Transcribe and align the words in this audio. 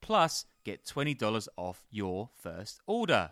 Plus, 0.00 0.46
get 0.64 0.84
$20 0.84 1.48
off 1.56 1.84
your 1.90 2.30
first 2.36 2.80
order. 2.86 3.30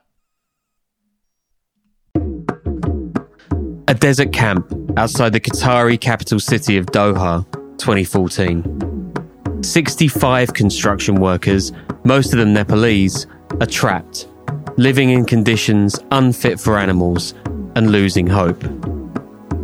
A 3.89 3.95
desert 3.95 4.33
camp 4.33 4.73
outside 4.97 5.33
the 5.33 5.41
Qatari 5.41 6.01
capital 6.01 6.41
city 6.41 6.77
of 6.77 6.87
Doha, 6.87 7.45
2014. 7.79 9.63
65 9.63 10.55
construction 10.55 11.17
workers, 11.17 11.73
most 12.05 12.33
of 12.33 12.39
them 12.39 12.53
Nepalese, 12.53 13.27
are 13.61 13.67
trapped, 13.67 14.29
living 14.77 15.11
in 15.11 15.25
conditions 15.25 16.01
unfit 16.11 16.59
for 16.59 16.79
animals 16.79 17.35
and 17.75 17.91
losing 17.91 18.27
hope. 18.27 18.61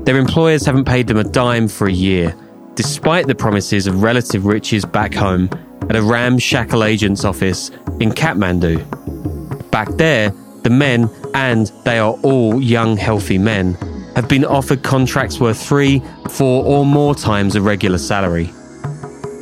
Their 0.04 0.18
employers 0.18 0.66
haven't 0.66 0.84
paid 0.84 1.06
them 1.06 1.18
a 1.18 1.24
dime 1.24 1.68
for 1.68 1.86
a 1.86 1.92
year, 1.92 2.34
despite 2.74 3.26
the 3.26 3.34
promises 3.34 3.86
of 3.86 4.02
relative 4.02 4.46
riches 4.46 4.84
back 4.84 5.14
home 5.14 5.48
at 5.88 5.96
a 5.96 6.02
ramshackle 6.02 6.84
agent's 6.84 7.24
office 7.24 7.70
in 8.00 8.10
Kathmandu. 8.10 9.70
Back 9.70 9.88
there, 9.96 10.30
the 10.62 10.70
men, 10.70 11.10
and 11.34 11.72
they 11.84 11.98
are 11.98 12.12
all 12.22 12.60
young, 12.60 12.96
healthy 12.96 13.38
men, 13.38 13.74
have 14.14 14.28
been 14.28 14.44
offered 14.44 14.82
contracts 14.82 15.40
worth 15.40 15.60
three, 15.60 16.02
four, 16.30 16.64
or 16.64 16.84
more 16.84 17.14
times 17.14 17.56
a 17.56 17.62
regular 17.62 17.98
salary. 17.98 18.50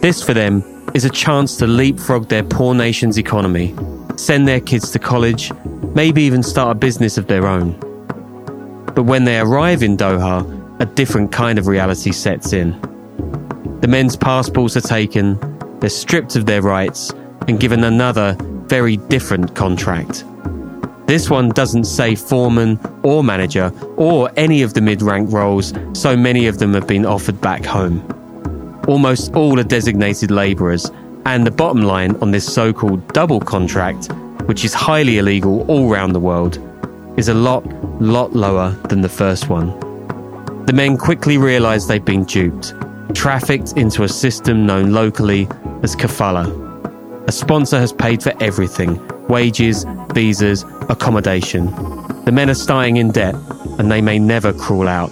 This, 0.00 0.22
for 0.22 0.32
them, 0.32 0.64
is 0.94 1.04
a 1.04 1.10
chance 1.10 1.56
to 1.56 1.66
leapfrog 1.66 2.28
their 2.28 2.42
poor 2.42 2.74
nation's 2.74 3.18
economy, 3.18 3.74
send 4.16 4.48
their 4.48 4.60
kids 4.60 4.90
to 4.92 4.98
college, 4.98 5.52
maybe 5.94 6.22
even 6.22 6.42
start 6.42 6.76
a 6.76 6.78
business 6.78 7.18
of 7.18 7.26
their 7.26 7.46
own. 7.46 7.72
But 8.94 9.04
when 9.04 9.24
they 9.24 9.38
arrive 9.38 9.82
in 9.82 9.96
Doha, 9.96 10.60
a 10.80 10.86
different 10.86 11.30
kind 11.30 11.58
of 11.58 11.66
reality 11.66 12.10
sets 12.10 12.52
in. 12.52 12.72
The 13.80 13.88
men's 13.88 14.16
passports 14.16 14.76
are 14.76 14.80
taken, 14.80 15.38
they're 15.80 15.90
stripped 15.90 16.36
of 16.36 16.46
their 16.46 16.62
rights, 16.62 17.12
and 17.48 17.58
given 17.58 17.84
another, 17.84 18.36
very 18.66 18.96
different 18.96 19.54
contract. 19.54 20.24
This 21.06 21.28
one 21.28 21.48
doesn't 21.48 21.84
say 21.84 22.14
foreman 22.14 22.78
or 23.02 23.24
manager 23.24 23.72
or 23.96 24.30
any 24.36 24.62
of 24.62 24.74
the 24.74 24.80
mid 24.80 25.02
rank 25.02 25.32
roles, 25.32 25.72
so 25.92 26.16
many 26.16 26.46
of 26.46 26.58
them 26.58 26.72
have 26.74 26.86
been 26.86 27.04
offered 27.04 27.40
back 27.40 27.64
home. 27.64 28.00
Almost 28.86 29.34
all 29.34 29.58
are 29.58 29.64
designated 29.64 30.30
labourers, 30.30 30.90
and 31.26 31.44
the 31.44 31.50
bottom 31.50 31.82
line 31.82 32.14
on 32.22 32.30
this 32.30 32.50
so 32.50 32.72
called 32.72 33.12
double 33.12 33.40
contract, 33.40 34.12
which 34.46 34.64
is 34.64 34.72
highly 34.72 35.18
illegal 35.18 35.62
all 35.68 35.88
round 35.88 36.14
the 36.14 36.20
world, 36.20 36.58
is 37.18 37.28
a 37.28 37.34
lot, 37.34 37.66
lot 38.00 38.32
lower 38.32 38.70
than 38.88 39.00
the 39.00 39.08
first 39.08 39.48
one. 39.48 39.68
The 40.66 40.72
men 40.72 40.96
quickly 40.96 41.38
realise 41.38 41.86
they've 41.86 42.04
been 42.04 42.24
duped, 42.24 42.74
trafficked 43.14 43.72
into 43.72 44.04
a 44.04 44.08
system 44.08 44.64
known 44.64 44.92
locally 44.92 45.48
as 45.82 45.96
kafala. 45.96 46.46
A 47.28 47.32
sponsor 47.32 47.78
has 47.78 47.92
paid 47.92 48.22
for 48.22 48.32
everything 48.42 49.00
wages, 49.28 49.84
visas, 50.12 50.64
accommodation. 50.88 51.66
The 52.24 52.32
men 52.32 52.50
are 52.50 52.54
staying 52.54 52.96
in 52.96 53.12
debt, 53.12 53.36
and 53.78 53.90
they 53.90 54.00
may 54.00 54.18
never 54.18 54.52
crawl 54.52 54.88
out. 54.88 55.10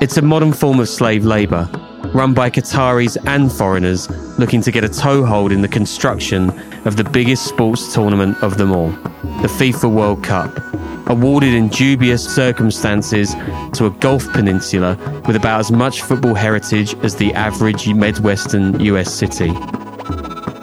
It's 0.00 0.16
a 0.16 0.22
modern 0.22 0.52
form 0.52 0.78
of 0.78 0.88
slave 0.88 1.24
labour, 1.24 1.68
run 2.14 2.34
by 2.34 2.50
Qataris 2.50 3.16
and 3.26 3.50
foreigners 3.50 4.08
looking 4.38 4.60
to 4.62 4.70
get 4.70 4.84
a 4.84 4.88
toehold 4.88 5.50
in 5.50 5.62
the 5.62 5.68
construction 5.68 6.50
of 6.86 6.96
the 6.96 7.04
biggest 7.04 7.46
sports 7.46 7.92
tournament 7.94 8.40
of 8.42 8.58
them 8.58 8.70
all, 8.72 8.90
the 9.42 9.48
FIFA 9.48 9.92
World 9.92 10.22
Cup, 10.22 10.52
awarded 11.06 11.54
in 11.54 11.68
dubious 11.68 12.24
circumstances 12.24 13.34
to 13.74 13.86
a 13.86 13.90
Gulf 14.00 14.30
peninsula 14.32 14.96
with 15.26 15.36
about 15.36 15.60
as 15.60 15.70
much 15.70 16.02
football 16.02 16.34
heritage 16.34 16.94
as 17.04 17.16
the 17.16 17.32
average 17.34 17.86
Midwestern 17.88 18.80
US 18.80 19.12
city. 19.12 19.52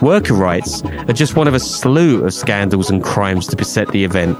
Worker 0.02 0.34
rights 0.34 0.84
are 0.84 1.14
just 1.14 1.36
one 1.36 1.48
of 1.48 1.54
a 1.54 1.60
slew 1.60 2.26
of 2.26 2.34
scandals 2.34 2.90
and 2.90 3.04
crimes 3.04 3.46
to 3.48 3.56
beset 3.56 3.88
the 3.90 4.04
event, 4.04 4.40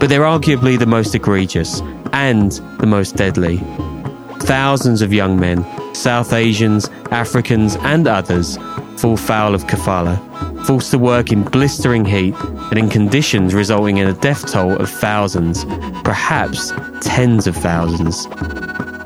but 0.00 0.08
they're 0.08 0.22
arguably 0.22 0.78
the 0.78 0.86
most 0.86 1.14
egregious 1.14 1.82
and 2.12 2.52
the 2.80 2.86
most 2.86 3.14
deadly. 3.16 3.58
Thousands 4.40 5.02
of 5.02 5.12
young 5.12 5.38
men, 5.38 5.66
South 5.94 6.32
Asians, 6.32 6.88
Africans, 7.10 7.76
and 7.80 8.06
others 8.06 8.56
fall 8.96 9.16
foul 9.18 9.54
of 9.54 9.64
kafala, 9.64 10.16
forced 10.66 10.90
to 10.90 10.98
work 10.98 11.30
in 11.30 11.44
blistering 11.44 12.04
heat 12.04 12.34
and 12.40 12.76
in 12.76 12.88
conditions 12.88 13.54
resulting 13.54 13.98
in 13.98 14.08
a 14.08 14.12
death 14.14 14.50
toll 14.50 14.76
of 14.76 14.90
thousands, 14.90 15.64
perhaps 16.02 16.72
tens 17.00 17.46
of 17.46 17.56
thousands. 17.56 18.26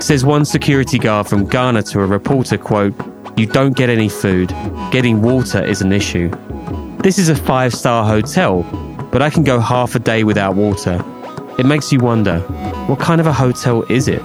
Says 0.03 0.25
one 0.25 0.47
security 0.47 0.99
guard 0.99 1.27
from 1.27 1.47
Ghana 1.47 1.83
to 1.83 2.01
a 2.01 2.07
reporter, 2.07 2.57
quote, 2.57 2.95
you 3.37 3.45
don't 3.45 3.77
get 3.77 3.91
any 3.91 4.09
food. 4.09 4.49
Getting 4.91 5.21
water 5.21 5.63
is 5.63 5.83
an 5.83 5.93
issue. 5.93 6.31
This 7.03 7.19
is 7.19 7.29
a 7.29 7.37
five 7.37 7.75
star 7.75 8.07
hotel, 8.07 8.63
but 9.13 9.21
I 9.21 9.29
can 9.29 9.45
go 9.45 9.61
half 9.61 9.95
a 9.95 9.99
day 9.99 10.25
without 10.25 10.57
water. 10.57 11.05
It 11.59 11.67
makes 11.67 11.93
you 11.93 11.99
wonder 11.99 12.41
what 12.89 13.01
kind 13.01 13.21
of 13.21 13.27
a 13.27 13.35
hotel 13.35 13.83
is 13.91 14.09
it? 14.09 14.23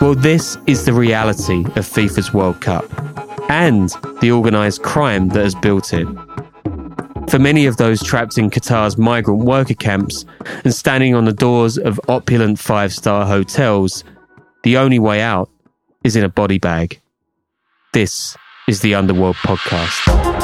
Well, 0.00 0.16
this 0.16 0.58
is 0.66 0.84
the 0.84 0.92
reality 0.92 1.64
of 1.76 1.86
FIFA's 1.86 2.34
World 2.34 2.60
Cup 2.60 2.84
and 3.48 3.90
the 4.20 4.32
organised 4.32 4.82
crime 4.82 5.28
that 5.28 5.42
has 5.42 5.54
built 5.54 5.92
it. 5.92 6.06
For 7.28 7.38
many 7.38 7.66
of 7.66 7.76
those 7.76 8.02
trapped 8.02 8.38
in 8.38 8.50
Qatar's 8.50 8.96
migrant 8.96 9.44
worker 9.44 9.74
camps 9.74 10.24
and 10.64 10.72
standing 10.72 11.14
on 11.14 11.24
the 11.24 11.32
doors 11.32 11.76
of 11.76 12.00
opulent 12.08 12.58
five 12.58 12.92
star 12.92 13.26
hotels, 13.26 14.04
the 14.62 14.76
only 14.76 14.98
way 14.98 15.20
out 15.20 15.50
is 16.04 16.14
in 16.16 16.24
a 16.24 16.28
body 16.28 16.58
bag. 16.58 17.00
This 17.92 18.36
is 18.68 18.80
the 18.80 18.94
Underworld 18.94 19.36
Podcast. 19.36 20.35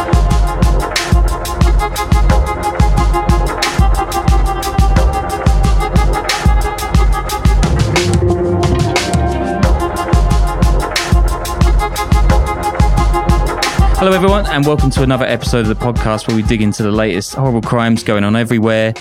Hello, 14.02 14.14
everyone, 14.14 14.46
and 14.46 14.66
welcome 14.66 14.90
to 14.90 15.04
another 15.04 15.24
episode 15.24 15.60
of 15.60 15.68
the 15.68 15.76
podcast 15.76 16.26
where 16.26 16.36
we 16.36 16.42
dig 16.42 16.60
into 16.60 16.82
the 16.82 16.90
latest 16.90 17.36
horrible 17.36 17.62
crimes 17.62 18.02
going 18.02 18.24
on 18.24 18.34
everywhere. 18.34 18.94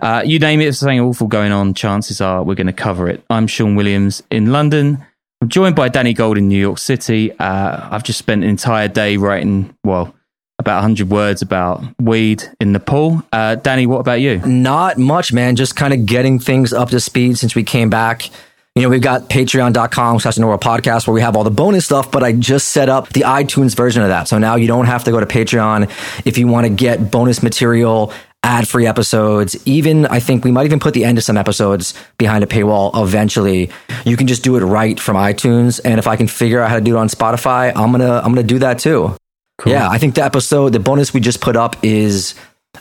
Uh, 0.00 0.22
you 0.24 0.38
name 0.38 0.62
it, 0.62 0.68
if 0.68 0.76
something 0.76 0.98
awful 1.00 1.26
going 1.26 1.52
on, 1.52 1.74
chances 1.74 2.22
are 2.22 2.42
we're 2.42 2.54
going 2.54 2.66
to 2.66 2.72
cover 2.72 3.10
it. 3.10 3.22
I'm 3.28 3.46
Sean 3.46 3.74
Williams 3.74 4.22
in 4.30 4.50
London. 4.50 5.04
I'm 5.42 5.50
joined 5.50 5.76
by 5.76 5.90
Danny 5.90 6.14
Gold 6.14 6.38
in 6.38 6.48
New 6.48 6.58
York 6.58 6.78
City. 6.78 7.30
Uh, 7.32 7.90
I've 7.90 8.04
just 8.04 8.18
spent 8.18 8.42
an 8.42 8.48
entire 8.48 8.88
day 8.88 9.18
writing, 9.18 9.76
well, 9.84 10.14
about 10.58 10.76
100 10.76 11.10
words 11.10 11.42
about 11.42 11.84
weed 12.00 12.42
in 12.58 12.72
Nepal. 12.72 13.22
Uh, 13.30 13.56
Danny, 13.56 13.84
what 13.84 13.98
about 13.98 14.22
you? 14.22 14.38
Not 14.46 14.96
much, 14.96 15.30
man. 15.30 15.56
Just 15.56 15.76
kind 15.76 15.92
of 15.92 16.06
getting 16.06 16.38
things 16.38 16.72
up 16.72 16.88
to 16.88 17.00
speed 17.00 17.36
since 17.36 17.54
we 17.54 17.64
came 17.64 17.90
back. 17.90 18.30
You 18.78 18.84
know, 18.84 18.90
we've 18.90 19.02
got 19.02 19.28
patreon.com 19.28 20.20
slash 20.20 20.38
World 20.38 20.60
podcast 20.60 21.08
where 21.08 21.14
we 21.14 21.20
have 21.20 21.34
all 21.34 21.42
the 21.42 21.50
bonus 21.50 21.86
stuff, 21.86 22.12
but 22.12 22.22
I 22.22 22.30
just 22.30 22.68
set 22.68 22.88
up 22.88 23.08
the 23.08 23.22
iTunes 23.22 23.74
version 23.74 24.02
of 24.02 24.10
that. 24.10 24.28
So 24.28 24.38
now 24.38 24.54
you 24.54 24.68
don't 24.68 24.86
have 24.86 25.02
to 25.02 25.10
go 25.10 25.18
to 25.18 25.26
Patreon 25.26 25.90
if 26.24 26.38
you 26.38 26.46
want 26.46 26.64
to 26.64 26.72
get 26.72 27.10
bonus 27.10 27.42
material 27.42 28.12
ad 28.44 28.68
free 28.68 28.86
episodes. 28.86 29.56
Even, 29.66 30.06
I 30.06 30.20
think 30.20 30.44
we 30.44 30.52
might 30.52 30.64
even 30.64 30.78
put 30.78 30.94
the 30.94 31.04
end 31.04 31.18
of 31.18 31.24
some 31.24 31.36
episodes 31.36 31.92
behind 32.18 32.44
a 32.44 32.46
paywall 32.46 32.92
eventually. 33.02 33.72
You 34.04 34.16
can 34.16 34.28
just 34.28 34.44
do 34.44 34.54
it 34.54 34.60
right 34.60 35.00
from 35.00 35.16
iTunes. 35.16 35.80
And 35.84 35.98
if 35.98 36.06
I 36.06 36.14
can 36.14 36.28
figure 36.28 36.60
out 36.60 36.70
how 36.70 36.76
to 36.76 36.80
do 36.80 36.94
it 36.94 37.00
on 37.00 37.08
Spotify, 37.08 37.72
I'm 37.74 37.90
going 37.90 38.02
to, 38.02 38.24
I'm 38.24 38.32
going 38.32 38.46
to 38.46 38.54
do 38.54 38.60
that 38.60 38.78
too. 38.78 39.16
Cool. 39.58 39.72
Yeah. 39.72 39.90
I 39.90 39.98
think 39.98 40.14
the 40.14 40.22
episode, 40.22 40.72
the 40.72 40.78
bonus 40.78 41.12
we 41.12 41.18
just 41.18 41.40
put 41.40 41.56
up 41.56 41.74
is 41.82 42.36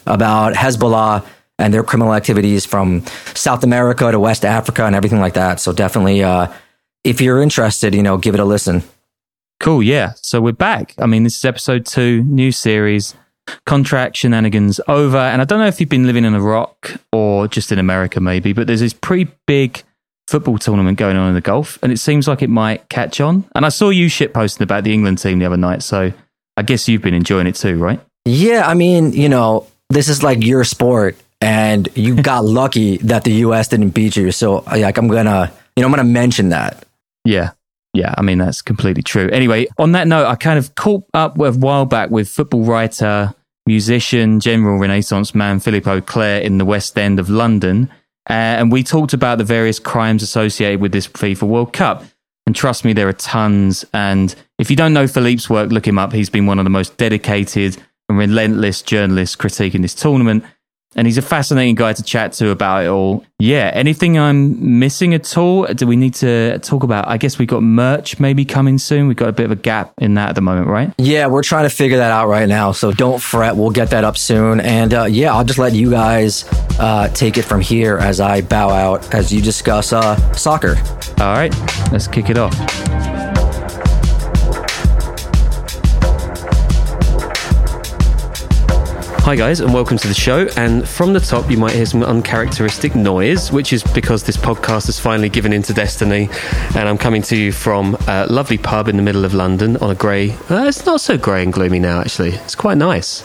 about 0.06 0.54
Hezbollah 0.54 1.26
and 1.60 1.74
their 1.74 1.84
criminal 1.84 2.14
activities 2.14 2.66
from 2.66 3.04
South 3.34 3.64
America 3.64 4.12
to 4.12 4.20
West 4.20 4.46
Africa 4.46 4.86
and 4.86 4.96
everything 4.96 5.20
like 5.20 5.34
that. 5.34 5.60
So 5.60 5.74
definitely, 5.74 6.24
uh, 6.24 6.52
if 7.04 7.22
you're 7.22 7.42
interested, 7.42 7.96
you 7.96 8.04
know, 8.04 8.18
give 8.18 8.34
it 8.36 8.40
a 8.40 8.46
listen. 8.46 8.84
Cool. 9.60 9.82
Yeah. 9.82 10.14
So 10.18 10.40
we're 10.40 10.54
back. 10.54 10.94
I 11.00 11.08
mean, 11.08 11.24
this 11.24 11.38
is 11.38 11.46
episode 11.46 11.86
two, 11.86 12.24
new 12.24 12.52
series, 12.52 13.16
contract 13.66 14.18
shenanigans 14.18 14.80
over. 14.88 15.18
And 15.18 15.42
I 15.42 15.46
don't 15.46 15.60
know 15.60 15.68
if 15.68 15.80
you've 15.80 15.90
been 15.90 16.06
living 16.06 16.26
in 16.26 16.36
a 16.36 16.42
rock 16.42 16.92
or 17.12 17.48
just 17.48 17.72
in 17.72 17.80
America, 17.80 18.20
maybe, 18.20 18.54
but 18.54 18.68
there's 18.68 18.82
this 18.82 18.94
pretty 18.94 19.32
big 19.48 19.82
football 20.28 20.58
tournament 20.58 20.98
going 20.98 21.16
on 21.16 21.30
in 21.30 21.36
the 21.36 21.42
Gulf, 21.42 21.80
and 21.82 21.92
it 21.92 21.98
seems 21.98 22.28
like 22.28 22.42
it 22.42 22.50
might 22.50 22.90
catch 22.90 23.22
on. 23.22 23.46
And 23.56 23.66
I 23.66 23.70
saw 23.70 23.90
you 23.90 24.10
shit 24.10 24.34
posting 24.34 24.64
about 24.64 24.84
the 24.84 24.94
England 24.94 25.20
team 25.20 25.40
the 25.40 25.46
other 25.46 25.58
night, 25.58 25.82
so 25.84 26.12
I 26.58 26.62
guess 26.64 26.88
you've 26.90 27.02
been 27.02 27.14
enjoying 27.14 27.48
it 27.48 27.56
too, 27.56 27.78
right? 27.78 28.02
Yeah. 28.26 28.68
I 28.68 28.74
mean, 28.74 29.14
you 29.14 29.30
know, 29.30 29.68
this 29.90 30.10
is 30.10 30.22
like 30.22 30.44
your 30.44 30.66
sport, 30.66 31.16
and 31.42 31.90
you 31.96 32.16
got 32.22 32.46
lucky 32.46 32.98
that 32.98 33.24
the 33.24 33.34
U.S. 33.34 33.68
didn't 33.68 33.90
beat 33.90 34.16
you. 34.16 34.32
So, 34.32 34.64
like, 34.68 34.98
I'm 34.98 35.08
gonna, 35.08 35.52
you 35.76 35.82
know, 35.82 35.88
I'm 35.88 35.92
gonna 35.92 36.04
mention 36.04 36.50
that. 36.50 36.86
Yeah. 37.26 37.52
Yeah, 37.94 38.14
I 38.16 38.22
mean, 38.22 38.38
that's 38.38 38.62
completely 38.62 39.02
true. 39.02 39.28
Anyway, 39.30 39.66
on 39.80 39.94
that 39.94 40.08
note, 40.08 40.28
I 40.28 40.36
kind 40.36 40.60
of 40.60 40.76
caught 40.76 41.04
up 41.16 41.40
a 41.40 41.52
while 41.54 41.86
back 41.86 42.12
with 42.12 42.30
football 42.30 42.64
writer, 42.64 43.34
musician, 43.66 44.40
general 44.40 44.78
Renaissance 44.78 45.34
man 45.34 45.60
Philippe 45.60 45.90
Auclair 45.90 46.42
in 46.42 46.60
the 46.60 46.66
West 46.66 46.98
End 46.98 47.20
of 47.20 47.28
London. 47.28 47.90
Uh, 48.30 48.34
and 48.34 48.72
we 48.72 48.84
talked 48.84 49.14
about 49.14 49.40
the 49.40 49.44
various 49.44 49.80
crimes 49.80 50.22
associated 50.22 50.80
with 50.80 50.92
this 50.92 51.08
FIFA 51.08 51.44
World 51.44 51.74
Cup. 51.74 52.04
And 52.46 52.56
trust 52.56 52.86
me, 52.86 52.94
there 52.94 53.08
are 53.08 53.14
tons. 53.14 53.84
And 53.94 54.36
if 54.60 54.70
you 54.70 54.76
don't 54.76 54.94
know 54.94 55.08
Philippe's 55.08 55.50
work, 55.50 55.72
look 55.72 55.88
him 55.88 55.98
up. 55.98 56.14
He's 56.14 56.30
been 56.30 56.46
one 56.46 56.60
of 56.60 56.66
the 56.66 56.70
most 56.70 56.98
dedicated 56.98 57.78
and 58.10 58.18
relentless 58.18 58.82
journalists 58.82 59.36
critiquing 59.36 59.82
this 59.82 59.96
tournament 59.96 60.44
and 60.96 61.06
he's 61.06 61.18
a 61.18 61.22
fascinating 61.22 61.76
guy 61.76 61.94
to 61.94 62.04
chat 62.04 62.34
to 62.34 62.50
about 62.50 62.86
it 62.86 62.88
all. 62.88 63.24
Yeah, 63.40 63.70
anything 63.74 64.18
I'm 64.18 64.80
missing 64.80 65.14
at 65.14 65.38
all? 65.38 65.66
Do 65.66 65.86
we 65.86 65.96
need 65.96 66.16
to 66.16 66.58
talk 66.60 66.84
about? 66.84 67.08
I 67.08 67.18
guess 67.18 67.38
we've 67.38 67.48
got 67.48 67.62
merch 67.62 68.20
maybe 68.20 68.46
coming 68.46 68.78
soon. 68.78 69.08
We've 69.08 69.18
got 69.18 69.30
a 69.30 69.34
bit 69.34 69.46
of 69.46 69.52
a 69.52 69.56
gap 69.56 69.94
in 70.00 70.16
that 70.16 70.30
at 70.30 70.36
the 70.36 70.42
moment, 70.42 70.68
right? 70.68 70.94
Yeah, 70.98 71.28
we're 71.28 71.44
trying 71.44 71.66
to 71.66 71.70
figure 71.70 71.98
that 71.98 72.12
out 72.12 72.28
right 72.28 72.48
now. 72.48 72.72
So 72.72 72.92
don't 72.92 73.22
fret. 73.22 73.56
We'll 73.56 73.70
get 73.70 73.92
that 73.92 74.04
up 74.04 74.18
soon. 74.18 74.60
And 74.60 74.94
uh, 74.94 75.04
yeah, 75.04 75.34
I'll 75.34 75.46
just 75.46 75.60
let 75.60 75.74
you 75.74 75.92
guys 75.92 76.46
uh, 76.80 77.10
take 77.10 77.38
it 77.38 77.44
from 77.44 77.62
here 77.62 77.98
as 77.98 78.20
I 78.20 78.42
bow 78.42 78.70
out 78.70 79.14
as 79.14 79.32
you 79.32 79.42
discuss 79.42 79.94
uh, 79.94 80.34
soccer. 80.34 80.76
All 81.20 81.34
right, 81.34 81.54
let's 81.92 82.08
kick 82.08 82.30
it 82.30 82.38
off. 82.38 83.27
Hi, 89.28 89.36
guys, 89.36 89.60
and 89.60 89.74
welcome 89.74 89.98
to 89.98 90.08
the 90.08 90.14
show. 90.14 90.48
And 90.56 90.88
from 90.88 91.12
the 91.12 91.20
top, 91.20 91.52
you 91.52 91.58
might 91.58 91.74
hear 91.74 91.86
some 91.86 92.02
uncharacteristic 92.02 92.96
noise, 92.96 93.52
which 93.52 93.74
is 93.74 93.84
because 93.84 94.24
this 94.24 94.38
podcast 94.38 94.86
has 94.86 95.02
finally 95.02 95.28
given 95.28 95.52
into 95.52 95.74
destiny. 95.74 96.30
And 96.78 96.88
I'm 96.88 96.98
coming 96.98 97.22
to 97.24 97.36
you 97.36 97.52
from 97.52 97.98
a 98.08 98.26
lovely 98.28 98.58
pub 98.58 98.88
in 98.88 98.96
the 98.96 99.04
middle 99.04 99.26
of 99.26 99.34
London 99.34 99.76
on 99.78 99.92
a 99.92 99.96
grey. 99.96 100.32
Uh, 100.50 100.64
it's 100.64 100.86
not 100.86 101.02
so 101.02 101.18
grey 101.18 101.44
and 101.44 101.52
gloomy 101.52 101.78
now, 101.78 102.00
actually. 102.00 102.36
It's 102.36 102.56
quite 102.56 102.78
nice, 102.78 103.22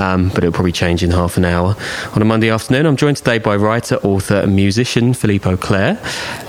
um, 0.00 0.30
but 0.30 0.38
it'll 0.38 0.54
probably 0.54 0.72
change 0.72 1.02
in 1.02 1.10
half 1.10 1.36
an 1.36 1.44
hour. 1.44 1.76
On 2.14 2.22
a 2.22 2.24
Monday 2.24 2.48
afternoon, 2.48 2.86
I'm 2.86 2.96
joined 2.96 3.18
today 3.18 3.36
by 3.36 3.54
writer, 3.56 3.96
author, 3.96 4.36
and 4.36 4.56
musician 4.56 5.12
Philippe 5.12 5.46
Auclair. 5.46 5.98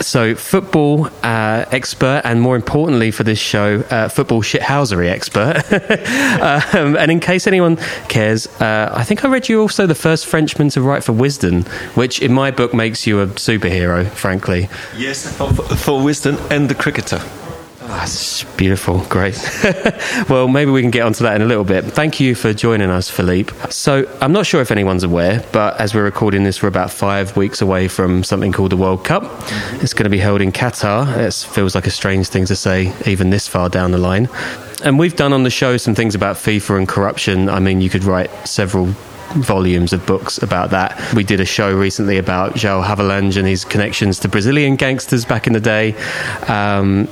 So, 0.02 0.34
football 0.34 1.08
uh, 1.24 1.66
expert, 1.72 2.22
and 2.24 2.40
more 2.40 2.56
importantly 2.56 3.12
for 3.12 3.26
this 3.26 3.40
show, 3.40 3.82
uh, 3.90 4.08
football 4.08 4.42
shithousery 4.44 5.10
expert. 5.10 5.58
um, 6.74 6.96
and 6.96 7.12
in 7.12 7.20
case 7.20 7.48
anyone 7.48 7.76
cares, 8.08 8.48
uh, 8.62 8.92
I 8.94 9.04
think 9.04 9.26
I 9.26 9.28
read 9.28 9.50
you 9.50 9.62
also 9.62 9.88
the 9.88 9.96
first 9.96 10.26
Frenchman 10.26 10.70
to 10.70 10.82
write 10.82 11.04
for 11.04 11.14
Wisden, 11.14 11.68
which 11.96 12.22
in 12.22 12.32
my 12.32 12.52
book 12.52 12.74
makes 12.74 13.08
you 13.08 13.22
a 13.22 13.28
superhero, 13.28 14.08
frankly. 14.10 14.70
Yes, 14.96 15.36
for, 15.38 15.52
for 15.54 16.00
Wisden 16.00 16.40
and 16.52 16.70
the 16.70 16.76
cricketer. 16.76 17.20
Ah, 17.86 17.86
oh, 17.86 18.00
that's 18.00 18.44
beautiful. 18.56 19.00
Great. 19.10 19.38
well, 20.30 20.48
maybe 20.48 20.72
we 20.72 20.82
can 20.82 20.90
get 20.90 21.02
onto 21.02 21.24
that 21.24 21.36
in 21.36 21.42
a 21.42 21.46
little 21.46 21.66
bit. 21.66 21.84
Thank 21.84 22.20
you 22.20 22.34
for 22.34 22.54
joining 22.54 22.90
us, 22.90 23.10
Philippe. 23.10 23.54
So, 23.70 24.10
I'm 24.22 24.32
not 24.32 24.46
sure 24.46 24.62
if 24.62 24.72
anyone's 24.72 25.04
aware, 25.04 25.44
but 25.52 25.78
as 25.82 25.94
we're 25.94 26.06
recording 26.06 26.44
this, 26.44 26.64
we're 26.64 26.70
about 26.70 26.92
five 26.92 27.36
weeks 27.36 27.62
away 27.62 27.90
from 27.90 28.24
something 28.24 28.54
called 28.54 28.72
the 28.72 28.78
World 28.78 29.04
Cup. 29.04 29.24
It's 29.82 29.94
going 29.94 30.06
to 30.06 30.10
be 30.10 30.18
held 30.18 30.42
in 30.42 30.54
Qatar. 30.54 31.18
It 31.18 31.34
feels 31.34 31.76
like 31.76 31.86
a 31.86 31.92
strange 31.92 32.30
thing 32.30 32.46
to 32.46 32.56
say, 32.56 32.94
even 33.06 33.32
this 33.32 33.50
far 33.50 33.68
down 33.68 33.92
the 33.92 33.98
line. 33.98 34.30
And 34.84 35.00
we've 35.00 35.16
done 35.16 35.32
on 35.32 35.44
the 35.44 35.50
show 35.50 35.78
some 35.78 35.96
things 35.96 36.14
about 36.14 36.36
FIFA 36.36 36.80
and 36.80 36.88
corruption. 36.88 37.48
I 37.50 37.60
mean, 37.60 37.80
you 37.80 37.90
could 37.90 38.04
write 38.04 38.30
several 38.48 38.94
volumes 39.36 39.94
of 39.94 40.06
books 40.06 40.38
about 40.38 40.70
that. 40.72 41.14
We 41.14 41.24
did 41.24 41.40
a 41.40 41.46
show 41.46 41.74
recently 41.76 42.18
about 42.18 42.54
João 42.54 42.84
Havelange 42.84 43.38
and 43.38 43.48
his 43.48 43.66
connections 43.66 44.20
to 44.20 44.28
Brazilian 44.28 44.76
gangsters 44.76 45.26
back 45.26 45.48
in 45.48 45.54
the 45.54 45.60
day. 45.60 45.96
Um, 46.48 47.08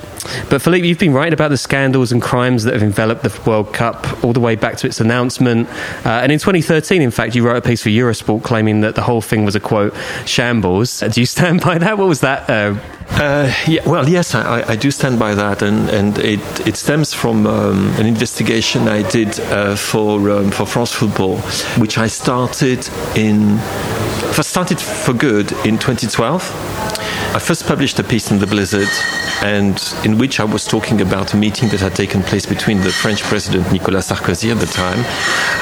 but 0.48 0.62
Philippe, 0.62 0.86
you've 0.86 0.98
been 0.98 1.12
writing 1.12 1.32
about 1.32 1.48
the 1.48 1.56
scandals 1.56 2.12
and 2.12 2.22
crimes 2.22 2.64
that 2.64 2.74
have 2.74 2.82
enveloped 2.82 3.22
the 3.22 3.40
World 3.48 3.72
Cup 3.72 4.22
all 4.22 4.32
the 4.32 4.40
way 4.40 4.54
back 4.54 4.76
to 4.78 4.86
its 4.86 5.00
announcement. 5.00 5.68
Uh, 6.06 6.20
and 6.22 6.30
in 6.30 6.38
2013, 6.38 7.02
in 7.02 7.10
fact, 7.10 7.34
you 7.34 7.44
wrote 7.44 7.56
a 7.56 7.62
piece 7.62 7.82
for 7.82 7.88
Eurosport 7.88 8.42
claiming 8.44 8.82
that 8.82 8.94
the 8.94 9.02
whole 9.02 9.20
thing 9.20 9.44
was 9.44 9.56
a 9.56 9.60
quote 9.60 9.94
shambles. 10.26 11.00
Do 11.00 11.20
you 11.20 11.26
stand 11.26 11.60
by 11.62 11.78
that? 11.78 11.98
What 11.98 12.08
was 12.08 12.20
that? 12.20 12.48
Uh, 12.48 12.78
uh, 13.14 13.52
yeah, 13.66 13.86
well, 13.88 14.08
yes, 14.08 14.34
I, 14.34 14.62
I, 14.66 14.76
do 14.76 14.90
stand 14.90 15.18
by 15.18 15.34
that, 15.34 15.62
and, 15.62 15.88
and 15.90 16.18
it, 16.18 16.66
it 16.66 16.76
stems 16.76 17.12
from 17.12 17.46
um, 17.46 17.88
an 17.96 18.06
investigation 18.06 18.88
I 18.88 19.08
did 19.08 19.38
uh, 19.40 19.76
for 19.76 20.30
um, 20.30 20.50
for 20.50 20.66
France 20.66 20.92
Football, 20.92 21.38
which 21.78 21.98
I 21.98 22.06
started 22.06 22.88
in 23.14 23.58
first 24.32 24.50
started 24.50 24.80
for 24.80 25.12
good 25.12 25.52
in 25.66 25.78
2012. 25.78 26.72
I 27.34 27.38
first 27.38 27.66
published 27.66 27.98
a 27.98 28.04
piece 28.04 28.30
in 28.30 28.38
the 28.38 28.46
Blizzard, 28.46 28.88
and 29.42 29.82
in 30.04 30.18
which 30.18 30.38
I 30.38 30.44
was 30.44 30.66
talking 30.66 31.00
about 31.00 31.34
a 31.34 31.36
meeting 31.36 31.68
that 31.70 31.80
had 31.80 31.94
taken 31.94 32.22
place 32.22 32.46
between 32.46 32.80
the 32.80 32.90
French 32.90 33.22
President 33.22 33.72
Nicolas 33.72 34.10
Sarkozy 34.10 34.50
at 34.50 34.58
the 34.58 34.66
time, 34.66 35.00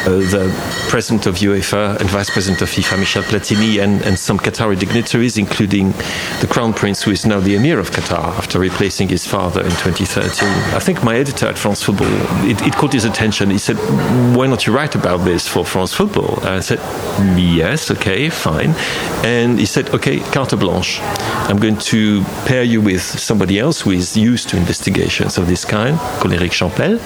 uh, 0.06 0.18
the 0.30 0.52
President 0.88 1.26
of 1.26 1.36
UEFA 1.36 1.98
and 2.00 2.08
Vice 2.10 2.30
President 2.30 2.62
of 2.62 2.68
FIFA 2.68 2.98
Michel 2.98 3.22
Platini, 3.22 3.82
and, 3.82 4.02
and 4.02 4.18
some 4.18 4.38
Qatari 4.38 4.78
dignitaries, 4.78 5.38
including 5.38 5.92
the 6.40 6.48
Crown 6.50 6.72
Prince, 6.74 7.02
who 7.02 7.10
is 7.10 7.24
now 7.24 7.39
the 7.40 7.54
Emir 7.56 7.78
of 7.78 7.90
Qatar 7.90 8.36
after 8.38 8.58
replacing 8.58 9.08
his 9.08 9.26
father 9.26 9.60
in 9.60 9.70
2013. 9.70 10.48
I 10.74 10.78
think 10.78 11.02
my 11.02 11.16
editor 11.16 11.46
at 11.46 11.58
France 11.58 11.82
Football, 11.82 12.08
it, 12.44 12.60
it 12.62 12.74
caught 12.74 12.92
his 12.92 13.04
attention. 13.04 13.50
He 13.50 13.58
said, 13.58 13.76
"Why 14.36 14.46
not 14.46 14.66
you 14.66 14.72
write 14.72 14.94
about 14.94 15.24
this 15.24 15.48
for 15.48 15.64
France 15.64 15.92
Football?" 15.92 16.38
And 16.40 16.48
I 16.48 16.60
said, 16.60 16.80
"Yes, 17.36 17.90
okay, 17.90 18.28
fine." 18.30 18.74
And 19.24 19.58
he 19.58 19.66
said, 19.66 19.90
"Okay, 19.90 20.20
carte 20.32 20.58
blanche." 20.58 21.00
I'm 21.48 21.58
going 21.58 21.78
to 21.92 22.22
pair 22.46 22.62
you 22.62 22.80
with 22.80 23.02
somebody 23.02 23.58
else 23.58 23.80
who 23.80 23.90
is 23.90 24.16
used 24.16 24.48
to 24.50 24.56
investigations 24.56 25.38
of 25.38 25.46
this 25.46 25.64
kind, 25.64 25.98
called 26.20 26.32
Eric 26.32 26.52
Champel. 26.52 27.00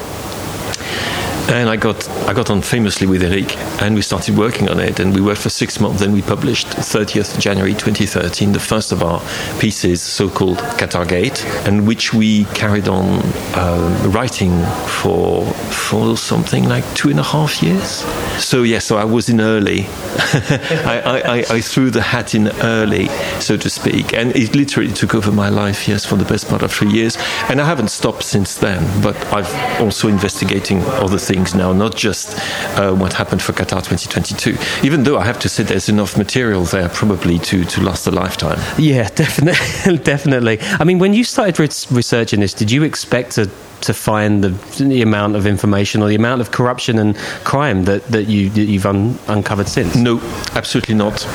And 1.47 1.69
I 1.69 1.77
got 1.77 2.09
I 2.27 2.33
got 2.33 2.49
on 2.49 2.63
famously 2.63 3.07
with 3.07 3.23
Eric, 3.23 3.57
and 3.83 3.95
we 3.95 4.01
started 4.01 4.37
working 4.37 4.71
on 4.71 4.81
it. 4.81 4.99
And 4.99 5.15
we 5.15 5.21
worked 5.21 5.43
for 5.43 5.51
six 5.51 5.79
months. 5.79 6.01
Then 6.01 6.13
we 6.13 6.23
published 6.23 6.69
30th 6.69 7.39
January 7.39 7.75
2013 7.75 8.53
the 8.53 8.59
first 8.59 8.93
of 8.93 9.03
our 9.03 9.21
pieces, 9.61 10.01
so-called 10.01 10.57
Qatar 10.79 11.07
Gate, 11.07 11.45
and 11.67 11.87
which 11.87 12.15
we 12.15 12.45
carried 12.47 12.89
on 12.89 13.21
uh, 13.55 14.11
writing 14.15 14.59
for 15.03 15.45
for 15.91 16.17
something 16.17 16.65
like 16.65 16.85
two 16.95 17.11
and 17.11 17.21
a 17.21 17.23
half 17.23 17.63
years. 17.63 18.03
So 18.43 18.63
yes, 18.63 18.73
yeah, 18.73 18.79
so 18.79 18.97
I 18.97 19.05
was 19.05 19.29
in 19.29 19.41
early. 19.41 19.83
I, 19.87 21.03
I, 21.05 21.57
I, 21.57 21.61
threw 21.61 21.91
the 21.91 22.03
hat 22.03 22.35
in 22.35 22.49
early, 22.63 23.09
so 23.39 23.57
to 23.57 23.69
speak, 23.69 24.15
and 24.15 24.35
it 24.35 24.55
literally 24.55 24.93
took 24.93 25.15
over 25.15 25.31
my 25.31 25.51
life. 25.51 25.87
Yes, 25.87 26.07
for 26.07 26.17
the 26.17 26.25
best 26.25 26.49
part 26.49 26.63
of 26.63 26.73
three 26.73 26.91
years, 26.91 27.17
and 27.49 27.61
I 27.61 27.67
haven't 27.67 27.89
stopped 27.89 28.23
since 28.23 28.57
then. 28.57 28.81
But 29.03 29.17
I've 29.33 29.81
also 29.81 30.09
investigating 30.09 30.83
other 30.85 31.19
things 31.19 31.34
things 31.35 31.55
now, 31.55 31.73
not 31.73 31.97
just 31.97 32.39
uh, 32.79 32.95
what 32.95 33.13
happened 33.13 33.43
for 33.43 33.53
Qatar 33.53 33.83
2022. 33.83 34.57
Even 34.87 35.03
though 35.03 35.19
I 35.19 35.25
have 35.25 35.41
to 35.41 35.49
say 35.49 35.65
there's 35.65 35.89
enough 35.89 36.17
material 36.17 36.63
there 36.63 36.89
probably 36.89 37.39
to, 37.41 37.65
to 37.65 37.81
last 37.83 38.07
a 38.07 38.13
lifetime. 38.13 38.61
Yeah, 38.79 39.09
definitely. 39.15 39.99
definitely. 39.99 40.59
I 40.61 40.85
mean, 40.85 41.01
when 41.01 41.13
you 41.13 41.25
started 41.25 41.59
re- 41.59 41.97
researching 41.97 42.41
this, 42.41 42.55
did 42.55 42.71
you 42.71 42.85
expect 42.85 43.33
to 43.33 43.51
to 43.81 43.93
find 43.93 44.43
the, 44.43 44.49
the 44.83 45.03
amount 45.03 45.37
of 45.37 45.47
information 45.47 46.03
or 46.03 46.09
the 46.09 46.15
amount 46.15 46.41
of 46.41 46.51
corruption 46.51 46.99
and 46.99 47.15
crime 47.45 47.85
that, 47.85 48.03
that, 48.07 48.25
you, 48.25 48.49
that 48.49 48.63
you've 48.65 48.87
un- 48.87 49.19
uncovered 49.29 49.69
since? 49.69 49.95
No, 49.95 50.21
absolutely 50.55 50.95
not. 50.95 51.27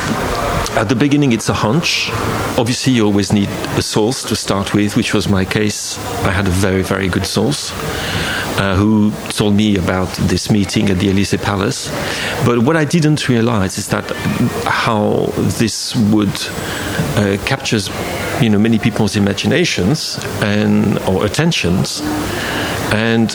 At 0.72 0.86
the 0.90 0.96
beginning, 0.96 1.32
it's 1.32 1.50
a 1.50 1.54
hunch. 1.54 2.10
Obviously, 2.58 2.94
you 2.94 3.06
always 3.06 3.32
need 3.32 3.50
a 3.78 3.84
source 3.84 4.24
to 4.24 4.36
start 4.36 4.74
with, 4.74 4.96
which 4.96 5.14
was 5.14 5.30
my 5.30 5.46
case. 5.46 6.00
I 6.26 6.32
had 6.32 6.48
a 6.48 6.52
very, 6.52 6.82
very 6.82 7.08
good 7.08 7.28
source 7.28 7.72
uh, 8.60 8.76
who 8.76 9.12
told 9.30 9.56
me 9.56 9.78
about 9.78 10.10
this 10.28 10.52
meeting 10.52 10.90
at 10.90 11.00
the 11.00 11.10
Elysee 11.10 11.38
Palace. 11.38 11.90
But 12.46 12.60
what 12.60 12.76
I 12.76 12.84
didn't 12.84 13.30
realize 13.30 13.78
is 13.78 13.88
that 13.88 14.12
how 14.66 15.32
this 15.58 15.96
would 15.96 16.36
uh, 17.16 17.38
captures, 17.46 17.90
you 18.42 18.50
know, 18.50 18.60
many 18.60 18.78
people's 18.78 19.16
imaginations 19.16 20.20
and 20.42 21.00
or 21.08 21.26
attentions, 21.26 22.02
and 22.92 23.32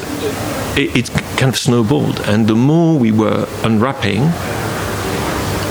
it, 0.77 0.95
it 0.95 1.11
kind 1.39 1.49
of 1.49 1.57
snowballed. 1.57 2.21
And 2.21 2.47
the 2.47 2.55
more 2.55 2.99
we 2.99 3.11
were 3.11 3.49
unwrapping, 3.63 4.31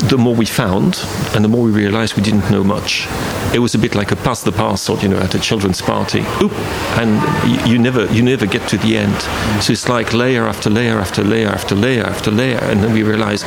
the 0.10 0.17
more 0.17 0.36
we 0.36 0.45
found, 0.45 1.00
and 1.33 1.43
the 1.43 1.50
more 1.50 1.63
we 1.63 1.72
realized 1.72 2.15
we 2.15 2.24
didn't 2.24 2.50
know 2.51 2.63
much. 2.63 3.07
It 3.53 3.60
was 3.60 3.75
a 3.75 3.79
bit 3.79 3.95
like 3.95 4.12
a 4.12 4.15
pass 4.15 4.43
the 4.43 4.51
parcel, 4.51 4.98
you 5.00 5.07
know, 5.07 5.17
at 5.17 5.33
a 5.36 5.39
children's 5.39 5.81
party. 5.81 6.22
Oop, 6.41 6.53
and 6.98 7.67
you, 7.67 7.77
never 7.77 8.05
you 8.13 8.22
never 8.22 8.45
get 8.45 8.67
to 8.69 8.77
the 8.77 8.98
end. 8.98 9.19
So 9.63 9.72
it's 9.72 9.88
like 9.88 10.13
layer 10.13 10.45
after 10.45 10.69
layer 10.69 11.00
after 11.00 11.24
layer 11.24 11.50
after 11.50 11.75
layer 11.75 12.03
after 12.03 12.31
layer, 12.31 12.60
and 12.63 12.81
then 12.81 12.93
we 12.93 13.03
realize, 13.03 13.43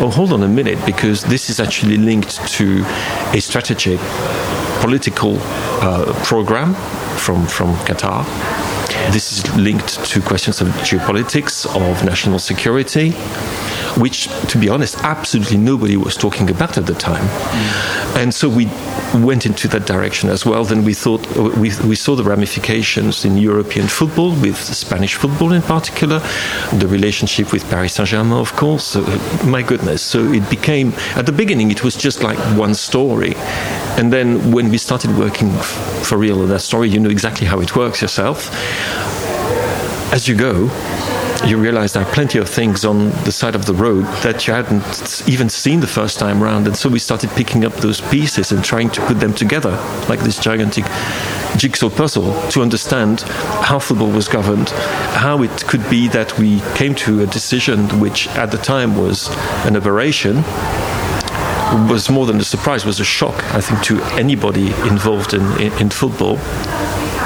oh, 0.00 0.10
hold 0.14 0.32
on 0.32 0.42
a 0.42 0.48
minute, 0.48 0.78
because 0.86 1.24
this 1.24 1.50
is 1.50 1.60
actually 1.60 1.96
linked 1.96 2.46
to 2.58 2.84
a 3.32 3.40
strategic 3.40 4.00
political 4.80 5.36
uh, 5.82 6.12
program 6.24 6.74
from 7.16 7.46
from 7.46 7.74
Qatar. 7.86 8.24
This 9.12 9.32
is 9.32 9.56
linked 9.56 10.04
to 10.06 10.20
questions 10.20 10.60
of 10.60 10.68
geopolitics, 10.84 11.66
of 11.66 12.04
national 12.04 12.38
security 12.38 13.12
which, 13.96 14.28
to 14.48 14.58
be 14.58 14.68
honest, 14.68 14.98
absolutely 15.04 15.56
nobody 15.56 15.96
was 15.96 16.16
talking 16.16 16.50
about 16.50 16.76
at 16.76 16.86
the 16.86 16.94
time. 16.94 17.24
Mm. 17.24 18.22
And 18.22 18.34
so 18.34 18.48
we 18.48 18.66
went 19.24 19.46
into 19.46 19.68
that 19.68 19.86
direction 19.86 20.28
as 20.28 20.44
well. 20.44 20.64
Then 20.64 20.84
we 20.84 20.94
thought 20.94 21.26
we, 21.36 21.72
we 21.84 21.94
saw 21.94 22.14
the 22.14 22.24
ramifications 22.24 23.24
in 23.24 23.38
European 23.38 23.86
football, 23.88 24.30
with 24.40 24.56
Spanish 24.56 25.14
football 25.14 25.52
in 25.52 25.62
particular, 25.62 26.18
the 26.74 26.86
relationship 26.88 27.52
with 27.52 27.68
Paris 27.70 27.94
Saint 27.94 28.08
Germain, 28.08 28.32
of 28.32 28.54
course. 28.56 28.84
So, 28.84 29.00
my 29.44 29.62
goodness. 29.62 30.02
So 30.02 30.32
it 30.32 30.48
became, 30.50 30.92
at 31.14 31.26
the 31.26 31.32
beginning, 31.32 31.70
it 31.70 31.82
was 31.82 31.96
just 31.96 32.22
like 32.22 32.38
one 32.58 32.74
story. 32.74 33.34
And 33.98 34.12
then 34.12 34.52
when 34.52 34.68
we 34.68 34.78
started 34.78 35.16
working 35.16 35.50
for 36.02 36.18
real 36.18 36.42
on 36.42 36.48
that 36.48 36.60
story, 36.60 36.90
you 36.90 37.00
know 37.00 37.10
exactly 37.10 37.46
how 37.46 37.60
it 37.60 37.74
works 37.74 38.02
yourself. 38.02 38.50
As 40.12 40.28
you 40.28 40.36
go, 40.36 40.70
you 41.44 41.58
realize 41.58 41.92
there 41.92 42.02
are 42.02 42.12
plenty 42.12 42.38
of 42.38 42.48
things 42.48 42.84
on 42.84 43.10
the 43.24 43.32
side 43.32 43.54
of 43.54 43.66
the 43.66 43.74
road 43.74 44.04
that 44.22 44.46
you 44.46 44.54
hadn't 44.54 45.28
even 45.28 45.48
seen 45.48 45.80
the 45.80 45.86
first 45.86 46.18
time 46.18 46.42
around. 46.42 46.66
And 46.66 46.76
so 46.76 46.88
we 46.88 46.98
started 46.98 47.30
picking 47.30 47.64
up 47.64 47.74
those 47.74 48.00
pieces 48.00 48.52
and 48.52 48.64
trying 48.64 48.90
to 48.90 49.00
put 49.06 49.20
them 49.20 49.34
together 49.34 49.70
like 50.08 50.20
this 50.20 50.38
gigantic 50.38 50.84
jigsaw 51.56 51.90
puzzle 51.90 52.32
to 52.50 52.62
understand 52.62 53.20
how 53.62 53.78
football 53.78 54.10
was 54.10 54.28
governed, 54.28 54.70
how 54.70 55.42
it 55.42 55.66
could 55.66 55.88
be 55.90 56.08
that 56.08 56.38
we 56.38 56.60
came 56.74 56.94
to 56.96 57.22
a 57.22 57.26
decision 57.26 58.00
which 58.00 58.28
at 58.28 58.50
the 58.50 58.58
time 58.58 58.96
was 58.96 59.28
an 59.66 59.76
aberration 59.76 60.36
was 61.90 62.08
more 62.08 62.26
than 62.26 62.38
a 62.38 62.44
surprise, 62.44 62.86
was 62.86 63.00
a 63.00 63.04
shock, 63.04 63.34
I 63.54 63.60
think, 63.60 63.82
to 63.82 64.00
anybody 64.14 64.68
involved 64.88 65.34
in, 65.34 65.42
in, 65.60 65.72
in 65.80 65.90
football 65.90 66.38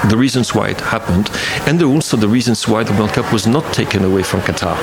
the 0.09 0.17
reasons 0.17 0.55
why 0.55 0.69
it 0.69 0.81
happened, 0.81 1.31
and 1.67 1.83
also 1.83 2.17
the 2.17 2.29
reasons 2.29 2.67
why 2.67 2.83
the 2.83 2.93
World 2.95 3.13
Cup 3.13 3.33
was 3.33 3.47
not 3.47 3.73
taken 3.73 4.05
away 4.05 4.23
from 4.23 4.41
Qatar, 4.41 4.77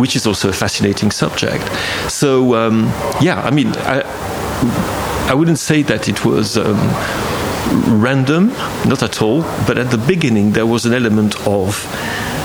which 0.00 0.16
is 0.16 0.26
also 0.26 0.48
a 0.48 0.52
fascinating 0.52 1.10
subject. 1.10 1.64
So, 2.10 2.54
um, 2.54 2.84
yeah, 3.20 3.40
I 3.44 3.50
mean, 3.50 3.68
I, 3.78 4.02
I 5.28 5.34
wouldn't 5.34 5.58
say 5.58 5.82
that 5.82 6.08
it 6.08 6.24
was. 6.24 6.56
Um, 6.56 6.78
random, 7.86 8.48
not 8.86 9.02
at 9.02 9.22
all, 9.22 9.42
but 9.66 9.78
at 9.78 9.90
the 9.90 9.98
beginning 9.98 10.52
there 10.52 10.66
was 10.66 10.84
an 10.86 10.92
element 10.92 11.34
of 11.46 11.84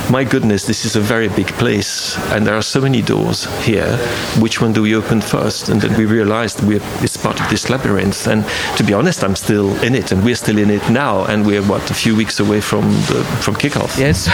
my 0.09 0.23
goodness, 0.23 0.65
this 0.65 0.85
is 0.85 0.95
a 0.95 0.99
very 0.99 1.29
big 1.29 1.47
place, 1.47 2.17
and 2.31 2.45
there 2.45 2.55
are 2.55 2.63
so 2.63 2.81
many 2.81 3.01
doors 3.01 3.45
here. 3.63 3.95
Which 4.39 4.59
one 4.59 4.73
do 4.73 4.81
we 4.81 4.95
open 4.95 5.21
first? 5.21 5.69
And 5.69 5.79
then 5.79 5.95
we 5.97 6.05
realized 6.05 6.63
we're 6.65 6.81
it's 7.03 7.15
part 7.15 7.39
of 7.39 7.47
this 7.49 7.69
labyrinth. 7.69 8.27
And 8.27 8.43
to 8.77 8.83
be 8.83 8.93
honest, 8.93 9.23
I'm 9.23 9.35
still 9.35 9.71
in 9.83 9.93
it, 9.93 10.11
and 10.11 10.23
we're 10.23 10.35
still 10.35 10.57
in 10.57 10.71
it 10.71 10.89
now, 10.89 11.25
and 11.25 11.45
we're 11.45 11.61
what 11.61 11.89
a 11.91 11.93
few 11.93 12.15
weeks 12.15 12.39
away 12.39 12.59
from 12.59 12.85
the, 13.09 13.23
from 13.41 13.55
kickoff. 13.55 13.97
Yes, 13.99 14.27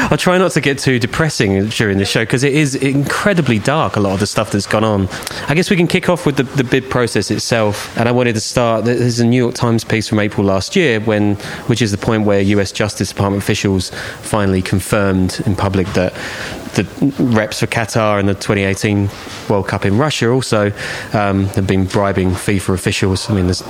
I'll 0.10 0.16
try 0.16 0.38
not 0.38 0.52
to 0.52 0.60
get 0.60 0.78
too 0.78 0.98
depressing 0.98 1.66
during 1.68 1.98
the 1.98 2.06
show 2.06 2.22
because 2.22 2.42
it 2.42 2.54
is 2.54 2.74
incredibly 2.74 3.58
dark. 3.58 3.96
A 3.96 4.00
lot 4.00 4.14
of 4.14 4.20
the 4.20 4.26
stuff 4.26 4.50
that's 4.50 4.66
gone 4.66 4.84
on. 4.84 5.08
I 5.48 5.54
guess 5.54 5.68
we 5.68 5.76
can 5.76 5.88
kick 5.88 6.08
off 6.08 6.24
with 6.24 6.36
the, 6.36 6.44
the 6.44 6.64
bid 6.64 6.88
process 6.88 7.30
itself, 7.30 7.96
and 7.98 8.08
I 8.08 8.12
wanted 8.12 8.34
to 8.34 8.40
start. 8.40 8.86
There's 8.86 9.20
a 9.20 9.26
New 9.26 9.36
York 9.36 9.54
Times 9.54 9.84
piece 9.84 10.08
from 10.08 10.20
April 10.20 10.46
last 10.46 10.74
year, 10.74 11.00
when 11.00 11.34
which 11.66 11.82
is 11.82 11.90
the 11.90 11.98
point 11.98 12.24
where 12.24 12.40
U.S. 12.40 12.72
Justice 12.72 13.10
Department 13.10 13.42
officials 13.42 13.90
finally 14.22 14.62
confirmed 14.62 15.01
confirmed 15.02 15.46
in 15.46 15.56
public 15.56 15.86
that 15.94 16.12
the 16.74 16.84
reps 17.18 17.60
for 17.60 17.66
Qatar 17.66 18.18
and 18.18 18.28
the 18.28 18.34
2018 18.34 19.08
World 19.48 19.68
Cup 19.68 19.84
in 19.84 19.98
Russia 19.98 20.30
also 20.30 20.72
um, 21.12 21.46
have 21.46 21.66
been 21.66 21.84
bribing 21.84 22.30
FIFA 22.30 22.74
officials. 22.74 23.28
I 23.28 23.34
mean, 23.34 23.46
there's 23.46 23.62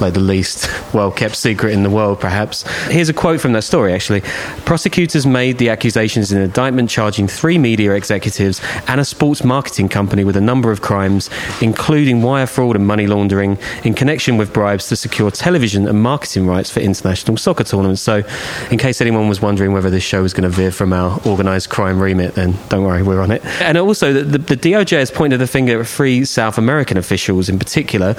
like 0.00 0.14
the 0.14 0.20
least 0.20 0.68
well 0.92 1.10
kept 1.10 1.36
secret 1.36 1.72
in 1.72 1.82
the 1.82 1.90
world, 1.90 2.20
perhaps. 2.20 2.62
Here's 2.88 3.08
a 3.08 3.14
quote 3.14 3.40
from 3.40 3.52
that 3.52 3.62
story, 3.62 3.92
actually. 3.92 4.22
Prosecutors 4.64 5.26
made 5.26 5.58
the 5.58 5.70
accusations 5.70 6.32
in 6.32 6.38
an 6.38 6.44
indictment 6.44 6.90
charging 6.90 7.28
three 7.28 7.58
media 7.58 7.92
executives 7.92 8.60
and 8.88 9.00
a 9.00 9.04
sports 9.04 9.44
marketing 9.44 9.88
company 9.88 10.24
with 10.24 10.36
a 10.36 10.40
number 10.40 10.70
of 10.70 10.82
crimes, 10.82 11.30
including 11.60 12.22
wire 12.22 12.46
fraud 12.46 12.76
and 12.76 12.86
money 12.86 13.06
laundering, 13.06 13.58
in 13.84 13.94
connection 13.94 14.36
with 14.36 14.52
bribes 14.52 14.88
to 14.88 14.96
secure 14.96 15.30
television 15.30 15.86
and 15.88 16.02
marketing 16.02 16.46
rights 16.46 16.70
for 16.70 16.80
international 16.80 17.36
soccer 17.36 17.64
tournaments. 17.64 18.02
So, 18.02 18.22
in 18.70 18.78
case 18.78 19.00
anyone 19.00 19.28
was 19.28 19.40
wondering 19.40 19.72
whether 19.72 19.90
this 19.90 20.02
show 20.02 20.22
was 20.22 20.32
going 20.32 20.42
to 20.42 20.54
veer 20.54 20.70
from 20.70 20.92
our 20.92 21.20
organised 21.26 21.70
crime 21.70 22.00
remit, 22.00 22.33
then 22.34 22.56
don't 22.68 22.84
worry, 22.84 23.02
we're 23.02 23.20
on 23.20 23.30
it. 23.30 23.44
And 23.60 23.78
also, 23.78 24.12
the, 24.12 24.22
the, 24.22 24.38
the 24.38 24.56
DOJ 24.56 24.98
has 24.98 25.10
pointed 25.10 25.38
the 25.38 25.46
finger 25.46 25.80
at 25.80 25.86
three 25.86 26.24
South 26.24 26.58
American 26.58 26.96
officials 26.96 27.48
in 27.48 27.58
particular. 27.58 28.14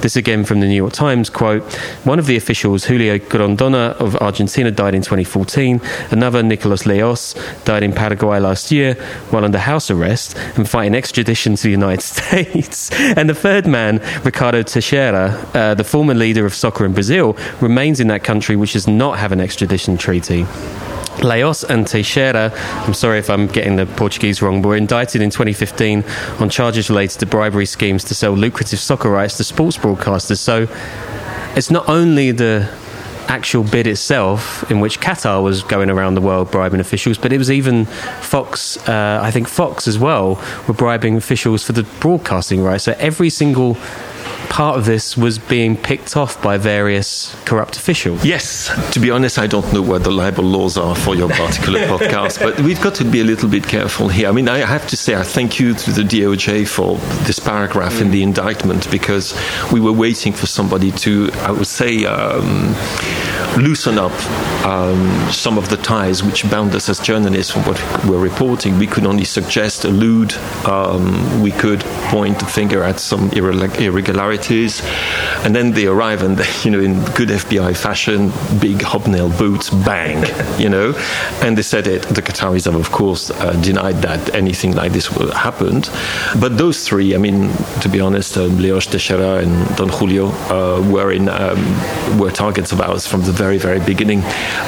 This 0.00 0.16
again 0.16 0.44
from 0.44 0.60
the 0.60 0.66
New 0.66 0.76
York 0.76 0.92
Times 0.92 1.30
quote 1.30 1.62
One 2.04 2.18
of 2.18 2.26
the 2.26 2.36
officials, 2.36 2.84
Julio 2.84 3.18
Grondona 3.18 3.92
of 4.00 4.16
Argentina, 4.16 4.70
died 4.70 4.94
in 4.94 5.00
2014. 5.00 5.80
Another, 6.10 6.42
Nicolas 6.42 6.82
Leoz, 6.82 7.34
died 7.64 7.82
in 7.82 7.92
Paraguay 7.92 8.38
last 8.38 8.70
year 8.70 8.94
while 9.30 9.44
under 9.44 9.58
house 9.58 9.90
arrest 9.90 10.36
and 10.56 10.68
fighting 10.68 10.94
extradition 10.94 11.56
to 11.56 11.62
the 11.62 11.70
United 11.70 12.02
States. 12.02 12.90
and 12.92 13.30
the 13.30 13.34
third 13.34 13.66
man, 13.66 13.98
Ricardo 14.24 14.62
Teixeira, 14.62 15.30
uh, 15.54 15.74
the 15.74 15.84
former 15.84 16.14
leader 16.14 16.44
of 16.44 16.54
soccer 16.54 16.84
in 16.84 16.92
Brazil, 16.92 17.36
remains 17.62 17.98
in 17.98 18.08
that 18.08 18.22
country 18.24 18.56
which 18.56 18.74
does 18.74 18.86
not 18.86 19.18
have 19.18 19.32
an 19.32 19.40
extradition 19.40 19.96
treaty. 19.96 20.44
Leoz 21.24 21.64
and 21.64 21.86
Teixeira, 21.86 22.52
I'm 22.86 22.94
sorry 22.94 23.18
if 23.18 23.30
I'm 23.30 23.46
getting 23.46 23.76
the 23.76 23.86
Portuguese 23.86 24.42
wrong, 24.42 24.60
but 24.60 24.68
were 24.68 24.76
indicted 24.76 25.22
in 25.22 25.30
2015 25.30 26.04
on 26.38 26.50
charges 26.50 26.90
related 26.90 27.20
to 27.20 27.26
bribery 27.26 27.66
schemes 27.66 28.04
to 28.04 28.14
sell 28.14 28.32
lucrative 28.32 28.78
soccer 28.78 29.10
rights 29.10 29.38
to 29.38 29.44
sports 29.44 29.78
broadcasters. 29.78 30.38
So 30.38 30.68
it's 31.56 31.70
not 31.70 31.88
only 31.88 32.30
the 32.30 32.70
actual 33.28 33.64
bid 33.64 33.86
itself, 33.86 34.70
in 34.70 34.80
which 34.80 35.00
Qatar 35.00 35.42
was 35.42 35.62
going 35.62 35.88
around 35.88 36.14
the 36.14 36.20
world 36.20 36.50
bribing 36.50 36.80
officials, 36.80 37.16
but 37.16 37.32
it 37.32 37.38
was 37.38 37.50
even 37.50 37.86
Fox, 38.20 38.76
uh, 38.86 39.18
I 39.22 39.30
think 39.30 39.48
Fox 39.48 39.88
as 39.88 39.98
well, 39.98 40.42
were 40.68 40.74
bribing 40.74 41.16
officials 41.16 41.64
for 41.64 41.72
the 41.72 41.84
broadcasting 42.00 42.62
rights. 42.62 42.84
So 42.84 42.94
every 42.98 43.30
single 43.30 43.78
part 44.48 44.78
of 44.78 44.84
this 44.84 45.16
was 45.16 45.38
being 45.38 45.76
picked 45.76 46.16
off 46.16 46.40
by 46.42 46.56
various 46.56 47.34
corrupt 47.44 47.76
officials. 47.76 48.24
Yes. 48.24 48.70
To 48.92 49.00
be 49.00 49.10
honest, 49.10 49.38
I 49.38 49.46
don't 49.46 49.70
know 49.72 49.82
what 49.82 50.04
the 50.04 50.10
libel 50.10 50.44
laws 50.44 50.76
are 50.76 50.94
for 50.94 51.14
your 51.14 51.28
particular 51.28 51.80
podcast, 51.86 52.40
but 52.40 52.60
we've 52.60 52.80
got 52.80 52.94
to 52.96 53.04
be 53.04 53.20
a 53.20 53.24
little 53.24 53.48
bit 53.48 53.64
careful 53.64 54.08
here. 54.08 54.28
I 54.28 54.32
mean, 54.32 54.48
I 54.48 54.58
have 54.58 54.86
to 54.88 54.96
say, 54.96 55.14
I 55.14 55.22
thank 55.22 55.58
you 55.58 55.74
to 55.74 55.90
the 55.90 56.02
DOJ 56.02 56.66
for 56.66 56.96
this 57.24 57.38
paragraph 57.38 57.94
mm. 57.94 58.02
in 58.02 58.10
the 58.10 58.22
indictment 58.22 58.90
because 58.90 59.38
we 59.72 59.80
were 59.80 59.92
waiting 59.92 60.32
for 60.32 60.46
somebody 60.46 60.90
to, 60.92 61.30
I 61.38 61.50
would 61.50 61.66
say, 61.66 62.04
um, 62.04 62.74
loosen 63.56 63.98
up 63.98 64.12
um, 64.64 65.30
some 65.30 65.58
of 65.58 65.68
the 65.68 65.76
ties 65.76 66.22
which 66.22 66.48
bound 66.50 66.74
us 66.74 66.88
as 66.88 66.98
journalists 66.98 67.52
from 67.52 67.62
what 67.62 67.78
we're 68.06 68.18
reporting. 68.18 68.78
We 68.78 68.86
could 68.86 69.06
only 69.06 69.24
suggest, 69.24 69.84
allude, 69.84 70.32
um, 70.66 71.42
we 71.42 71.50
could 71.50 71.80
point 72.10 72.38
the 72.38 72.46
finger 72.46 72.82
at 72.82 72.98
some 72.98 73.30
irregularities, 73.32 74.82
and 75.44 75.54
then 75.54 75.72
they 75.72 75.86
arrive 75.86 76.22
and, 76.22 76.36
they, 76.38 76.48
you 76.64 76.70
know, 76.70 76.80
in 76.80 77.04
good 77.14 77.28
FBI 77.28 77.76
fashion, 77.76 78.32
big 78.60 78.80
hobnail 78.82 79.28
boots, 79.30 79.70
bang, 79.70 80.24
you 80.58 80.68
know, 80.68 80.94
and 81.42 81.58
they 81.58 81.62
said 81.62 81.86
it. 81.86 82.02
The 82.02 82.22
Qataris 82.22 82.64
have, 82.64 82.74
of 82.74 82.90
course, 82.90 83.30
uh, 83.30 83.52
denied 83.60 83.96
that 84.02 84.34
anything 84.34 84.74
like 84.74 84.92
this 84.92 85.06
happened. 85.32 85.90
But 86.40 86.56
those 86.56 86.86
three, 86.86 87.14
I 87.14 87.18
mean, 87.18 87.50
to 87.82 87.88
be 87.88 88.00
honest, 88.00 88.36
um, 88.38 88.58
Leoz 88.58 88.86
Teixeira 88.90 89.38
and 89.38 89.76
Don 89.76 89.88
Julio 89.88 90.28
uh, 90.48 90.80
were 90.90 91.12
in 91.12 91.28
um, 91.28 92.18
were 92.18 92.30
targets 92.30 92.72
of 92.72 92.80
ours 92.80 93.06
from 93.06 93.22
the 93.22 93.32
very, 93.32 93.43
very 93.44 93.58
very 93.58 93.80
beginning. 93.80 94.20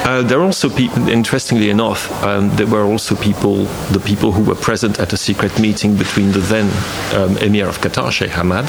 Uh, 0.07 0.21
there 0.21 0.39
are 0.39 0.43
also 0.43 0.69
people, 0.69 1.09
interestingly 1.09 1.69
enough, 1.69 2.01
um, 2.23 2.49
there 2.57 2.67
were 2.67 2.83
also 2.83 3.15
people, 3.15 3.65
the 3.91 3.99
people 3.99 4.31
who 4.31 4.43
were 4.43 4.59
present 4.69 4.99
at 4.99 5.13
a 5.13 5.17
secret 5.17 5.59
meeting 5.59 5.95
between 5.95 6.31
the 6.31 6.39
then 6.53 6.67
um, 7.17 7.37
Emir 7.37 7.67
of 7.67 7.77
Qatar, 7.79 8.11
Sheikh 8.11 8.31
Hamad, 8.31 8.67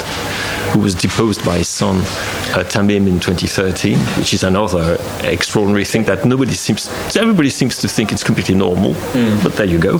who 0.71 0.79
was 0.79 0.95
deposed 0.95 1.43
by 1.45 1.57
his 1.59 1.69
son 1.69 1.97
uh, 1.97 2.63
Tamim 2.73 3.07
in 3.07 3.19
2013, 3.19 3.97
which 4.17 4.33
is 4.33 4.43
another 4.43 4.97
extraordinary 5.23 5.85
thing 5.85 6.03
that 6.05 6.25
nobody 6.25 6.53
seems, 6.53 6.89
everybody 7.15 7.49
seems 7.49 7.77
to 7.77 7.87
think 7.87 8.11
it's 8.11 8.23
completely 8.23 8.55
normal, 8.55 8.93
mm. 8.93 9.43
but 9.43 9.53
there 9.53 9.67
you 9.67 9.79
go. 9.79 9.99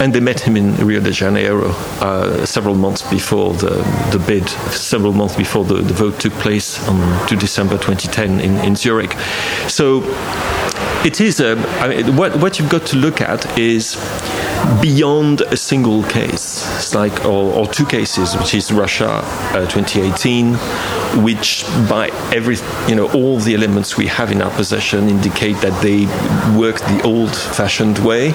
And 0.00 0.14
they 0.14 0.20
met 0.20 0.40
him 0.40 0.56
in 0.56 0.74
Rio 0.76 1.00
de 1.00 1.12
Janeiro 1.12 1.70
uh, 2.00 2.44
several 2.46 2.74
months 2.74 3.02
before 3.10 3.54
the, 3.54 3.74
the 4.12 4.22
bid, 4.26 4.48
several 4.70 5.12
months 5.12 5.36
before 5.36 5.64
the, 5.64 5.74
the 5.74 5.94
vote 5.94 6.18
took 6.20 6.32
place 6.34 6.86
on 6.88 7.28
to 7.28 7.36
December 7.36 7.74
2010 7.74 8.40
in, 8.40 8.56
in 8.64 8.76
Zurich. 8.76 9.14
So 9.68 10.02
it 11.04 11.20
is 11.20 11.40
a, 11.40 11.56
I 11.80 11.88
mean, 11.88 12.16
what, 12.16 12.36
what 12.36 12.58
you've 12.58 12.70
got 12.70 12.86
to 12.86 12.96
look 12.96 13.20
at 13.20 13.58
is 13.58 13.96
beyond 14.80 15.42
a 15.42 15.56
single 15.56 16.02
case. 16.04 16.66
It's 16.76 16.94
like, 16.94 17.24
or, 17.24 17.52
or 17.54 17.66
two 17.66 17.86
cases, 17.86 18.36
which 18.36 18.54
is 18.54 18.72
Russia 18.72 19.20
uh, 19.52 19.66
2018, 19.68 20.54
which 21.22 21.64
by 21.88 22.08
every, 22.34 22.56
you 22.88 22.94
know, 22.94 23.10
all 23.12 23.38
the 23.38 23.54
elements 23.54 23.96
we 23.96 24.06
have 24.06 24.30
in 24.30 24.42
our 24.42 24.50
possession 24.50 25.08
indicate 25.08 25.56
that 25.60 25.80
they 25.82 26.06
worked 26.58 26.84
the 26.84 27.00
old-fashioned 27.04 27.98
way, 27.98 28.32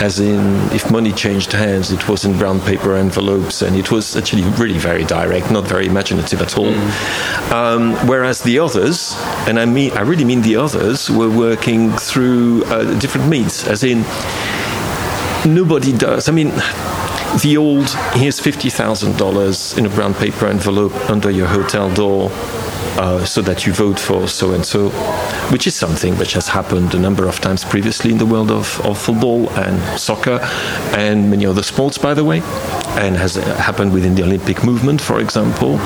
as 0.00 0.20
in 0.20 0.40
if 0.72 0.90
money 0.90 1.12
changed 1.12 1.52
hands, 1.52 1.92
it 1.92 2.08
was 2.08 2.24
in 2.24 2.38
brown 2.38 2.60
paper 2.60 2.94
envelopes, 2.94 3.62
and 3.62 3.76
it 3.76 3.90
was 3.90 4.16
actually 4.16 4.42
really 4.62 4.78
very 4.78 5.04
direct, 5.04 5.50
not 5.50 5.64
very 5.64 5.86
imaginative 5.86 6.40
at 6.40 6.56
all. 6.56 6.72
Mm. 6.72 7.52
Um, 7.52 7.92
whereas 8.08 8.42
the 8.42 8.58
others, 8.58 9.14
and 9.46 9.58
I 9.58 9.64
mean, 9.64 9.92
I 9.92 10.00
really 10.02 10.24
mean 10.24 10.42
the 10.42 10.56
others, 10.56 11.10
were 11.10 11.30
working 11.30 11.90
through 11.92 12.64
uh, 12.64 12.98
different 12.98 13.28
means, 13.28 13.66
as 13.66 13.84
in 13.84 14.04
nobody 15.46 15.96
does. 15.96 16.28
I 16.28 16.32
mean, 16.32 16.48
the 17.42 17.56
old 17.58 17.88
here's 18.14 18.38
fifty 18.38 18.70
thousand 18.70 19.16
dollars 19.16 19.76
in 19.78 19.86
a 19.86 19.88
brown 19.88 20.14
paper 20.14 20.46
envelope 20.46 20.94
under 21.10 21.30
your 21.30 21.46
hotel 21.46 21.92
door. 21.94 22.30
Uh, 22.94 23.24
so 23.24 23.40
that 23.40 23.66
you 23.66 23.72
vote 23.72 23.98
for 23.98 24.28
so 24.28 24.52
and 24.52 24.66
so, 24.66 24.90
which 25.50 25.66
is 25.66 25.74
something 25.74 26.14
which 26.18 26.34
has 26.34 26.46
happened 26.46 26.92
a 26.94 26.98
number 26.98 27.26
of 27.26 27.40
times 27.40 27.64
previously 27.64 28.12
in 28.12 28.18
the 28.18 28.26
world 28.26 28.50
of, 28.50 28.78
of 28.84 28.98
football 28.98 29.48
and 29.52 29.98
soccer 29.98 30.38
and 30.92 31.30
many 31.30 31.46
other 31.46 31.62
sports, 31.62 31.96
by 31.96 32.12
the 32.12 32.22
way, 32.22 32.42
and 32.98 33.16
has 33.16 33.36
happened 33.36 33.94
within 33.94 34.14
the 34.14 34.22
Olympic 34.22 34.62
movement, 34.62 35.00
for 35.00 35.20
example 35.20 35.78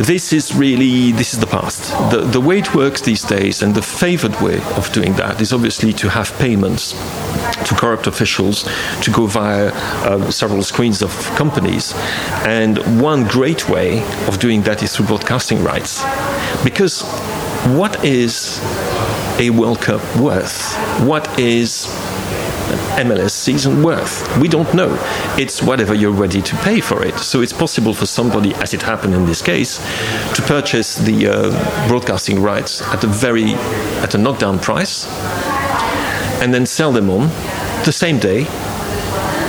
this 0.00 0.32
is 0.32 0.54
really 0.54 1.12
this 1.12 1.34
is 1.34 1.40
the 1.40 1.46
past. 1.46 1.90
The, 2.10 2.18
the 2.18 2.40
way 2.40 2.58
it 2.58 2.74
works 2.74 3.00
these 3.02 3.22
days, 3.22 3.62
and 3.62 3.74
the 3.74 3.82
favored 3.82 4.34
way 4.40 4.60
of 4.76 4.90
doing 4.92 5.14
that, 5.14 5.40
is 5.40 5.52
obviously 5.52 5.92
to 5.94 6.08
have 6.08 6.32
payments 6.38 6.92
to 7.68 7.74
corrupt 7.74 8.06
officials 8.06 8.68
to 9.02 9.10
go 9.10 9.26
via 9.26 9.70
uh, 9.72 10.30
several 10.30 10.62
screens 10.62 11.02
of 11.02 11.10
companies. 11.36 11.94
And 12.44 12.78
one 13.00 13.24
great 13.24 13.68
way 13.68 14.02
of 14.26 14.38
doing 14.38 14.62
that 14.62 14.82
is 14.82 14.96
through 14.96 15.06
broadcasting 15.06 15.62
rights, 15.62 16.02
because 16.64 17.02
what 17.76 18.02
is 18.04 18.60
a 19.38 19.50
World 19.50 19.80
Cup 19.80 20.02
worth? 20.16 20.74
What 21.06 21.38
is 21.38 21.86
MLS 22.98 23.30
season 23.30 23.82
worth? 23.82 24.38
We 24.38 24.48
don't 24.48 24.72
know. 24.74 24.96
It's 25.38 25.62
whatever 25.62 25.94
you're 25.94 26.12
ready 26.12 26.42
to 26.42 26.56
pay 26.56 26.80
for 26.80 27.04
it. 27.04 27.18
So 27.18 27.40
it's 27.40 27.52
possible 27.52 27.94
for 27.94 28.06
somebody, 28.06 28.54
as 28.56 28.74
it 28.74 28.82
happened 28.82 29.14
in 29.14 29.26
this 29.26 29.42
case, 29.42 29.78
to 30.34 30.42
purchase 30.42 30.96
the 30.96 31.28
uh, 31.28 31.88
broadcasting 31.88 32.42
rights 32.42 32.82
at 32.82 33.04
a 33.04 33.06
very 33.06 33.54
at 34.04 34.14
a 34.14 34.18
knockdown 34.18 34.58
price, 34.58 35.06
and 36.42 36.52
then 36.52 36.66
sell 36.66 36.92
them 36.92 37.10
on 37.10 37.28
the 37.84 37.92
same 37.92 38.18
day 38.18 38.46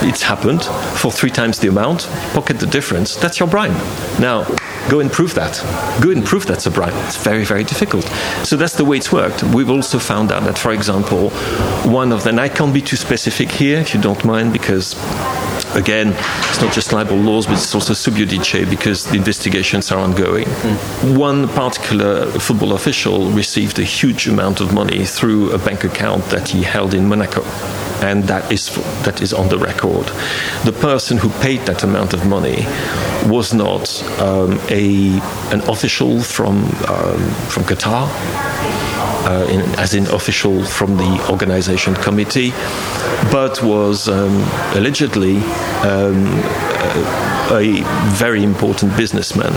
it's 0.04 0.24
happened 0.24 0.64
for 0.64 1.12
three 1.12 1.30
times 1.30 1.60
the 1.60 1.68
amount, 1.68 2.08
pocket 2.34 2.60
the 2.60 2.66
difference. 2.66 3.16
That's 3.16 3.40
your 3.40 3.48
bribe. 3.48 3.72
Now, 4.20 4.46
go 4.92 5.00
and 5.00 5.10
prove 5.10 5.34
that. 5.36 5.54
Go 6.02 6.12
and 6.12 6.26
prove 6.26 6.46
that's 6.46 6.66
a 6.66 6.72
bribe. 6.72 6.94
It's 7.08 7.16
very, 7.16 7.46
very 7.46 7.64
difficult. 7.64 8.04
So 8.44 8.58
that's 8.58 8.76
the 8.76 8.84
way 8.84 8.98
it's 8.98 9.10
worked. 9.10 9.42
We've 9.42 9.70
also 9.70 10.00
found 10.00 10.34
out 10.34 10.44
that, 10.44 10.58
for 10.58 10.74
example, 10.74 11.30
one 11.90 12.12
of 12.12 12.26
them, 12.26 12.38
I 12.38 12.50
can't 12.50 12.74
be 12.74 12.82
too 12.82 12.98
specific 12.98 13.50
here, 13.50 13.80
if 13.80 13.94
you 13.94 14.02
don't 14.02 14.24
mind, 14.26 14.52
because 14.52 14.96
again, 15.76 16.10
it's 16.50 16.62
not 16.62 16.74
just 16.74 16.92
libel 16.92 17.16
laws, 17.16 17.46
but 17.46 17.54
it's 17.54 17.74
also 17.74 17.94
sub 17.94 18.16
judice 18.16 18.70
because 18.70 19.06
the 19.06 19.16
investigations 19.16 19.94
are 19.94 20.00
ongoing. 20.00 20.46
Mm. 20.46 21.18
One 21.18 21.48
particular 21.48 22.26
football 22.32 22.74
official 22.74 23.32
received 23.32 23.80
a 23.80 23.86
huge 23.86 24.28
amount 24.28 24.60
of 24.60 24.74
money 24.74 25.06
through 25.06 25.54
a 25.54 25.58
bank 25.58 25.86
account 25.86 26.26
that 26.26 26.50
he 26.50 26.64
held 26.64 26.94
in 26.94 27.08
Monaco 27.08 27.44
and 28.02 28.24
that 28.26 28.52
is 28.52 28.70
that 29.04 29.22
is 29.22 29.34
on 29.34 29.50
the 29.50 29.58
record. 29.58 30.08
The 30.66 30.72
person 30.72 31.18
who 31.18 31.30
paid 31.42 31.62
that 31.62 31.84
amount 31.84 32.14
of 32.14 32.26
money 32.26 32.66
was 33.28 33.54
not 33.54 34.04
um, 34.20 34.60
a 34.70 35.20
an 35.52 35.62
official 35.70 36.22
from 36.22 36.64
um, 36.88 37.22
from 37.50 37.64
Qatar. 37.64 38.10
Uh, 39.24 39.46
in, 39.52 39.62
as 39.78 39.94
in 39.94 40.08
official 40.08 40.64
from 40.66 40.98
the 40.98 41.28
organization 41.30 41.94
committee, 41.94 42.50
but 43.32 43.62
was 43.62 44.10
um, 44.10 44.36
allegedly 44.74 45.38
um, 45.84 46.26
a 47.52 47.84
very 48.16 48.44
important 48.44 48.96
businessman 48.98 49.54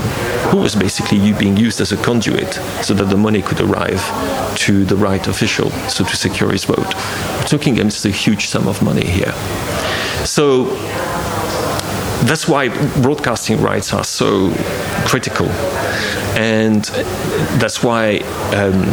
who 0.49 0.57
was 0.57 0.75
basically 0.75 1.33
being 1.33 1.57
used 1.57 1.81
as 1.81 1.91
a 1.91 1.97
conduit 1.97 2.53
so 2.83 2.93
that 2.93 3.05
the 3.05 3.17
money 3.17 3.41
could 3.41 3.59
arrive 3.61 4.01
to 4.57 4.85
the 4.85 4.95
right 4.95 5.27
official, 5.27 5.69
so 5.89 6.03
to 6.03 6.15
secure 6.15 6.51
his 6.51 6.65
vote. 6.65 6.77
We're 6.77 7.47
talking 7.47 7.73
against 7.73 8.05
a 8.05 8.09
huge 8.09 8.47
sum 8.47 8.67
of 8.67 8.81
money 8.81 9.05
here. 9.05 9.33
So 10.25 10.65
that's 12.25 12.47
why 12.47 12.69
broadcasting 13.01 13.61
rights 13.61 13.93
are 13.93 14.03
so 14.03 14.51
critical. 15.05 15.47
And 16.37 16.83
that's 17.59 17.83
why 17.83 18.17
um, 18.53 18.83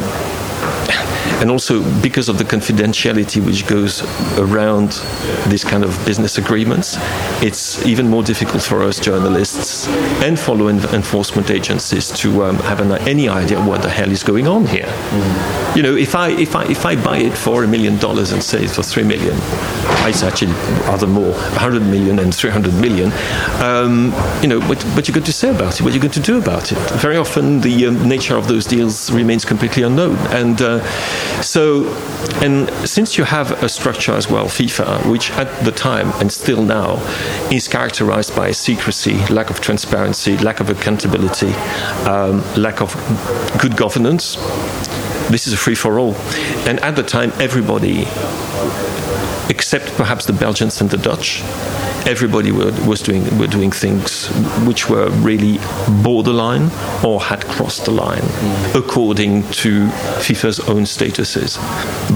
and 1.41 1.51
also 1.51 1.83
because 2.01 2.29
of 2.29 2.39
the 2.39 2.45
confidentiality 2.45 3.45
which 3.45 3.67
goes 3.67 4.03
around 4.39 5.01
these 5.49 5.65
kind 5.65 5.85
of 5.85 5.91
business 6.05 6.39
agreements, 6.39 6.97
it's 7.43 7.85
even 7.87 8.09
more 8.09 8.23
difficult 8.23 8.63
for 8.63 8.83
us 8.83 9.01
journalists 9.01 9.89
and 10.23 10.39
for 10.39 10.57
law 10.57 10.69
enforcement 10.69 11.51
agencies 11.51 12.11
to 12.11 12.45
um, 12.45 12.57
have 12.57 12.81
an, 12.81 12.93
any 13.09 13.29
idea 13.29 13.61
what 13.65 13.83
the 13.83 13.91
hell 13.91 14.11
is 14.11 14.23
going 14.23 14.47
on 14.47 14.67
here. 14.67 14.87
Mm. 14.87 15.62
You 15.75 15.83
know, 15.83 15.97
if 15.97 16.15
I 16.15 16.29
if 16.29 16.55
I 16.55 16.65
if 16.65 16.85
I 16.85 16.97
buy 16.97 17.19
it 17.19 17.33
for 17.33 17.65
a 17.65 17.67
million 17.67 17.97
dollars 17.97 18.33
and 18.33 18.43
sell 18.43 18.63
it 18.63 18.71
for 18.71 18.83
three 18.83 19.05
million, 19.05 19.35
it's 20.07 20.23
actually 20.23 20.53
rather 20.83 21.07
more, 21.07 21.33
100 21.33 21.81
million 21.83 22.19
and 22.19 22.35
300 22.35 22.75
million. 22.75 23.11
Um, 23.63 24.13
you 24.43 24.49
know, 24.49 24.61
what, 24.69 24.83
what 24.95 25.09
you're 25.09 25.15
going 25.15 25.25
to 25.25 25.33
say 25.33 25.49
about 25.49 25.81
it, 25.81 25.83
what 25.83 25.91
are 25.91 25.95
you're 25.95 26.03
going 26.03 26.13
to 26.13 26.21
do 26.21 26.39
about 26.39 26.73
it. 26.73 26.79
Very 27.01 27.17
often, 27.17 27.61
the 27.61 27.87
um, 27.87 28.07
nature 28.07 28.37
of 28.37 28.49
those 28.49 28.67
deals 28.67 29.11
remains 29.11 29.47
completely 29.47 29.83
unknown, 29.83 30.17
and 30.29 30.61
uh, 30.61 30.83
so, 31.41 31.85
and 32.43 32.69
since 32.87 33.17
you 33.17 33.25
have 33.25 33.63
a 33.63 33.69
structure 33.69 34.13
as 34.13 34.29
well, 34.29 34.47
FIFA, 34.47 35.11
which 35.11 35.31
at 35.33 35.65
the 35.65 35.73
time 35.73 36.11
and 36.21 36.31
still 36.31 36.63
now 36.63 36.97
is 37.51 37.67
characterized 37.67 38.37
by 38.37 38.51
secrecy, 38.51 39.25
lack 39.27 39.49
of 39.49 39.61
transparency, 39.63 40.37
lack 40.39 40.61
of 40.61 40.69
accountability, 40.69 41.53
um, 42.07 42.43
lack 42.57 42.83
of 42.83 42.93
good 43.59 43.77
governance, 43.77 44.37
this 45.33 45.47
is 45.47 45.53
a 45.53 45.57
free 45.57 45.75
for 45.75 45.99
all. 45.99 46.15
And 46.67 46.79
at 46.81 46.97
the 46.97 47.03
time, 47.03 47.33
everybody, 47.39 48.03
except 49.49 49.95
perhaps 49.97 50.27
the 50.27 50.33
Belgians 50.33 50.81
and 50.81 50.91
the 50.91 50.99
Dutch, 50.99 51.43
everybody 52.07 52.51
were, 52.51 52.73
was 52.87 53.01
doing 53.01 53.23
were 53.39 53.47
doing 53.47 53.71
things 53.71 54.27
which 54.67 54.89
were 54.89 55.09
really 55.21 55.59
borderline 56.03 56.71
or 57.05 57.21
had 57.21 57.45
crossed 57.47 57.85
the 57.85 57.91
line 57.91 58.25
according 58.75 59.43
to 59.51 59.87
FIFA's 60.19 60.61
own 60.69 60.83
statuses. 60.83 61.59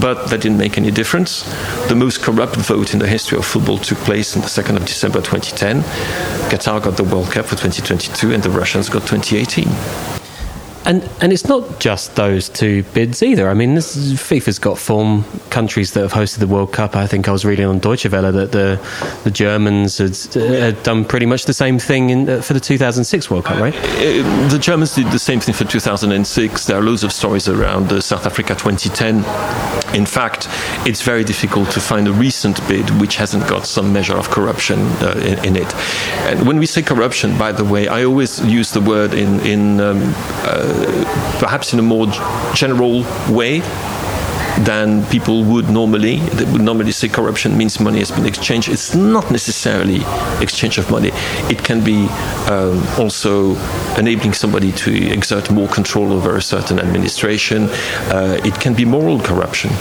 But 0.01 0.27
that 0.27 0.41
didn't 0.41 0.57
make 0.57 0.77
any 0.77 0.91
difference. 0.91 1.43
The 1.87 1.95
most 1.95 2.21
corrupt 2.21 2.55
vote 2.57 2.93
in 2.93 2.99
the 2.99 3.07
history 3.07 3.37
of 3.37 3.45
football 3.45 3.77
took 3.77 3.97
place 3.99 4.35
on 4.35 4.41
the 4.41 4.49
2nd 4.49 4.75
of 4.75 4.85
December 4.85 5.19
2010. 5.19 5.81
Qatar 6.51 6.83
got 6.83 6.97
the 6.97 7.03
World 7.03 7.31
Cup 7.31 7.45
for 7.45 7.55
2022 7.55 8.33
and 8.33 8.43
the 8.43 8.49
Russians 8.49 8.89
got 8.89 9.07
2018. 9.07 10.16
And 10.87 11.03
and 11.21 11.33
it's 11.33 11.49
not 11.49 11.81
just 11.81 12.15
those 12.15 12.47
two 12.47 12.83
bids 12.93 13.21
either. 13.21 13.49
I 13.49 13.53
mean, 13.53 13.75
this 13.75 13.97
is, 13.97 14.13
FIFA's 14.13 14.57
got 14.57 14.77
form 14.77 15.25
countries 15.49 15.91
that 15.91 16.01
have 16.01 16.13
hosted 16.13 16.39
the 16.39 16.47
World 16.47 16.71
Cup. 16.71 16.95
I 16.95 17.05
think 17.05 17.27
I 17.27 17.31
was 17.31 17.43
reading 17.43 17.65
on 17.65 17.79
Deutsche 17.79 18.09
Welle 18.09 18.31
that 18.31 18.53
the 18.53 18.79
the 19.25 19.31
Germans 19.31 19.97
had, 19.97 20.15
had 20.33 20.81
done 20.83 21.03
pretty 21.03 21.25
much 21.25 21.43
the 21.43 21.53
same 21.53 21.77
thing 21.77 22.09
in, 22.09 22.29
uh, 22.29 22.41
for 22.41 22.53
the 22.53 22.61
2006 22.61 23.29
World 23.29 23.43
Cup, 23.43 23.59
right? 23.59 23.75
Uh, 23.75 24.47
the 24.47 24.59
Germans 24.61 24.95
did 24.95 25.07
the 25.07 25.19
same 25.19 25.41
thing 25.41 25.53
for 25.53 25.65
2006. 25.65 26.65
There 26.65 26.77
are 26.77 26.81
loads 26.81 27.03
of 27.03 27.11
stories 27.11 27.49
around 27.49 27.91
uh, 27.91 27.99
South 27.99 28.25
Africa 28.25 28.55
2010. 28.55 29.17
In 29.93 30.05
fact, 30.05 30.47
it's 30.87 31.01
very 31.01 31.25
difficult 31.25 31.69
to 31.71 31.81
find 31.81 32.07
a 32.07 32.13
recent 32.13 32.65
bid 32.69 32.89
which 33.01 33.17
hasn't 33.17 33.45
got 33.49 33.65
some 33.65 33.91
measure 33.91 34.15
of 34.15 34.29
corruption 34.29 34.79
uh, 35.01 35.21
in, 35.25 35.43
in, 35.43 35.55
it. 35.57 35.75
And 36.29 36.47
when 36.47 36.59
we 36.59 36.65
say 36.65 36.81
corruption, 36.81 37.37
by 37.37 37.51
the 37.51 37.65
way, 37.65 37.89
I 37.89 38.05
always 38.05 38.39
use 38.45 38.71
the 38.71 38.81
word 38.81 39.13
in 39.13 39.41
in 39.41 39.81
um, 39.81 39.99
uh, 40.45 40.76
perhaps 41.39 41.73
in 41.73 41.79
a 41.79 41.83
more 41.83 42.07
general 42.53 43.03
way 43.29 43.61
than 44.59 45.05
people 45.07 45.43
would 45.43 45.69
normally. 45.69 46.17
They 46.17 46.45
would 46.51 46.61
normally 46.61 46.91
say 46.91 47.07
corruption 47.07 47.57
means 47.57 47.79
money 47.79 47.99
has 47.99 48.11
been 48.11 48.25
exchanged. 48.25 48.69
It's 48.69 48.95
not 48.95 49.29
necessarily 49.31 50.01
exchange 50.41 50.77
of 50.77 50.89
money. 50.89 51.11
It 51.49 51.63
can 51.63 51.83
be 51.83 52.07
um, 52.49 52.83
also 52.97 53.55
enabling 53.97 54.33
somebody 54.33 54.71
to 54.71 55.11
exert 55.11 55.51
more 55.51 55.67
control 55.67 56.11
over 56.11 56.35
a 56.35 56.41
certain 56.41 56.79
administration. 56.79 57.69
Uh, 58.09 58.39
it 58.43 58.55
can 58.59 58.73
be 58.73 58.85
moral 58.85 59.19
corruption. 59.19 59.71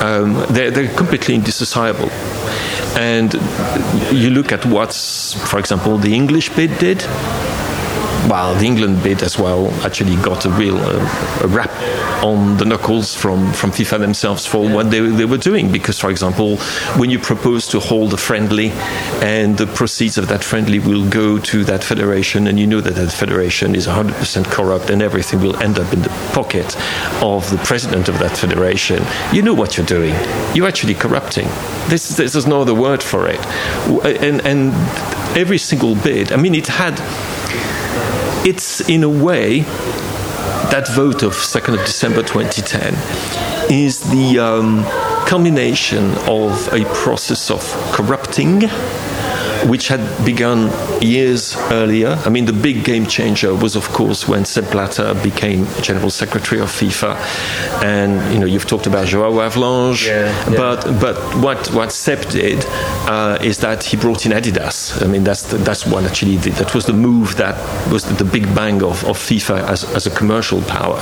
Um, 0.00 0.34
they're, 0.50 0.70
they're 0.70 0.94
completely 0.94 1.34
indissociable. 1.34 2.10
And 2.96 3.32
you 4.12 4.30
look 4.30 4.52
at 4.52 4.64
what, 4.66 4.94
for 4.94 5.58
example, 5.58 5.98
the 5.98 6.14
English 6.14 6.50
bid 6.50 6.78
did 6.78 7.04
well, 8.28 8.54
the 8.54 8.64
England 8.64 9.02
bid 9.02 9.22
as 9.22 9.38
well 9.38 9.70
actually 9.84 10.16
got 10.16 10.44
a 10.46 10.50
real 10.50 10.76
uh, 10.78 11.40
a 11.42 11.48
rap 11.48 11.70
on 12.24 12.56
the 12.56 12.64
knuckles 12.64 13.14
from, 13.14 13.52
from 13.52 13.70
FIFA 13.70 13.98
themselves 13.98 14.46
for 14.46 14.66
what 14.68 14.90
they, 14.90 15.00
they 15.00 15.26
were 15.26 15.38
doing. 15.38 15.70
Because, 15.70 15.98
for 15.98 16.10
example, 16.10 16.56
when 16.96 17.10
you 17.10 17.18
propose 17.18 17.68
to 17.68 17.80
hold 17.80 18.14
a 18.14 18.16
friendly 18.16 18.70
and 19.20 19.58
the 19.58 19.66
proceeds 19.66 20.16
of 20.16 20.28
that 20.28 20.42
friendly 20.42 20.78
will 20.78 21.08
go 21.08 21.38
to 21.38 21.64
that 21.64 21.84
federation, 21.84 22.46
and 22.46 22.58
you 22.58 22.66
know 22.66 22.80
that 22.80 22.94
that 22.94 23.12
federation 23.12 23.74
is 23.74 23.86
100% 23.86 24.44
corrupt 24.46 24.88
and 24.88 25.02
everything 25.02 25.40
will 25.40 25.56
end 25.56 25.78
up 25.78 25.92
in 25.92 26.00
the 26.00 26.08
pocket 26.32 26.76
of 27.22 27.50
the 27.50 27.58
president 27.58 28.08
of 28.08 28.18
that 28.20 28.36
federation, 28.36 29.02
you 29.32 29.42
know 29.42 29.54
what 29.54 29.76
you're 29.76 29.86
doing. 29.86 30.14
You're 30.54 30.68
actually 30.68 30.94
corrupting. 30.94 31.46
This, 31.88 32.16
this, 32.16 32.32
there's 32.32 32.46
no 32.46 32.62
other 32.62 32.74
word 32.74 33.02
for 33.02 33.28
it. 33.28 33.40
And, 34.22 34.40
and 34.46 34.72
every 35.36 35.58
single 35.58 35.94
bid, 35.94 36.32
I 36.32 36.36
mean, 36.36 36.54
it 36.54 36.68
had 36.68 36.98
it's 38.44 38.86
in 38.90 39.02
a 39.02 39.08
way 39.08 39.60
that 40.70 40.86
vote 40.92 41.22
of 41.22 41.32
2nd 41.32 41.78
of 41.78 41.80
December 41.86 42.22
2010 42.22 42.92
is 43.72 44.00
the 44.10 44.38
um, 44.38 44.84
culmination 45.26 46.04
of 46.28 46.68
a 46.74 46.84
process 46.92 47.50
of 47.50 47.62
corrupting 47.92 48.60
which 49.66 49.88
had 49.88 50.00
begun 50.24 50.70
years 51.00 51.56
earlier. 51.70 52.18
I 52.24 52.28
mean, 52.28 52.44
the 52.44 52.52
big 52.52 52.84
game 52.84 53.06
changer 53.06 53.54
was, 53.54 53.76
of 53.76 53.88
course, 53.88 54.28
when 54.28 54.44
Sepp 54.44 54.70
Blatter 54.70 55.14
became 55.22 55.66
General 55.82 56.10
Secretary 56.10 56.60
of 56.60 56.68
FIFA. 56.68 57.16
And, 57.82 58.32
you 58.32 58.38
know, 58.38 58.46
you've 58.46 58.66
talked 58.66 58.86
about 58.86 59.06
Joao 59.06 59.32
Havelange, 59.32 60.06
yeah, 60.06 60.26
yeah. 60.50 60.56
but 60.56 61.00
but 61.00 61.16
what, 61.42 61.72
what 61.72 61.92
Sepp 61.92 62.28
did 62.30 62.64
uh, 63.06 63.38
is 63.42 63.58
that 63.58 63.84
he 63.84 63.96
brought 63.96 64.26
in 64.26 64.32
Adidas. 64.32 65.02
I 65.02 65.06
mean, 65.06 65.24
that's, 65.24 65.42
the, 65.44 65.58
that's 65.58 65.86
what 65.86 66.04
actually 66.04 66.36
did. 66.38 66.54
That 66.54 66.74
was 66.74 66.86
the 66.86 66.92
move 66.92 67.36
that 67.36 67.56
was 67.90 68.04
the, 68.04 68.24
the 68.24 68.30
big 68.30 68.54
bang 68.54 68.82
of, 68.82 69.04
of 69.04 69.18
FIFA 69.18 69.68
as, 69.68 69.84
as 69.94 70.06
a 70.06 70.10
commercial 70.10 70.60
power. 70.62 70.98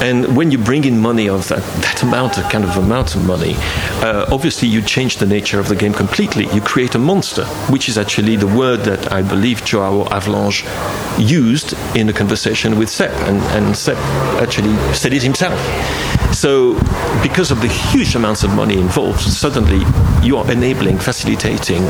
And 0.00 0.36
when 0.36 0.50
you 0.50 0.58
bring 0.58 0.84
in 0.84 0.98
money 0.98 1.28
of 1.28 1.48
that, 1.48 1.62
that 1.82 2.02
amount, 2.02 2.38
of 2.38 2.44
kind 2.50 2.64
of 2.64 2.76
amount 2.76 3.14
of 3.14 3.24
money, 3.24 3.54
uh, 4.02 4.26
obviously 4.32 4.68
you 4.68 4.82
change 4.82 5.18
the 5.18 5.26
nature 5.26 5.60
of 5.60 5.68
the 5.68 5.76
game 5.76 5.92
completely. 5.92 6.46
You 6.52 6.60
create 6.60 6.94
a 6.94 6.98
monster, 6.98 7.44
which 7.70 7.81
which 7.82 7.88
is 7.88 7.98
actually 7.98 8.36
the 8.36 8.46
word 8.46 8.84
that 8.84 9.10
I 9.10 9.22
believe 9.22 9.64
Joao 9.64 10.04
Havelange 10.04 10.62
used 11.18 11.74
in 11.96 12.08
a 12.08 12.12
conversation 12.12 12.78
with 12.78 12.88
Sepp, 12.88 13.10
and, 13.26 13.38
and 13.56 13.76
Sepp 13.76 13.96
actually 14.40 14.72
said 14.94 15.12
it 15.12 15.20
himself. 15.20 15.58
So, 16.32 16.74
because 17.24 17.50
of 17.50 17.60
the 17.60 17.66
huge 17.66 18.14
amounts 18.14 18.44
of 18.44 18.54
money 18.54 18.78
involved, 18.78 19.18
suddenly 19.22 19.84
you 20.24 20.36
are 20.36 20.48
enabling, 20.48 20.98
facilitating 20.98 21.82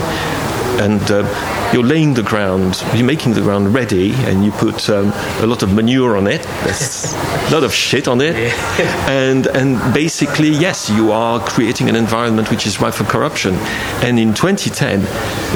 and 0.80 1.02
uh, 1.10 1.70
you're 1.72 1.84
laying 1.84 2.14
the 2.14 2.22
ground, 2.22 2.82
you're 2.94 3.06
making 3.06 3.34
the 3.34 3.40
ground 3.40 3.74
ready, 3.74 4.12
and 4.26 4.44
you 4.44 4.52
put 4.52 4.88
um, 4.90 5.12
a 5.40 5.46
lot 5.46 5.62
of 5.62 5.72
manure 5.72 6.16
on 6.16 6.26
it. 6.26 6.42
There's 6.64 7.12
a 7.48 7.50
lot 7.50 7.64
of 7.64 7.72
shit 7.72 8.08
on 8.08 8.20
it, 8.20 8.34
and 9.08 9.46
and 9.46 9.94
basically, 9.94 10.50
yes, 10.50 10.90
you 10.90 11.12
are 11.12 11.40
creating 11.40 11.88
an 11.88 11.96
environment 11.96 12.50
which 12.50 12.66
is 12.66 12.80
ripe 12.80 12.94
for 12.94 13.04
corruption. 13.04 13.54
And 14.02 14.18
in 14.18 14.34
2010, 14.34 15.02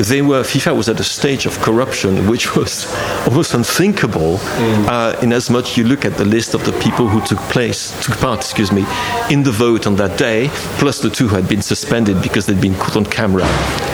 they 0.04 0.22
were 0.22 0.42
FIFA 0.42 0.76
was 0.76 0.88
at 0.88 1.00
a 1.00 1.04
stage 1.04 1.46
of 1.46 1.58
corruption 1.60 2.28
which 2.28 2.54
was 2.56 2.86
almost 3.26 3.54
unthinkable. 3.54 4.38
Mm. 4.38 4.86
Uh, 4.88 5.20
in 5.22 5.32
as 5.32 5.50
much 5.50 5.76
you 5.76 5.84
look 5.84 6.04
at 6.04 6.14
the 6.14 6.24
list 6.24 6.54
of 6.54 6.64
the 6.64 6.72
people 6.80 7.08
who 7.08 7.20
took 7.26 7.38
place, 7.50 7.90
took 8.04 8.16
part, 8.18 8.40
excuse 8.40 8.72
me, 8.72 8.84
in 9.30 9.42
the 9.42 9.50
vote 9.50 9.86
on 9.86 9.96
that 9.96 10.18
day, 10.18 10.48
plus 10.78 11.00
the 11.00 11.10
two 11.10 11.28
who 11.28 11.34
had 11.34 11.48
been 11.48 11.62
suspended 11.62 12.22
because 12.22 12.46
they'd 12.46 12.60
been 12.60 12.74
caught 12.74 12.96
on 12.96 13.04
camera, 13.04 13.44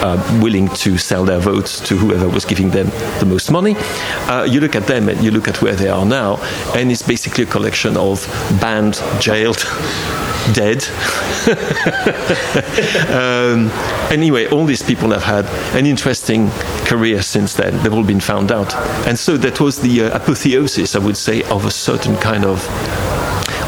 uh, 0.03 0.39
willing 0.41 0.67
to 0.67 0.97
sell 0.97 1.25
their 1.25 1.39
votes 1.39 1.79
to 1.79 1.95
whoever 1.95 2.27
was 2.27 2.45
giving 2.45 2.69
them 2.69 2.87
the 3.19 3.25
most 3.25 3.49
money. 3.49 3.75
Uh, 4.27 4.43
you 4.43 4.59
look 4.59 4.75
at 4.75 4.85
them 4.85 5.09
and 5.09 5.23
you 5.23 5.31
look 5.31 5.47
at 5.47 5.61
where 5.61 5.75
they 5.75 5.87
are 5.87 6.05
now, 6.05 6.37
and 6.75 6.91
it's 6.91 7.01
basically 7.01 7.45
a 7.45 7.47
collection 7.47 7.95
of 7.97 8.27
banned, 8.59 9.01
jailed, 9.19 9.57
dead. 10.53 10.83
um, 13.09 13.71
anyway, 14.11 14.47
all 14.47 14.65
these 14.65 14.83
people 14.83 15.09
have 15.11 15.23
had 15.23 15.45
an 15.75 15.85
interesting 15.85 16.49
career 16.85 17.21
since 17.21 17.53
then. 17.53 17.81
They've 17.81 17.93
all 17.93 18.03
been 18.03 18.19
found 18.19 18.51
out. 18.51 18.75
And 19.07 19.17
so 19.17 19.37
that 19.37 19.59
was 19.59 19.79
the 19.79 20.03
uh, 20.03 20.17
apotheosis, 20.17 20.95
I 20.95 20.99
would 20.99 21.17
say, 21.17 21.43
of 21.43 21.65
a 21.65 21.71
certain 21.71 22.17
kind 22.17 22.45
of 22.45 22.59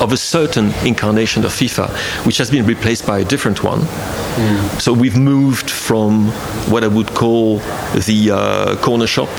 of 0.02 0.12
a 0.12 0.18
certain 0.18 0.74
incarnation 0.86 1.46
of 1.46 1.52
FIFA, 1.52 1.90
which 2.26 2.38
has 2.38 2.50
been 2.50 2.66
replaced 2.66 3.06
by 3.06 3.20
a 3.20 3.24
different 3.24 3.64
one. 3.64 3.80
Mm. 3.80 4.82
So 4.82 4.94
we've 4.94 5.18
moved 5.18 5.70
from 5.70 6.28
what 6.70 6.84
I 6.84 6.88
would 6.88 7.10
call 7.14 7.58
the 7.94 8.32
uh, 8.34 8.76
corner 8.78 9.08
shop 9.08 9.30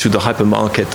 to 0.00 0.08
the 0.08 0.18
hypermarket, 0.18 0.88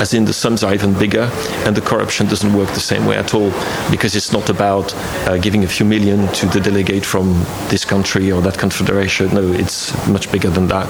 as 0.00 0.14
in 0.14 0.24
the 0.24 0.32
sums 0.32 0.62
are 0.62 0.72
even 0.72 0.96
bigger, 0.98 1.28
and 1.66 1.76
the 1.76 1.80
corruption 1.80 2.26
doesn't 2.28 2.54
work 2.54 2.68
the 2.70 2.80
same 2.80 3.06
way 3.06 3.16
at 3.16 3.34
all, 3.34 3.50
because 3.90 4.14
it's 4.14 4.32
not 4.32 4.48
about 4.48 4.94
uh, 5.26 5.36
giving 5.38 5.64
a 5.64 5.68
few 5.68 5.84
million 5.84 6.28
to 6.32 6.46
the 6.46 6.60
delegate 6.60 7.04
from 7.04 7.32
this 7.68 7.84
country 7.84 8.30
or 8.30 8.40
that 8.40 8.56
confederation. 8.58 9.34
No, 9.34 9.52
it's 9.52 9.92
much 10.06 10.30
bigger 10.30 10.50
than 10.50 10.68
that. 10.68 10.88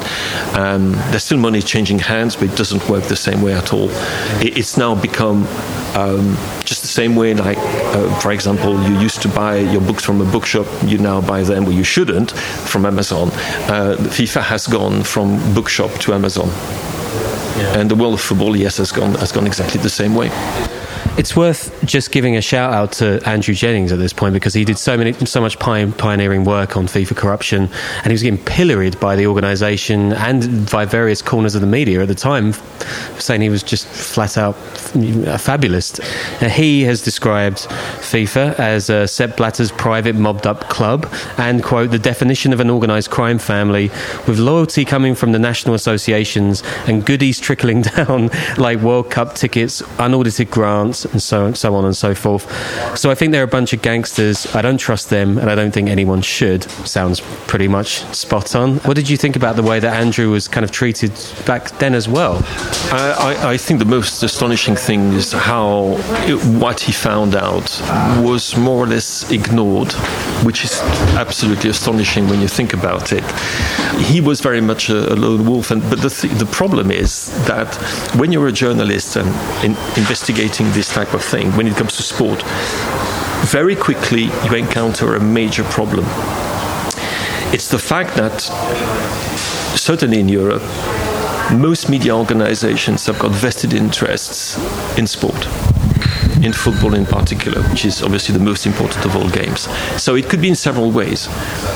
Um, 0.57 0.93
there's 1.11 1.25
still 1.25 1.39
money 1.39 1.63
changing 1.63 1.99
hands, 1.99 2.37
but 2.37 2.51
it 2.51 2.57
doesn't 2.57 2.87
work 2.89 3.05
the 3.05 3.17
same 3.17 3.41
way 3.41 3.55
at 3.55 3.73
all. 3.73 3.89
It, 4.41 4.59
it's 4.59 4.77
now 4.77 4.95
become 4.95 5.47
um, 5.95 6.37
just 6.65 6.83
the 6.83 6.89
same 6.89 7.17
way, 7.17 7.35
like, 7.35 7.59
uh, 7.59 8.21
for 8.21 8.33
example, 8.33 8.73
you 8.85 8.99
used 8.99 9.23
to 9.23 9.29
buy 9.29 9.57
your 9.57 9.81
books 9.81 10.05
from 10.05 10.21
a 10.21 10.31
bookshop, 10.31 10.67
you 10.85 10.99
now 10.99 11.21
buy 11.21 11.43
them, 11.43 11.65
well, 11.65 11.75
you 11.75 11.85
shouldn't, 11.85 12.33
from 12.33 12.85
Amazon. 12.85 13.29
Uh, 13.69 13.97
FIFA 13.99 14.43
has 14.43 14.67
gone 14.67 15.03
from 15.03 15.39
bookshop 15.55 15.91
to 16.01 16.13
Amazon. 16.13 16.51
And 17.55 17.91
the 17.91 17.95
world 17.95 18.15
of 18.15 18.21
football, 18.21 18.57
yes, 18.57 18.79
has 18.79 18.93
gone 18.93 19.15
has 19.17 19.33
gone 19.33 19.47
exactly 19.47 19.81
the 19.81 19.91
same 19.91 20.15
way. 20.15 20.31
It's 21.19 21.37
worth 21.37 21.85
just 21.85 22.11
giving 22.11 22.39
a 22.39 22.41
shout 22.41 22.73
out 22.73 22.93
to 22.93 23.21
Andrew 23.29 23.55
Jennings 23.55 23.93
at 23.93 23.99
this 23.99 24.15
point 24.15 24.33
because 24.33 24.55
he 24.55 24.65
did 24.65 24.79
so 24.79 24.97
many, 24.97 25.13
so 25.13 25.43
much 25.43 25.59
pioneering 25.59 26.45
work 26.45 26.75
on 26.75 26.87
FIFA 26.87 27.17
corruption, 27.17 27.69
and 27.99 28.07
he 28.07 28.13
was 28.13 28.23
getting 28.23 28.43
pilloried 28.43 28.99
by 28.99 29.15
the 29.15 29.27
organisation 29.27 30.15
and 30.15 30.71
by 30.71 30.87
various 30.87 31.21
corners 31.21 31.55
of 31.55 31.61
the 31.61 31.67
media 31.67 32.01
at 32.01 32.09
the 32.09 32.15
time, 32.15 32.55
saying 33.19 33.43
he 33.43 33.51
was 33.51 33.63
just 33.63 33.87
flat 33.87 34.39
out 34.39 34.57
a 34.97 35.39
fabulous. 35.39 36.01
Now, 36.41 36.49
he 36.49 36.83
has 36.85 37.03
described 37.03 37.59
FIFA 37.59 38.59
as 38.59 38.89
a 38.89 39.07
Sepp 39.07 39.37
Blatter's 39.37 39.71
private 39.71 40.17
mobbed 40.17 40.47
up 40.47 40.71
club, 40.71 41.07
and 41.37 41.63
quote 41.63 41.91
the 41.91 41.99
definition 41.99 42.55
of 42.55 42.61
an 42.61 42.71
organised 42.71 43.11
crime 43.11 43.39
family 43.39 43.91
with 44.27 44.39
loyalty 44.39 44.87
coming 44.87 45.15
from 45.15 45.33
the 45.33 45.39
national 45.39 45.75
associations 45.75 46.63
and 46.87 47.05
goodies 47.05 47.39
trickling 47.39 47.83
down 47.97 48.31
like 48.57 48.79
World 48.81 49.11
Cup 49.11 49.35
tickets, 49.35 49.83
unaudited 49.99 50.51
grants 50.51 51.02
and 51.05 51.23
so 51.23 51.53
so 51.53 51.75
on 51.75 51.85
and 51.85 51.97
so 51.97 52.15
forth. 52.15 52.45
So 52.99 53.11
I 53.11 53.15
think 53.15 53.33
they're 53.33 53.43
a 53.43 53.49
bunch 53.59 53.73
of 53.73 53.83
gangsters. 53.83 54.47
I 54.55 54.63
don't 54.63 54.79
trust 54.79 55.11
them, 55.11 55.39
and 55.39 55.51
I 55.51 55.55
don't 55.55 55.73
think 55.73 55.89
anyone 55.89 56.23
should. 56.23 56.65
Sounds 56.87 57.21
pretty 57.47 57.69
much 57.69 58.03
spot 58.15 58.55
on. 58.55 58.77
What 58.79 58.95
did 58.95 59.09
you 59.09 59.17
think 59.17 59.37
about 59.37 59.57
the 59.57 59.63
way 59.63 59.81
that 59.81 59.95
Andrew 59.95 60.31
was 60.31 60.49
kind 60.49 60.65
of 60.65 60.71
treated 60.71 61.13
back 61.47 61.71
then 61.79 61.95
as 61.95 62.09
well? 62.09 62.43
I, 62.93 63.53
I 63.53 63.57
think 63.57 63.79
the 63.79 63.85
most 63.87 64.23
astonishing 64.23 64.77
thing 64.77 65.13
is 65.13 65.33
how 65.33 65.97
it, 66.29 66.43
what 66.61 66.81
he 66.81 66.93
found 66.93 67.35
out 67.35 67.81
was 68.23 68.57
more 68.57 68.85
or 68.85 68.87
less 68.87 69.31
ignored, 69.31 69.93
which 70.45 70.65
is 70.65 70.81
absolutely 71.17 71.71
astonishing 71.71 72.29
when 72.29 72.41
you 72.41 72.49
think 72.49 72.75
about 72.75 73.13
it. 73.13 73.25
He 74.01 74.21
was 74.21 74.41
very 74.41 74.61
much 74.61 74.91
a, 74.91 75.13
a 75.13 75.15
lone 75.15 75.47
wolf, 75.47 75.71
and 75.71 75.83
but 75.89 76.01
the 76.01 76.11
th- 76.11 76.33
the 76.35 76.47
problem 76.47 76.91
is 76.91 77.31
that 77.47 77.75
when 78.17 78.33
you're 78.33 78.49
a 78.49 78.53
journalist 78.53 79.17
and 79.17 79.29
in 79.65 79.77
investigating 79.97 80.71
this 80.73 80.92
type 80.93 81.15
of 81.15 81.23
thing 81.23 81.51
when 81.57 81.67
it 81.67 81.77
comes 81.77 81.97
to 81.97 82.03
sport, 82.03 82.43
very 83.47 83.75
quickly 83.75 84.25
you 84.45 84.55
encounter 84.55 85.15
a 85.15 85.21
major 85.21 85.65
problem. 85.65 86.05
It's 87.53 87.69
the 87.69 87.79
fact 87.79 88.15
that, 88.17 88.41
certainly 89.77 90.21
in 90.21 90.29
Europe, 90.29 90.63
most 91.53 91.89
media 91.89 92.17
organizations 92.17 93.07
have 93.07 93.19
got 93.19 93.31
vested 93.31 93.75
interests 93.75 94.57
in 94.97 95.07
sport 95.07 95.47
in 96.43 96.53
football 96.53 96.95
in 96.95 97.07
particular, 97.07 97.63
which 97.71 97.85
is 97.85 98.03
obviously 98.03 98.37
the 98.37 98.45
most 98.45 98.67
important 98.67 99.05
of 99.05 99.15
all 99.17 99.29
games. 99.31 99.69
So 100.03 100.17
it 100.17 100.29
could 100.29 100.41
be 100.41 100.49
in 100.49 100.57
several 100.57 100.91
ways. 100.91 101.29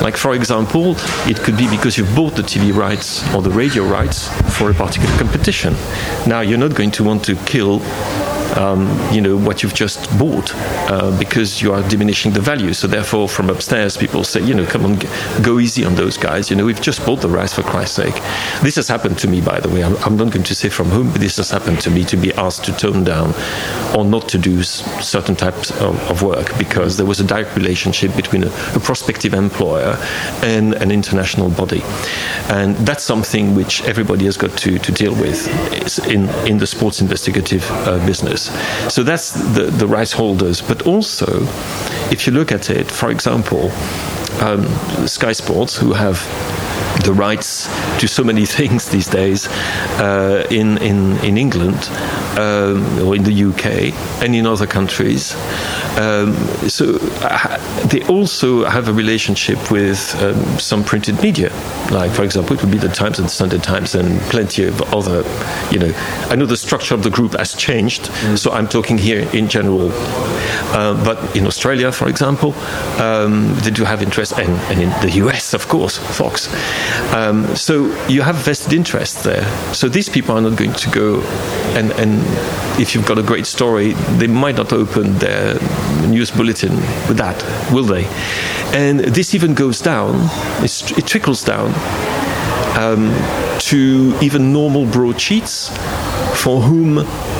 Like, 0.02 0.16
for 0.16 0.34
example, 0.34 0.96
it 1.26 1.38
could 1.38 1.56
be 1.56 1.70
because 1.70 1.96
you've 1.96 2.14
bought 2.16 2.34
the 2.34 2.42
TV 2.42 2.74
rights 2.74 3.22
or 3.32 3.42
the 3.42 3.50
radio 3.50 3.84
rights 3.84 4.28
for 4.58 4.70
a 4.70 4.74
particular 4.74 5.16
competition. 5.18 5.74
Now, 6.26 6.40
you're 6.40 6.58
not 6.58 6.74
going 6.74 6.90
to 6.92 7.04
want 7.04 7.24
to 7.26 7.36
kill 7.44 7.80
um, 8.56 8.88
you 9.12 9.20
know, 9.20 9.36
what 9.36 9.62
you've 9.62 9.74
just 9.74 10.06
bought 10.18 10.52
uh, 10.90 11.16
because 11.18 11.62
you 11.62 11.72
are 11.72 11.86
diminishing 11.88 12.32
the 12.32 12.40
value. 12.40 12.72
So 12.72 12.86
therefore, 12.86 13.28
from 13.28 13.50
upstairs, 13.50 13.96
people 13.96 14.24
say, 14.24 14.42
you 14.42 14.54
know, 14.54 14.66
come 14.66 14.84
on, 14.84 14.98
go 15.42 15.58
easy 15.58 15.84
on 15.84 15.94
those 15.94 16.16
guys. 16.16 16.50
You 16.50 16.56
know, 16.56 16.64
we've 16.64 16.80
just 16.80 17.04
bought 17.04 17.20
the 17.20 17.28
rights 17.28 17.54
for 17.54 17.62
Christ's 17.62 17.96
sake. 17.96 18.14
This 18.62 18.76
has 18.76 18.88
happened 18.88 19.18
to 19.18 19.28
me, 19.28 19.40
by 19.40 19.60
the 19.60 19.68
way. 19.68 19.84
I'm, 19.84 19.96
I'm 19.98 20.16
not 20.16 20.32
going 20.32 20.44
to 20.44 20.54
say 20.54 20.68
from 20.68 20.86
whom, 20.86 21.10
but 21.12 21.20
this 21.20 21.36
has 21.36 21.50
happened 21.50 21.80
to 21.82 21.90
me 21.90 22.04
to 22.04 22.16
be 22.16 22.32
asked 22.34 22.64
to 22.64 22.72
tone 22.72 23.04
down 23.04 23.34
or 23.96 24.04
not 24.04 24.28
to 24.30 24.38
do 24.38 24.62
certain 24.62 25.36
types 25.36 25.70
of, 25.80 25.98
of 26.10 26.22
work 26.22 26.56
because 26.58 26.96
there 26.96 27.06
was 27.06 27.20
a 27.20 27.24
direct 27.24 27.54
relationship 27.56 28.14
between 28.16 28.44
a, 28.44 28.48
a 28.74 28.80
prospective 28.80 29.34
employer 29.34 29.96
and 30.42 30.74
an 30.74 30.90
international 30.90 31.50
body. 31.50 31.82
And 32.48 32.76
that's 32.76 33.04
something 33.04 33.54
which 33.54 33.82
everybody 33.84 34.24
has 34.24 34.36
got 34.36 34.56
to, 34.58 34.78
to 34.78 34.92
deal 34.92 35.14
with 35.14 35.46
in, 36.08 36.28
in 36.46 36.58
the 36.58 36.66
sports 36.66 37.00
investigative 37.00 37.68
uh, 37.70 38.04
business. 38.06 38.45
So 38.90 39.02
that's 39.02 39.32
the, 39.32 39.64
the 39.70 39.86
rights 39.86 40.12
holders. 40.12 40.60
But 40.60 40.82
also, 40.86 41.26
if 42.10 42.26
you 42.26 42.32
look 42.32 42.52
at 42.52 42.70
it, 42.70 42.90
for 42.90 43.10
example, 43.10 43.70
um, 44.40 44.66
Sky 45.06 45.32
Sports, 45.32 45.76
who 45.76 45.92
have 45.92 46.18
the 47.04 47.12
rights 47.12 47.68
to 48.00 48.08
so 48.08 48.24
many 48.24 48.46
things 48.58 48.88
these 48.88 49.08
days 49.08 49.48
uh, 49.98 50.46
in, 50.50 50.78
in, 50.78 51.16
in 51.18 51.36
England 51.36 51.90
um, 52.36 53.06
or 53.06 53.16
in 53.16 53.24
the 53.24 53.44
UK 53.44 53.92
and 54.22 54.34
in 54.34 54.46
other 54.46 54.66
countries. 54.66 55.34
Um, 55.96 56.34
so 56.68 56.98
uh, 57.22 57.88
they 57.88 58.02
also 58.02 58.64
have 58.64 58.88
a 58.88 58.92
relationship 58.92 59.70
with 59.70 60.14
um, 60.22 60.36
some 60.58 60.84
printed 60.84 61.20
media, 61.22 61.50
like 61.90 62.12
for 62.12 62.22
example, 62.22 62.56
it 62.56 62.62
would 62.62 62.70
be 62.70 62.78
the 62.78 62.88
Times 62.88 63.18
and 63.18 63.26
the 63.26 63.32
Sunday 63.32 63.58
Times 63.58 63.94
and 63.94 64.20
plenty 64.22 64.64
of 64.64 64.80
other. 64.94 65.24
You 65.70 65.78
know, 65.78 65.92
I 66.30 66.36
know 66.36 66.46
the 66.46 66.56
structure 66.56 66.94
of 66.94 67.02
the 67.02 67.10
group 67.10 67.32
has 67.32 67.54
changed, 67.54 68.02
mm. 68.02 68.38
so 68.38 68.52
I'm 68.52 68.68
talking 68.68 68.98
here 68.98 69.28
in 69.32 69.48
general. 69.48 69.90
Uh, 70.72 71.02
but 71.04 71.36
in 71.36 71.46
Australia, 71.46 71.92
for 71.92 72.08
example, 72.08 72.52
um, 73.00 73.54
they 73.60 73.70
do 73.70 73.84
have 73.84 74.02
interest, 74.02 74.32
and, 74.38 74.50
and, 74.70 74.82
in 74.82 74.90
the 75.00 75.10
US, 75.24 75.54
of 75.54 75.68
course, 75.68 75.96
Fox. 75.96 76.52
Um, 77.14 77.46
so 77.56 77.86
you 78.08 78.22
have 78.22 78.36
vested 78.36 78.72
interest 78.72 79.24
there. 79.24 79.44
So 79.72 79.88
these 79.88 80.08
people 80.08 80.36
are 80.36 80.40
not 80.40 80.56
going 80.56 80.72
to 80.74 80.90
go 80.90 81.20
and, 81.76 81.90
and 81.92 82.25
if 82.80 82.94
you've 82.94 83.06
got 83.06 83.18
a 83.18 83.22
great 83.22 83.46
story, 83.46 83.92
they 84.18 84.26
might 84.26 84.56
not 84.56 84.72
open 84.72 85.14
their 85.18 85.54
news 86.06 86.30
bulletin 86.30 86.74
with 87.08 87.16
that, 87.16 87.42
will 87.72 87.84
they? 87.84 88.04
And 88.72 89.00
this 89.00 89.34
even 89.34 89.54
goes 89.54 89.80
down, 89.80 90.28
it 90.62 91.06
trickles 91.06 91.44
down 91.44 91.72
um, 92.76 93.10
to 93.60 94.16
even 94.20 94.52
normal 94.52 94.86
broadsheets 94.86 95.70
for 96.36 96.60
whom 96.60 96.98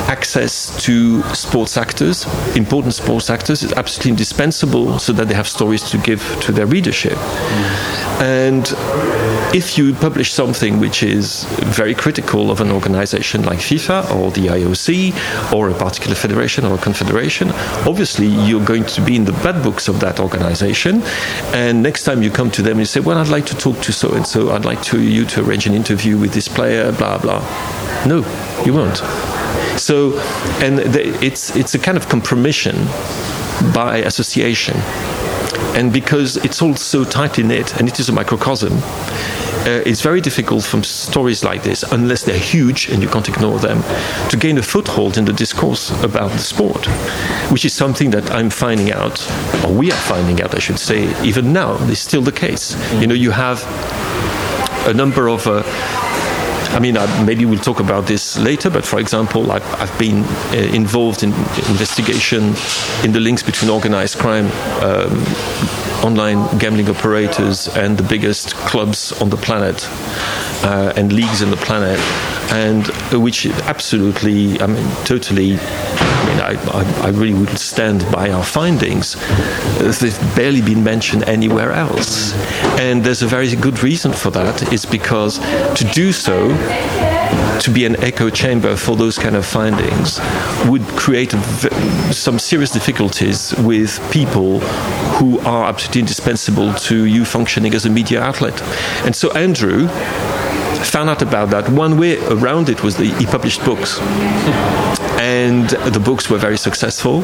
access 0.09 0.83
to 0.85 1.23
sports 1.35 1.77
actors, 1.77 2.25
important 2.57 2.95
sports 2.95 3.29
actors, 3.29 3.63
is 3.63 3.73
absolutely 3.75 4.11
indispensable 4.11 4.99
so 4.99 5.13
that 5.13 5.29
they 5.29 5.35
have 5.35 5.49
stories 5.49 5.83
to 5.91 5.99
give 5.99 6.23
to 6.41 6.53
their 6.53 6.67
readership. 6.67 7.13
Mm. 7.13 8.21
And 8.21 8.67
if 9.55 9.79
you 9.79 9.95
publish 9.95 10.33
something 10.33 10.81
which 10.81 11.03
is 11.03 11.45
very 11.65 11.95
critical 11.95 12.51
of 12.51 12.61
an 12.61 12.71
organization 12.71 13.43
like 13.43 13.59
FIFA 13.59 14.15
or 14.15 14.31
the 14.31 14.47
IOC 14.47 15.53
or 15.53 15.71
a 15.71 15.75
particular 15.75 16.15
federation 16.15 16.65
or 16.65 16.75
a 16.75 16.79
confederation, 16.79 17.51
obviously 17.87 18.27
you're 18.27 18.65
going 18.65 18.85
to 18.85 19.01
be 19.01 19.17
in 19.17 19.25
the 19.25 19.33
bad 19.33 19.63
books 19.63 19.89
of 19.89 20.01
that 20.01 20.21
organization. 20.21 21.03
And 21.53 21.83
next 21.83 22.05
time 22.05 22.23
you 22.23 22.31
come 22.31 22.51
to 22.53 22.63
them 22.63 22.79
you 22.79 22.85
say, 22.85 23.01
Well, 23.01 23.19
I'd 23.19 23.29
like 23.29 23.47
to 23.47 23.57
talk 23.57 23.81
to 23.83 23.93
so 23.93 24.13
and 24.13 24.27
so, 24.27 24.51
I'd 24.51 24.65
like 24.65 24.83
to, 24.85 25.01
you 25.01 25.25
to 25.27 25.45
arrange 25.45 25.67
an 25.67 25.75
interview 25.75 26.19
with 26.19 26.33
this 26.33 26.49
player, 26.49 26.93
blah, 26.93 27.19
blah. 27.19 27.41
No, 28.07 28.19
you 28.65 28.73
won't. 28.75 28.97
So, 29.79 30.19
and 30.63 30.81
it's 30.81 31.55
it's 31.55 31.75
a 31.75 31.79
kind 31.79 31.99
of 31.99 32.09
compromission 32.09 32.77
by 33.75 33.99
association, 33.99 34.77
and 35.77 35.93
because 35.93 36.39
it's 36.39 36.63
all 36.63 36.75
so 36.75 37.05
tightly 37.05 37.45
knit, 37.45 37.77
and 37.77 37.87
it 37.87 38.01
is 38.01 38.09
a 38.09 38.13
microcosm. 38.13 38.73
Uh, 39.67 39.83
it's 39.85 40.01
very 40.01 40.21
difficult 40.21 40.65
from 40.65 40.83
stories 40.83 41.45
like 41.45 41.63
this, 41.63 41.83
unless 41.93 42.23
they're 42.23 42.39
huge 42.39 42.89
and 42.89 43.03
you 43.03 43.09
can't 43.09 43.29
ignore 43.29 43.59
them, 43.59 43.83
to 44.31 44.37
gain 44.37 44.57
a 44.57 44.63
foothold 44.63 45.19
in 45.19 45.25
the 45.27 45.33
discourse 45.33 45.91
about 46.03 46.31
the 46.31 46.39
sport, 46.39 46.87
which 47.51 47.65
is 47.65 47.75
something 47.75 48.11
that 48.11 48.31
I'm 48.31 48.49
finding 48.49 48.91
out, 48.93 49.21
or 49.65 49.73
we 49.73 49.93
are 49.93 50.03
finding 50.09 50.41
out, 50.41 50.55
I 50.55 50.61
should 50.61 50.79
say, 50.79 51.13
even 51.23 51.53
now. 51.53 51.77
It's 51.91 52.01
still 52.01 52.23
the 52.23 52.33
case. 52.33 52.75
You 52.95 53.07
know, 53.07 53.15
you 53.15 53.33
have 53.33 53.63
a 54.87 54.95
number 54.95 55.29
of 55.29 55.47
uh, 55.47 55.63
I 56.69 56.81
mean, 56.81 56.97
uh, 56.97 57.25
maybe 57.27 57.45
we'll 57.45 57.59
talk 57.59 57.81
about 57.81 58.07
this 58.07 58.39
later, 58.39 58.71
but 58.71 58.85
for 58.85 58.99
example, 58.99 59.51
I've, 59.53 59.75
I've 59.81 59.99
been 59.99 60.23
uh, 60.25 60.71
involved 60.73 61.23
in 61.23 61.33
investigation 61.69 62.55
in 63.05 63.13
the 63.13 63.21
links 63.21 63.43
between 63.43 63.71
organized 63.71 64.19
crime, 64.19 64.47
um, 64.83 65.25
online 66.05 66.59
gambling 66.59 66.89
operators, 66.89 67.69
and 67.77 67.97
the 67.97 68.03
biggest 68.03 68.55
clubs 68.55 69.13
on 69.21 69.31
the 69.31 69.37
planet 69.37 69.89
uh, 70.65 70.93
and 70.97 71.13
leagues 71.13 71.43
on 71.43 71.51
the 71.51 71.57
planet, 71.57 71.99
and 72.53 72.87
which 73.23 73.47
absolutely, 73.47 74.61
I 74.61 74.67
mean, 74.67 74.89
totally 75.05 75.59
I, 76.41 76.55
I, 76.73 77.07
I, 77.07 77.09
really 77.11 77.35
would 77.35 77.59
stand 77.59 78.07
by 78.13 78.31
our 78.31 78.45
findings. 78.45 79.15
They've 79.79 80.37
barely 80.37 80.63
been 80.63 80.83
mentioned 80.85 81.25
anywhere 81.25 81.73
else. 81.73 82.35
And 82.79 83.03
there's 83.03 83.23
a 83.23 83.27
very 83.27 83.55
good 83.57 83.83
reason 83.83 84.13
for 84.13 84.31
that, 84.31 84.73
is 84.73 84.85
because 84.85 85.39
to 85.39 85.85
do 85.93 86.13
so, 86.13 86.49
to 87.61 87.71
be 87.71 87.85
an 87.85 87.97
echo 88.03 88.31
chamber 88.31 88.77
for 88.77 88.97
those 88.97 89.19
kind 89.19 89.35
of 89.35 89.45
findings 89.45 90.21
would 90.67 90.83
create 90.97 91.33
some 92.13 92.39
serious 92.39 92.71
difficulties 92.71 93.55
with 93.59 94.01
people 94.13 94.61
who 95.19 95.39
are 95.41 95.65
absolutely 95.65 96.01
indispensable 96.01 96.73
to 96.75 97.05
you 97.05 97.25
functioning 97.25 97.75
as 97.75 97.87
a 97.87 97.91
media 97.91 98.21
outlet. 98.21 98.61
And 99.05 99.17
so 99.17 99.31
Andrew 99.33 99.89
found 100.85 101.11
out 101.11 101.23
about 101.23 101.51
that. 101.51 101.69
One 101.71 101.99
way 101.99 102.19
around 102.27 102.69
it 102.69 102.83
was 102.83 102.97
that 102.97 103.07
he 103.07 103.27
published 103.27 103.65
books 103.65 103.99
and 105.37 105.69
the 105.93 106.01
books 106.01 106.31
were 106.31 106.39
very 106.39 106.57
successful. 106.57 107.23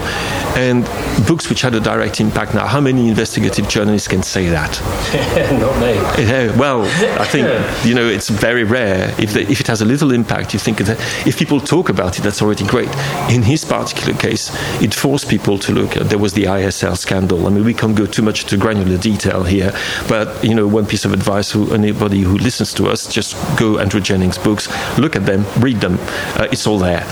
And 0.68 0.84
books 1.26 1.48
which 1.48 1.62
had 1.62 1.74
a 1.74 1.80
direct 1.80 2.20
impact. 2.20 2.54
Now 2.54 2.66
how 2.66 2.80
many 2.80 3.08
investigative 3.08 3.68
journalists 3.68 4.08
can 4.08 4.22
say 4.22 4.48
that? 4.48 4.72
Not 5.62 5.74
me 5.80 5.92
yeah, 6.24 6.56
well 6.56 6.82
i 7.20 7.24
think 7.24 7.46
you 7.86 7.94
know 7.94 8.06
it's 8.06 8.28
very 8.28 8.64
rare. 8.64 9.14
If, 9.18 9.32
they, 9.32 9.42
if 9.42 9.60
it 9.60 9.66
has 9.66 9.80
a 9.80 9.84
little 9.84 10.12
impact 10.12 10.52
you 10.52 10.58
think 10.58 10.78
that 10.78 10.98
if 11.26 11.38
people 11.38 11.60
talk 11.60 11.88
about 11.88 12.18
it 12.18 12.22
that's 12.22 12.42
already 12.42 12.66
great. 12.66 12.90
In 13.30 13.42
his 13.42 13.64
particular 13.64 14.14
case 14.18 14.50
it 14.82 14.92
forced 14.94 15.28
people 15.28 15.58
to 15.58 15.72
look 15.72 15.92
there 15.94 16.18
was 16.18 16.32
the 16.34 16.44
isl 16.44 16.96
scandal. 16.96 17.46
I 17.46 17.50
mean 17.50 17.64
we 17.64 17.74
can't 17.74 17.96
go 17.96 18.06
too 18.06 18.22
much 18.22 18.42
into 18.44 18.56
granular 18.56 18.98
detail 18.98 19.42
here 19.44 19.72
but 20.08 20.26
you 20.44 20.54
know 20.54 20.66
one 20.66 20.86
piece 20.86 21.04
of 21.04 21.12
advice 21.12 21.50
who 21.50 21.72
anybody 21.72 22.20
who 22.20 22.36
listens 22.38 22.74
to 22.74 22.88
us 22.88 23.12
just 23.12 23.34
go 23.58 23.78
andrew 23.78 24.00
jennings 24.00 24.38
books 24.38 24.68
look 24.98 25.16
at 25.16 25.24
them 25.24 25.44
read 25.62 25.80
them. 25.80 25.96
Uh, 26.36 26.48
it's 26.52 26.66
all 26.66 26.78
there. 26.78 27.06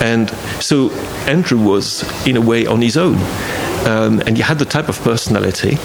And 0.00 0.30
so 0.60 0.90
Andrew 1.26 1.58
was, 1.58 2.04
in 2.26 2.36
a 2.36 2.40
way, 2.40 2.66
on 2.66 2.82
his 2.82 2.96
own. 2.96 3.16
Um, 3.86 4.20
and 4.26 4.36
he 4.36 4.42
had 4.42 4.58
the 4.58 4.64
type 4.64 4.88
of 4.88 5.00
personality 5.02 5.78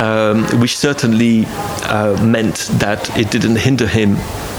um, 0.00 0.44
which 0.60 0.76
certainly 0.78 1.44
uh, 1.84 2.22
meant 2.24 2.68
that 2.78 3.16
it 3.18 3.30
didn't 3.30 3.56
hinder 3.56 3.86
him 3.86 4.16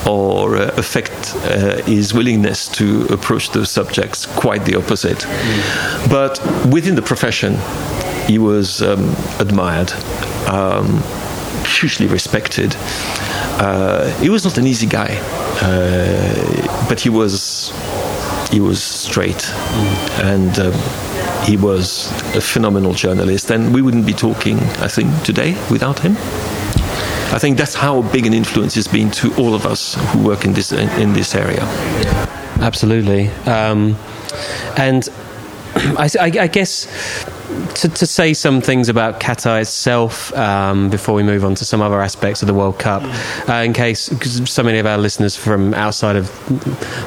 or 0.08 0.56
uh, 0.56 0.72
affect 0.78 1.36
uh, 1.36 1.82
his 1.84 2.14
willingness 2.14 2.68
to 2.68 3.06
approach 3.08 3.52
those 3.52 3.70
subjects, 3.70 4.26
quite 4.26 4.66
the 4.66 4.76
opposite. 4.76 5.20
Mm. 5.20 6.10
But 6.10 6.40
within 6.72 6.96
the 6.96 7.02
profession, 7.02 7.58
he 8.28 8.38
was 8.38 8.82
um, 8.82 9.16
admired, 9.40 9.92
um, 10.48 11.02
hugely 11.66 12.08
respected. 12.08 12.76
Uh, 13.60 14.10
he 14.20 14.30
was 14.30 14.44
not 14.44 14.58
an 14.58 14.68
easy 14.68 14.88
guy, 14.88 15.18
uh, 15.62 16.88
but 16.88 17.00
he 17.00 17.10
was 17.10 17.72
he 18.52 18.60
was 18.60 18.84
straight, 18.84 19.38
mm. 19.38 20.24
and 20.24 20.60
um, 20.60 21.46
he 21.46 21.58
was 21.58 22.12
a 22.36 22.42
phenomenal 22.42 22.94
journalist. 22.94 23.50
And 23.50 23.74
we 23.74 23.82
wouldn't 23.82 24.06
be 24.06 24.14
talking, 24.14 24.58
I 24.80 24.88
think, 24.88 25.24
today 25.24 25.54
without 25.70 26.00
him. 26.00 26.14
I 27.34 27.40
think 27.40 27.58
that's 27.58 27.74
how 27.74 28.02
big 28.12 28.26
an 28.26 28.34
influence 28.34 28.76
he's 28.76 28.90
been 28.90 29.10
to 29.12 29.34
all 29.36 29.56
of 29.56 29.66
us 29.66 29.96
who 30.12 30.24
work 30.24 30.44
in 30.44 30.54
this 30.54 30.72
in, 30.72 30.90
in 31.02 31.14
this 31.14 31.34
area. 31.34 31.64
Absolutely, 32.60 33.30
um, 33.46 33.96
and 34.78 35.08
I, 35.76 36.10
I, 36.20 36.26
I 36.26 36.48
guess 36.48 36.88
to, 37.76 37.90
to, 37.90 38.06
say 38.06 38.34
some 38.34 38.62
things 38.62 38.90
about 38.90 39.20
Qatar 39.20 39.62
itself 39.62 40.34
um, 40.36 40.90
before 40.90 41.16
we 41.16 41.24
move 41.24 41.44
on 41.44 41.56
to 41.56 41.66
some 41.66 41.82
other 41.82 42.02
aspects 42.02 42.42
of 42.42 42.48
the 42.48 42.54
World 42.54 42.80
Cup, 42.80 43.04
uh, 43.50 43.54
in 43.54 43.74
case 43.74 44.02
so 44.50 44.64
many 44.64 44.80
of 44.80 44.86
our 44.86 44.98
listeners 44.98 45.36
from 45.36 45.74
outside 45.74 46.16
of 46.16 46.28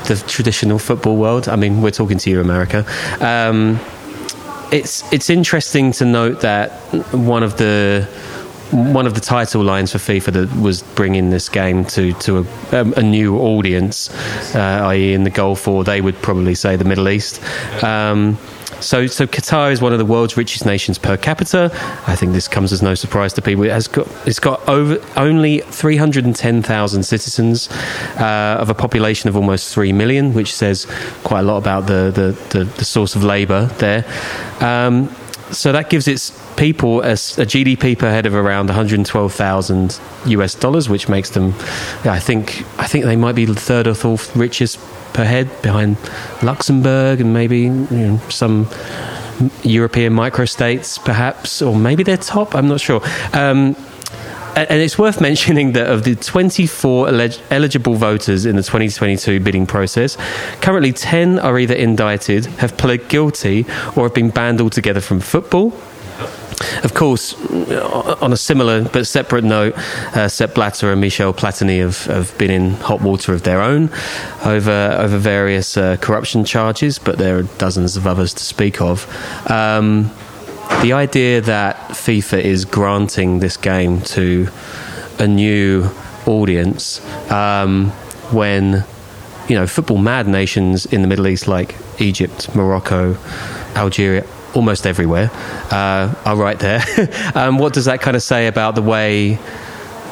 the 0.08 0.22
traditional 0.26 0.78
football 0.78 1.16
world. 1.16 1.48
I 1.48 1.56
mean, 1.56 1.82
we're 1.82 1.90
talking 1.90 2.18
to 2.18 2.30
you, 2.30 2.40
America. 2.40 2.84
Um, 3.20 3.78
it's 4.72 5.10
it's 5.12 5.30
interesting 5.30 5.92
to 5.92 6.04
note 6.04 6.40
that 6.40 6.70
one 7.12 7.42
of 7.42 7.58
the 7.58 8.08
one 8.70 9.06
of 9.06 9.14
the 9.14 9.20
title 9.20 9.62
lines 9.62 9.92
for 9.92 9.98
FIFA 9.98 10.32
that 10.32 10.56
was 10.60 10.82
bringing 10.82 11.30
this 11.30 11.48
game 11.48 11.84
to 11.84 12.12
to 12.14 12.38
a, 12.38 12.80
um, 12.80 12.92
a 12.96 13.02
new 13.02 13.38
audience, 13.38 14.10
uh, 14.54 14.80
i.e., 14.86 15.12
in 15.12 15.24
the 15.24 15.30
Gulf, 15.30 15.68
or 15.68 15.84
they 15.84 16.00
would 16.00 16.16
probably 16.16 16.54
say 16.54 16.76
the 16.76 16.84
Middle 16.84 17.08
East. 17.08 17.42
Um, 17.84 18.38
so, 18.84 19.06
so 19.06 19.26
Qatar 19.26 19.72
is 19.72 19.80
one 19.80 19.92
of 19.92 19.98
the 19.98 20.04
world's 20.04 20.36
richest 20.36 20.66
nations 20.66 20.98
per 20.98 21.16
capita. 21.16 21.70
I 22.06 22.14
think 22.14 22.32
this 22.32 22.48
comes 22.48 22.72
as 22.72 22.82
no 22.82 22.94
surprise 22.94 23.32
to 23.34 23.42
people. 23.42 23.64
It 23.64 23.70
has 23.70 23.88
got 23.88 24.06
it's 24.26 24.38
got 24.38 24.66
over 24.68 25.02
only 25.16 25.60
310,000 25.60 27.02
citizens 27.02 27.70
uh, 28.18 28.58
of 28.60 28.68
a 28.68 28.74
population 28.74 29.28
of 29.28 29.36
almost 29.36 29.72
three 29.72 29.92
million, 29.92 30.34
which 30.34 30.54
says 30.54 30.86
quite 31.24 31.40
a 31.40 31.44
lot 31.44 31.56
about 31.56 31.86
the 31.86 32.12
the, 32.14 32.58
the, 32.58 32.64
the 32.64 32.84
source 32.84 33.16
of 33.16 33.24
labour 33.24 33.66
there. 33.78 34.04
Um, 34.60 35.14
so 35.50 35.72
that 35.72 35.88
gives 35.90 36.08
its 36.08 36.43
people 36.56 37.00
a, 37.00 37.12
a, 37.12 37.46
GDP 37.46 37.98
per 37.98 38.10
head 38.10 38.26
of 38.26 38.34
around 38.34 38.66
112,000 38.66 40.00
US 40.26 40.54
dollars, 40.54 40.88
which 40.88 41.08
makes 41.08 41.30
them, 41.30 41.54
I 42.04 42.18
think, 42.20 42.64
I 42.78 42.86
think 42.86 43.04
they 43.04 43.16
might 43.16 43.34
be 43.34 43.44
the 43.44 43.54
third 43.54 43.86
or 43.86 43.94
fourth 43.94 44.34
richest 44.36 44.78
per 45.12 45.24
head 45.24 45.50
behind 45.62 45.96
Luxembourg 46.42 47.20
and 47.20 47.32
maybe 47.32 47.60
you 47.60 47.70
know, 47.70 48.20
some 48.28 48.68
European 49.62 50.12
microstates, 50.12 51.02
perhaps, 51.02 51.62
or 51.62 51.74
maybe 51.76 52.02
they're 52.02 52.16
top. 52.16 52.54
I'm 52.54 52.68
not 52.68 52.80
sure. 52.80 53.00
Um, 53.32 53.76
and 54.56 54.80
it's 54.80 54.98
worth 54.98 55.20
mentioning 55.30 55.72
that 55.72 55.88
of 55.88 56.04
the 56.04 56.14
24 56.14 57.08
eligible 57.50 57.94
voters 57.94 58.46
in 58.46 58.56
the 58.56 58.62
2022 58.62 59.40
bidding 59.40 59.66
process, 59.66 60.16
currently 60.60 60.92
10 60.92 61.38
are 61.38 61.58
either 61.58 61.74
indicted, 61.74 62.46
have 62.46 62.76
pled 62.76 63.08
guilty, 63.08 63.62
or 63.96 64.04
have 64.04 64.14
been 64.14 64.30
banned 64.30 64.60
altogether 64.60 65.00
from 65.00 65.20
football, 65.20 65.72
of 66.82 66.94
course, 66.94 67.34
on 68.22 68.32
a 68.32 68.36
similar 68.36 68.84
but 68.84 69.06
separate 69.06 69.44
note, 69.44 69.74
uh, 70.16 70.28
Sepp 70.28 70.54
Blatter 70.54 70.92
and 70.92 71.00
Michel 71.00 71.32
Platini 71.32 71.80
have, 71.80 72.04
have 72.04 72.36
been 72.38 72.50
in 72.50 72.70
hot 72.72 73.00
water 73.00 73.32
of 73.32 73.42
their 73.42 73.60
own 73.60 73.90
over 74.44 74.96
over 74.98 75.18
various 75.18 75.76
uh, 75.76 75.96
corruption 75.96 76.44
charges, 76.44 76.98
but 76.98 77.18
there 77.18 77.38
are 77.38 77.42
dozens 77.58 77.96
of 77.96 78.06
others 78.06 78.34
to 78.34 78.44
speak 78.44 78.80
of. 78.80 79.06
Um, 79.50 80.10
the 80.82 80.92
idea 80.92 81.40
that 81.42 81.76
FIFA 81.88 82.40
is 82.40 82.64
granting 82.64 83.40
this 83.40 83.56
game 83.56 84.00
to 84.02 84.48
a 85.18 85.26
new 85.26 85.88
audience 86.26 87.00
um, 87.30 87.90
when 88.32 88.84
you 89.48 89.54
know 89.54 89.66
football 89.66 89.98
mad 89.98 90.26
nations 90.26 90.86
in 90.86 91.02
the 91.02 91.08
Middle 91.08 91.26
East 91.26 91.48
like 91.48 91.76
Egypt, 92.00 92.54
Morocco, 92.54 93.16
Algeria 93.74 94.24
almost 94.54 94.86
everywhere 94.86 95.30
uh, 95.70 96.14
are 96.24 96.36
right 96.36 96.58
there. 96.58 96.82
um, 97.34 97.58
what 97.58 97.72
does 97.72 97.86
that 97.86 98.00
kind 98.00 98.16
of 98.16 98.22
say 98.22 98.46
about 98.46 98.74
the 98.74 98.82
way 98.82 99.38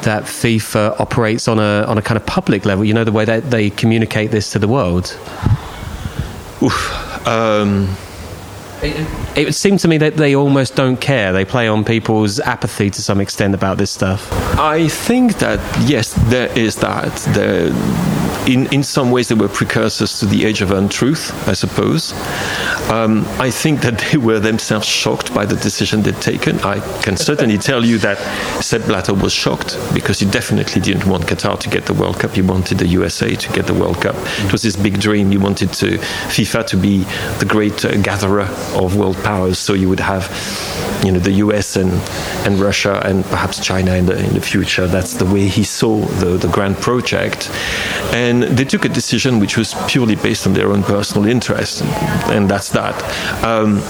that 0.03 0.23
FIFA 0.23 0.99
operates 0.99 1.47
on 1.47 1.59
a 1.59 1.85
on 1.87 1.97
a 1.97 2.01
kind 2.01 2.17
of 2.17 2.25
public 2.25 2.65
level? 2.65 2.83
You 2.83 2.93
know, 2.93 3.03
the 3.03 3.11
way 3.11 3.25
that 3.25 3.49
they 3.49 3.69
communicate 3.69 4.31
this 4.31 4.51
to 4.51 4.59
the 4.59 4.67
world. 4.67 5.17
Oof. 6.61 7.27
Um. 7.27 7.95
It, 8.83 9.37
it 9.37 9.45
would 9.45 9.55
seem 9.55 9.77
to 9.77 9.87
me 9.87 9.97
that 9.99 10.17
they 10.17 10.35
almost 10.35 10.75
don't 10.75 10.97
care. 10.97 11.31
They 11.31 11.45
play 11.45 11.67
on 11.67 11.85
people's 11.85 12.39
apathy 12.41 12.89
to 12.89 13.01
some 13.01 13.21
extent 13.21 13.55
about 13.55 13.77
this 13.77 13.91
stuff. 13.91 14.31
I 14.59 14.89
think 14.89 15.39
that 15.39 15.59
yes, 15.87 16.13
there 16.29 16.51
is 16.57 16.75
that. 16.77 17.15
There, 17.33 17.71
in, 18.45 18.71
in 18.73 18.83
some 18.83 19.09
ways, 19.09 19.29
they 19.29 19.35
were 19.35 19.47
precursors 19.47 20.19
to 20.19 20.25
the 20.25 20.43
age 20.45 20.61
of 20.61 20.71
untruth, 20.71 21.31
I 21.47 21.53
suppose. 21.53 22.11
Um, 22.89 23.25
I 23.39 23.49
think 23.49 23.81
that 23.81 23.99
they 24.11 24.17
were 24.17 24.39
themselves 24.39 24.85
shocked 24.85 25.33
by 25.33 25.45
the 25.45 25.55
decision 25.55 26.01
they'd 26.01 26.21
taken. 26.21 26.59
I 26.59 26.79
can 27.01 27.15
certainly 27.15 27.57
tell 27.57 27.85
you 27.85 27.97
that 27.99 28.17
Sepp 28.61 28.85
Blatter 28.85 29.13
was 29.13 29.31
shocked 29.31 29.79
because 29.93 30.19
he 30.19 30.29
definitely 30.29 30.81
didn't 30.81 31.07
want 31.07 31.23
Qatar 31.23 31.57
to 31.59 31.69
get 31.69 31.85
the 31.85 31.93
World 31.93 32.19
Cup. 32.19 32.31
He 32.31 32.41
wanted 32.41 32.79
the 32.79 32.87
USA 32.87 33.33
to 33.33 33.53
get 33.53 33.65
the 33.65 33.73
World 33.73 34.01
Cup. 34.01 34.15
It 34.39 34.51
was 34.51 34.61
his 34.61 34.75
big 34.75 34.99
dream. 34.99 35.31
He 35.31 35.37
wanted 35.37 35.71
to 35.73 35.97
FIFA 36.27 36.67
to 36.67 36.77
be 36.77 37.05
the 37.39 37.45
great 37.47 37.85
uh, 37.85 37.95
gatherer 38.01 38.49
of 38.73 38.95
world 38.95 39.17
powers. 39.23 39.59
So 39.59 39.73
you 39.73 39.89
would 39.89 39.99
have, 39.99 40.23
you 41.05 41.11
know, 41.11 41.19
the 41.19 41.33
US 41.45 41.75
and, 41.75 41.91
and 42.45 42.59
Russia 42.59 43.01
and 43.05 43.23
perhaps 43.25 43.63
China 43.63 43.93
in 43.95 44.05
the 44.05 44.17
in 44.17 44.33
the 44.33 44.41
future. 44.41 44.87
That's 44.87 45.13
the 45.13 45.25
way 45.25 45.47
he 45.47 45.63
saw 45.63 45.99
the, 46.21 46.37
the 46.37 46.47
grand 46.47 46.77
project. 46.77 47.49
And 48.13 48.43
they 48.43 48.65
took 48.65 48.85
a 48.85 48.89
decision 48.89 49.39
which 49.39 49.57
was 49.57 49.73
purely 49.87 50.15
based 50.15 50.47
on 50.47 50.53
their 50.53 50.69
own 50.69 50.83
personal 50.83 51.27
interest, 51.27 51.81
and 52.29 52.49
that's 52.49 52.69
that. 52.69 52.95
Um, 53.43 53.81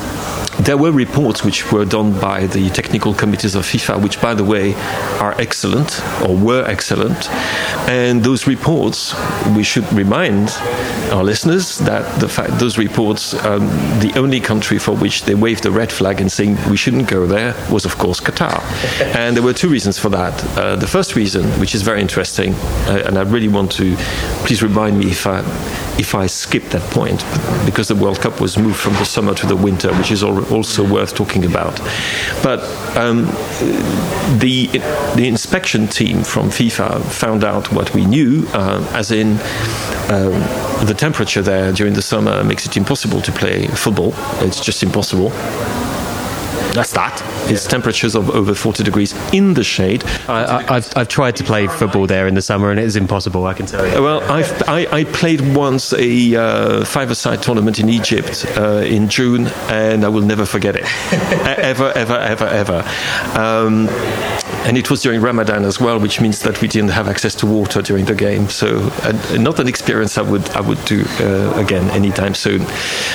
there 0.63 0.77
were 0.77 0.91
reports 0.91 1.43
which 1.43 1.71
were 1.71 1.83
done 1.83 2.17
by 2.19 2.47
the 2.47 2.69
technical 2.69 3.13
committees 3.13 3.55
of 3.55 3.65
FIFA, 3.65 4.01
which, 4.01 4.21
by 4.21 4.33
the 4.33 4.43
way, 4.43 4.73
are 5.19 5.33
excellent 5.39 6.01
or 6.21 6.35
were 6.35 6.63
excellent. 6.65 7.29
And 7.89 8.23
those 8.23 8.47
reports, 8.47 9.13
we 9.55 9.63
should 9.63 9.91
remind 9.91 10.51
our 11.11 11.23
listeners 11.23 11.79
that 11.79 12.19
the 12.21 12.29
fact 12.29 12.59
those 12.59 12.77
reports, 12.77 13.33
um, 13.45 13.67
the 13.99 14.13
only 14.15 14.39
country 14.39 14.79
for 14.79 14.95
which 14.95 15.23
they 15.23 15.35
waved 15.35 15.63
the 15.63 15.71
red 15.71 15.91
flag 15.91 16.21
and 16.21 16.31
saying 16.31 16.57
we 16.69 16.77
shouldn't 16.77 17.09
go 17.09 17.25
there 17.27 17.53
was, 17.69 17.83
of 17.83 17.97
course, 17.97 18.21
Qatar. 18.21 18.61
and 19.15 19.35
there 19.35 19.43
were 19.43 19.53
two 19.53 19.69
reasons 19.69 19.99
for 19.99 20.09
that. 20.09 20.57
Uh, 20.57 20.75
the 20.77 20.87
first 20.87 21.15
reason, 21.15 21.43
which 21.59 21.75
is 21.75 21.81
very 21.81 21.99
interesting, 22.01 22.53
uh, 22.87 23.03
and 23.05 23.17
I 23.17 23.23
really 23.23 23.49
want 23.49 23.71
to 23.73 23.95
please 24.45 24.63
remind 24.63 24.97
me 24.97 25.07
if 25.07 25.27
I 25.27 25.39
if 25.99 26.15
I 26.15 26.25
skip 26.25 26.63
that 26.69 26.81
point, 26.91 27.23
because 27.65 27.87
the 27.87 27.95
World 27.95 28.19
Cup 28.19 28.41
was 28.41 28.57
moved 28.57 28.77
from 28.77 28.93
the 28.93 29.05
summer 29.05 29.35
to 29.35 29.45
the 29.45 29.55
winter, 29.55 29.93
which 29.93 30.11
is 30.11 30.23
also 30.53 30.83
worth 30.87 31.15
talking 31.15 31.45
about. 31.45 31.79
But 32.41 32.61
um, 32.97 33.25
the 34.39 34.67
the 35.15 35.27
inspection 35.27 35.87
team 35.87 36.23
from 36.23 36.49
FIFA 36.49 37.03
found 37.03 37.43
out 37.43 37.71
what 37.71 37.93
we 37.93 38.05
knew, 38.05 38.47
uh, 38.53 38.85
as 38.93 39.11
in 39.11 39.39
um, 40.09 40.33
the 40.85 40.95
temperature 40.97 41.41
there 41.41 41.71
during 41.71 41.93
the 41.93 42.01
summer 42.01 42.43
makes 42.43 42.65
it 42.65 42.77
impossible 42.77 43.21
to 43.21 43.31
play 43.31 43.67
football. 43.67 44.13
It's 44.41 44.59
just 44.59 44.83
impossible. 44.83 45.31
That's 46.73 46.91
that. 46.93 47.21
It's 47.51 47.67
temperatures 47.67 48.15
of 48.15 48.31
over 48.31 48.55
40 48.55 48.83
degrees 48.83 49.13
in 49.31 49.53
the 49.53 49.63
shade. 49.63 50.03
I, 50.27 50.63
have 50.63 50.93
I've 50.95 51.07
tried 51.07 51.35
to 51.35 51.43
play 51.43 51.67
football 51.67 52.07
there 52.07 52.27
in 52.27 52.33
the 52.33 52.41
summer 52.41 52.71
and 52.71 52.79
it 52.79 52.83
is 52.83 52.95
impossible, 52.95 53.45
I 53.45 53.53
can 53.53 53.67
tell 53.67 53.85
you. 53.85 54.01
Well, 54.01 54.21
I've, 54.31 54.51
I, 54.67 54.87
I 54.91 55.03
played 55.03 55.55
once 55.55 55.93
a 55.93 56.35
uh, 56.35 56.85
five-a-side 56.85 57.43
tournament 57.43 57.79
in 57.79 57.89
Egypt 57.89 58.45
uh, 58.57 58.77
in 58.85 59.07
June 59.07 59.47
and 59.69 60.03
I 60.03 60.09
will 60.09 60.21
never 60.21 60.45
forget 60.45 60.75
it. 60.75 60.85
ever, 61.13 61.91
ever, 61.95 62.15
ever, 62.15 62.45
ever. 62.45 62.83
Um, 63.39 63.87
and 64.65 64.77
it 64.77 64.89
was 64.89 65.01
during 65.01 65.21
Ramadan 65.21 65.65
as 65.65 65.79
well, 65.79 65.99
which 65.99 66.21
means 66.21 66.39
that 66.41 66.61
we 66.61 66.67
didn't 66.67 66.91
have 66.91 67.07
access 67.07 67.35
to 67.35 67.45
water 67.45 67.81
during 67.81 68.05
the 68.05 68.15
game. 68.15 68.49
So, 68.49 68.77
uh, 69.03 69.37
not 69.37 69.59
an 69.59 69.67
experience 69.67 70.17
I 70.17 70.21
would 70.21 70.49
I 70.51 70.61
would 70.61 70.83
do 70.85 71.03
uh, 71.19 71.53
again 71.57 71.89
anytime 71.91 72.33
soon. 72.33 72.63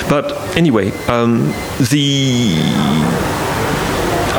But 0.08 0.30
anyway, 0.56 0.90
um, 1.06 1.46
the 1.90 3.47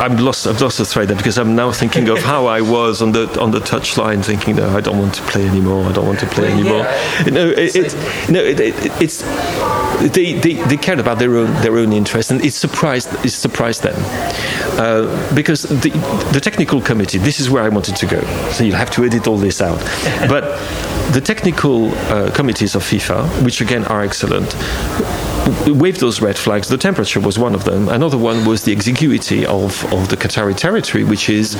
I'm 0.00 0.16
lost. 0.16 0.46
I've 0.46 0.60
lost 0.62 0.78
the 0.78 0.86
thread 0.86 1.08
there 1.08 1.16
because 1.16 1.36
I'm 1.36 1.54
now 1.54 1.72
thinking 1.72 2.08
of 2.08 2.18
how 2.18 2.46
I 2.46 2.62
was 2.62 3.02
on 3.02 3.12
the 3.12 3.38
on 3.38 3.50
the 3.50 3.58
touchline, 3.58 4.24
thinking, 4.24 4.56
no, 4.56 4.74
I 4.74 4.80
don't 4.80 4.98
want 4.98 5.14
to 5.16 5.22
play 5.22 5.46
anymore. 5.46 5.84
I 5.84 5.92
don't 5.92 6.06
want 6.06 6.20
to 6.20 6.26
play 6.26 6.50
anymore. 6.50 6.78
Yeah. 6.78 7.24
No, 7.30 7.50
it, 7.50 7.76
it, 7.76 7.94
no, 8.30 8.40
it, 8.42 8.58
it's 9.00 9.22
they, 10.14 10.32
they, 10.32 10.54
they 10.54 10.76
cared 10.78 11.00
about 11.00 11.18
their 11.18 11.36
own 11.36 11.52
their 11.62 11.76
own 11.76 11.92
interest, 11.92 12.30
and 12.30 12.42
it 12.42 12.52
surprised 12.52 13.08
it 13.24 13.30
surprised 13.30 13.82
them 13.82 13.94
uh, 14.80 15.34
because 15.34 15.64
the 15.64 15.90
the 16.32 16.40
technical 16.40 16.80
committee. 16.80 17.18
This 17.18 17.38
is 17.38 17.50
where 17.50 17.62
I 17.62 17.68
wanted 17.68 17.96
to 17.96 18.06
go. 18.06 18.20
So 18.52 18.64
you'll 18.64 18.76
have 18.76 18.90
to 18.92 19.04
edit 19.04 19.26
all 19.28 19.36
this 19.36 19.60
out, 19.60 19.80
but 20.28 20.44
the 21.12 21.20
technical 21.20 21.90
uh, 22.08 22.30
committees 22.34 22.74
of 22.74 22.82
FIFA, 22.82 23.44
which 23.44 23.60
again 23.60 23.84
are 23.84 24.02
excellent, 24.02 24.54
waved 25.72 26.00
those 26.00 26.20
red 26.20 26.38
flags. 26.38 26.68
The 26.68 26.78
temperature 26.78 27.20
was 27.20 27.38
one 27.38 27.54
of 27.54 27.64
them. 27.64 27.88
Another 27.88 28.18
one 28.18 28.44
was 28.44 28.64
the 28.64 28.72
exiguity 28.72 29.44
of, 29.46 29.84
of 29.92 30.08
the 30.08 30.16
Qatari 30.16 30.56
territory, 30.56 31.04
which 31.04 31.28
is, 31.28 31.56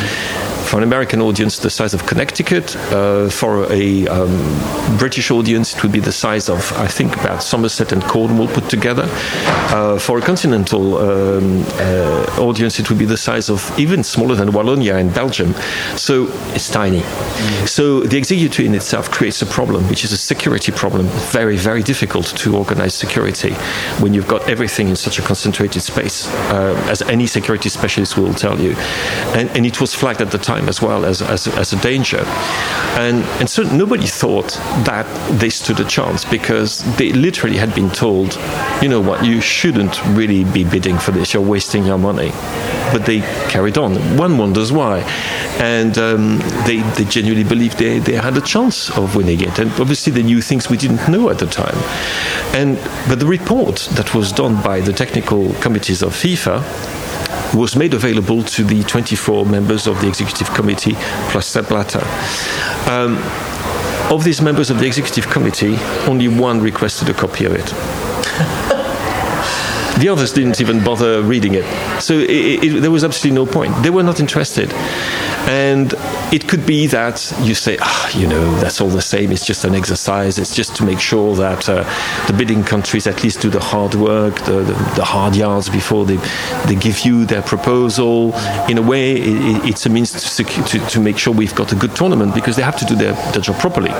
for 0.71 0.77
an 0.77 0.85
American 0.85 1.21
audience, 1.21 1.59
the 1.59 1.69
size 1.69 1.95
of 1.95 2.07
Connecticut. 2.07 2.77
Uh, 2.93 3.29
for 3.29 3.67
a 3.73 4.07
um, 4.07 4.39
British 4.99 5.33
audience, 5.33 5.75
it 5.75 5.83
would 5.83 5.91
be 5.91 5.99
the 5.99 6.13
size 6.13 6.49
of, 6.49 6.73
I 6.75 6.87
think, 6.87 7.17
about 7.17 7.43
Somerset 7.43 7.91
and 7.91 8.01
Cornwall 8.05 8.47
put 8.47 8.71
together. 8.71 9.09
Uh, 9.75 9.99
for 9.99 10.19
a 10.19 10.23
continental 10.23 10.99
um, 10.99 11.65
uh, 11.81 12.37
audience, 12.39 12.79
it 12.79 12.89
would 12.89 13.01
be 13.01 13.05
the 13.05 13.17
size 13.17 13.51
of 13.51 13.77
even 13.81 14.05
smaller 14.05 14.37
than 14.37 14.51
Wallonia 14.51 15.01
in 15.01 15.11
Belgium. 15.11 15.55
So 15.97 16.29
it's 16.55 16.71
tiny. 16.71 17.03
So 17.67 18.03
the 18.03 18.17
exiguity 18.17 18.65
in 18.65 18.75
itself 18.77 19.11
creates 19.11 19.43
a 19.43 19.47
problem, 19.47 19.89
which 19.89 20.05
is 20.05 20.13
a 20.13 20.17
security 20.17 20.71
problem. 20.71 21.07
Very, 21.33 21.57
very 21.57 21.83
difficult 21.83 22.27
to 22.27 22.57
organize 22.57 22.95
security 22.95 23.55
when 23.99 24.15
you've 24.15 24.29
got 24.29 24.49
everything 24.49 24.89
in 24.89 24.95
such 24.95 25.19
a 25.19 25.23
concentrated 25.23 25.83
space, 25.83 26.29
uh, 26.53 26.81
as 26.89 27.03
any 27.03 27.27
security 27.27 27.69
specialist 27.69 28.17
will 28.17 28.35
tell 28.35 28.61
you. 28.61 28.77
And, 29.35 29.51
and, 29.57 29.67
it 29.71 29.81
was 29.81 29.95
flagged 29.95 30.21
at 30.21 30.31
the 30.31 30.39
time 30.39 30.60
time 30.61 30.69
as 30.69 30.83
well 30.83 31.05
as, 31.05 31.23
as, 31.23 31.49
as 31.49 31.73
a 31.73 31.81
danger. 31.81 32.23
And, 32.97 33.25
and 33.41 33.49
so 33.49 33.63
nobody 33.63 34.07
thought 34.07 34.51
that 34.85 35.07
they 35.39 35.51
stood 35.51 35.81
a 35.81 35.85
chance 35.85 36.25
because 36.25 36.83
they 36.97 37.13
literally 37.13 37.57
had 37.57 37.75
been 37.75 37.91
told, 37.91 38.39
you 38.83 38.89
know 38.89 39.01
what, 39.01 39.25
you 39.25 39.41
shouldn't 39.41 40.03
really 40.09 40.45
be 40.45 40.65
bidding 40.65 40.99
for 40.99 41.13
this, 41.13 41.35
you're 41.35 41.43
wasting 41.43 41.85
your 41.85 41.99
money. 41.99 42.31
But 42.93 43.07
they 43.07 43.21
carried 43.49 43.79
on. 43.79 43.95
One 44.17 44.37
wonders 44.37 44.73
why. 44.73 45.01
And 45.61 45.97
um, 45.97 46.39
they, 46.67 46.79
they 46.97 47.05
genuinely 47.05 47.49
believed 47.49 47.79
they, 47.79 48.01
they 48.01 48.15
had 48.15 48.37
a 48.37 48.41
chance 48.41 48.91
of 48.97 49.15
winning 49.15 49.41
it. 49.41 49.61
And 49.61 49.71
obviously, 49.73 50.13
they 50.13 50.25
knew 50.25 50.41
things 50.43 50.69
we 50.69 50.77
didn't 50.77 51.09
know 51.09 51.31
at 51.31 51.39
the 51.39 51.47
time. 51.47 51.77
And, 52.53 52.77
but 53.09 53.21
the 53.21 53.27
report 53.27 53.89
that 53.93 54.13
was 54.13 54.33
done 54.33 54.61
by 54.63 54.81
the 54.81 54.93
technical 54.93 55.53
committees 55.55 56.03
of 56.03 56.13
FIFA 56.13 57.00
was 57.55 57.77
made 57.77 57.95
available 57.95 58.43
to 58.43 58.65
the 58.65 58.83
24 58.85 59.47
members 59.47 59.87
of 59.87 60.01
the 60.01 60.09
executive 60.09 60.51
committee 60.55 60.95
plus 61.31 61.47
Sepp 61.47 61.69
Blatter. 61.69 62.03
Um, 62.91 63.17
of 64.13 64.25
these 64.25 64.41
members 64.41 64.71
of 64.71 64.79
the 64.79 64.87
executive 64.87 65.29
committee, 65.29 65.77
only 66.07 66.29
one 66.29 66.61
requested 66.61 67.09
a 67.09 67.15
copy 67.15 67.45
of 67.45 67.53
it. 67.53 67.73
The 70.01 70.09
others 70.09 70.33
didn't 70.33 70.63
even 70.63 70.83
bother 70.83 71.21
reading 71.21 71.53
it. 71.53 71.67
So 72.01 72.15
it, 72.15 72.65
it, 72.65 72.81
there 72.81 72.91
was 72.91 73.05
absolutely 73.05 73.35
no 73.35 73.45
point. 73.45 73.75
They 73.83 73.91
were 73.91 74.03
not 74.03 74.19
interested. 74.19 74.73
And 75.61 75.93
it 76.33 76.49
could 76.49 76.65
be 76.65 76.87
that 76.87 77.17
you 77.43 77.55
say, 77.55 77.77
ah, 77.81 78.19
you 78.19 78.27
know, 78.27 78.45
that's 78.61 78.81
all 78.81 78.89
the 78.89 79.03
same. 79.03 79.31
It's 79.31 79.45
just 79.45 79.65
an 79.65 79.75
exercise. 79.75 80.39
It's 80.39 80.55
just 80.55 80.75
to 80.77 80.85
make 80.85 81.01
sure 81.01 81.37
that 81.37 81.69
uh, 81.69 81.85
the 82.27 82.33
bidding 82.33 82.65
countries 82.65 83.07
at 83.07 83.23
least 83.23 83.43
do 83.43 83.51
the 83.51 83.61
hard 83.61 83.95
work, 83.95 84.37
the, 84.47 84.63
the, 84.63 84.73
the, 84.97 85.05
hard 85.05 85.37
yards 85.37 85.69
before 85.69 86.07
they, 86.07 86.17
they 86.67 86.77
give 86.77 87.01
you 87.01 87.27
their 87.27 87.43
proposal. 87.43 88.35
In 88.71 88.79
a 88.79 88.83
way, 88.83 89.13
it, 89.17 89.65
it's 89.71 89.85
a 89.85 89.91
means 89.91 90.13
to, 90.13 90.45
to, 90.45 90.79
to, 90.79 91.01
make 91.01 91.19
sure 91.19 91.35
we've 91.35 91.55
got 91.55 91.73
a 91.73 91.77
good 91.77 91.95
tournament 91.95 92.35
because 92.35 92.57
they 92.57 92.63
have 92.63 92.79
to 92.79 92.87
do 92.87 92.95
their, 92.97 93.13
their 93.33 93.43
job 93.43 93.59
properly. 93.61 93.91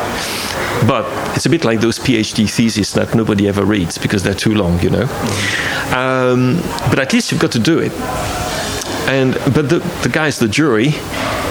But 0.87 1.05
it's 1.37 1.45
a 1.45 1.51
bit 1.51 1.67
like 1.67 1.81
those 1.81 1.99
PhD 1.99 2.49
theses 2.49 2.95
that 2.95 3.15
nobody 3.15 3.49
ever 3.49 3.67
reads 3.67 3.99
because 3.99 4.23
they're 4.23 4.41
too 4.47 4.55
long, 4.55 4.81
you 4.81 4.89
know. 4.89 5.07
Um, 5.95 6.57
but 6.89 6.99
at 6.99 7.13
least 7.13 7.31
you've 7.31 7.41
got 7.41 7.53
to 7.53 7.59
do 7.59 7.79
it. 7.81 7.93
And 9.11 9.35
but 9.55 9.69
the, 9.69 9.81
the 10.03 10.09
guys, 10.09 10.39
the 10.39 10.47
jury, 10.47 10.95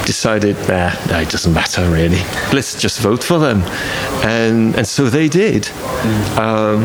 decided, 0.10 0.56
nah, 0.68 1.20
it 1.20 1.30
doesn't 1.30 1.54
matter 1.54 1.88
really. 1.88 2.24
Let's 2.52 2.74
just 2.82 3.00
vote 3.00 3.24
for 3.24 3.38
them, 3.38 3.62
and 4.26 4.76
and 4.76 4.88
so 4.88 5.08
they 5.08 5.28
did. 5.30 5.64
Mm. 5.66 6.38
Um, 6.46 6.82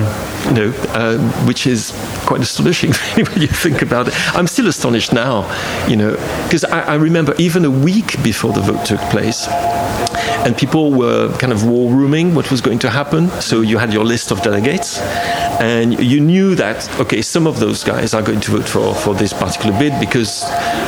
you 0.49 0.53
know, 0.53 0.75
uh, 0.89 1.17
which 1.47 1.67
is 1.67 1.93
quite 2.27 2.43
astonishing 2.43 2.93
when 3.15 3.41
you 3.41 3.47
think 3.47 3.81
about 3.81 4.09
it. 4.09 4.37
I'm 4.37 4.47
still 4.47 4.69
astonished 4.69 5.15
now, 5.15 5.37
you 5.89 5.97
know, 5.97 6.13
because 6.45 6.65
I, 6.65 6.81
I 6.81 6.95
remember 6.97 7.35
even 7.39 7.65
a 7.65 7.71
week 7.71 8.23
before 8.23 8.53
the 8.53 8.61
vote 8.61 8.85
took 8.85 9.01
place, 9.09 9.47
and 10.45 10.57
people 10.57 10.93
were 10.93 11.37
kind 11.39 11.53
of 11.53 11.65
war 11.65 11.91
rooming 11.91 12.35
what 12.35 12.51
was 12.51 12.61
going 12.61 12.79
to 12.81 12.91
happen. 12.91 13.29
So 13.41 13.61
you 13.63 13.79
had 13.79 13.93
your 13.93 14.05
list 14.05 14.31
of 14.31 14.43
delegates, 14.43 15.01
and 15.61 15.99
you 16.03 16.21
knew 16.21 16.55
that 16.57 16.89
okay, 17.01 17.23
some 17.23 17.47
of 17.47 17.61
those 17.61 17.85
guys 17.85 18.15
are 18.15 18.23
going 18.23 18.41
to 18.41 18.51
vote 18.51 18.69
for 18.69 18.95
for 18.95 19.15
this 19.15 19.33
particular 19.33 19.79
bid 19.79 19.99
because, 20.01 20.45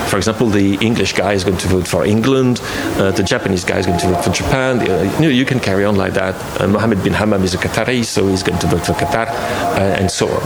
for 0.09 0.16
example, 0.16 0.48
the 0.48 0.74
English 0.80 1.14
guy 1.14 1.32
is 1.32 1.44
going 1.44 1.59
to 1.59 1.68
vote 1.68 1.88
for 1.88 2.04
England, 2.04 2.61
uh, 2.98 3.11
the 3.12 3.22
Japanese 3.22 3.64
guy 3.64 3.78
is 3.78 3.86
going 3.86 3.98
to 3.98 4.07
vote 4.09 4.24
for 4.24 4.30
Japan. 4.30 4.80
Uh, 4.80 5.02
you 5.14 5.22
know, 5.22 5.28
you 5.28 5.44
can 5.44 5.61
carry 5.61 5.84
on 5.84 5.96
like 5.96 6.14
that. 6.14 6.34
Uh, 6.61 6.68
Mohammed 6.68 7.02
bin 7.02 7.12
Hammam 7.12 7.42
is 7.42 7.54
a 7.54 7.59
Qatari, 7.59 8.04
so 8.04 8.28
he's 8.28 8.42
going 8.42 8.59
to 8.61 8.66
vote 8.66 8.84
for 8.86 8.92
Qatar, 8.92 9.26
uh, 9.26 10.00
and 10.00 10.11
so 10.11 10.28
on. 10.28 10.42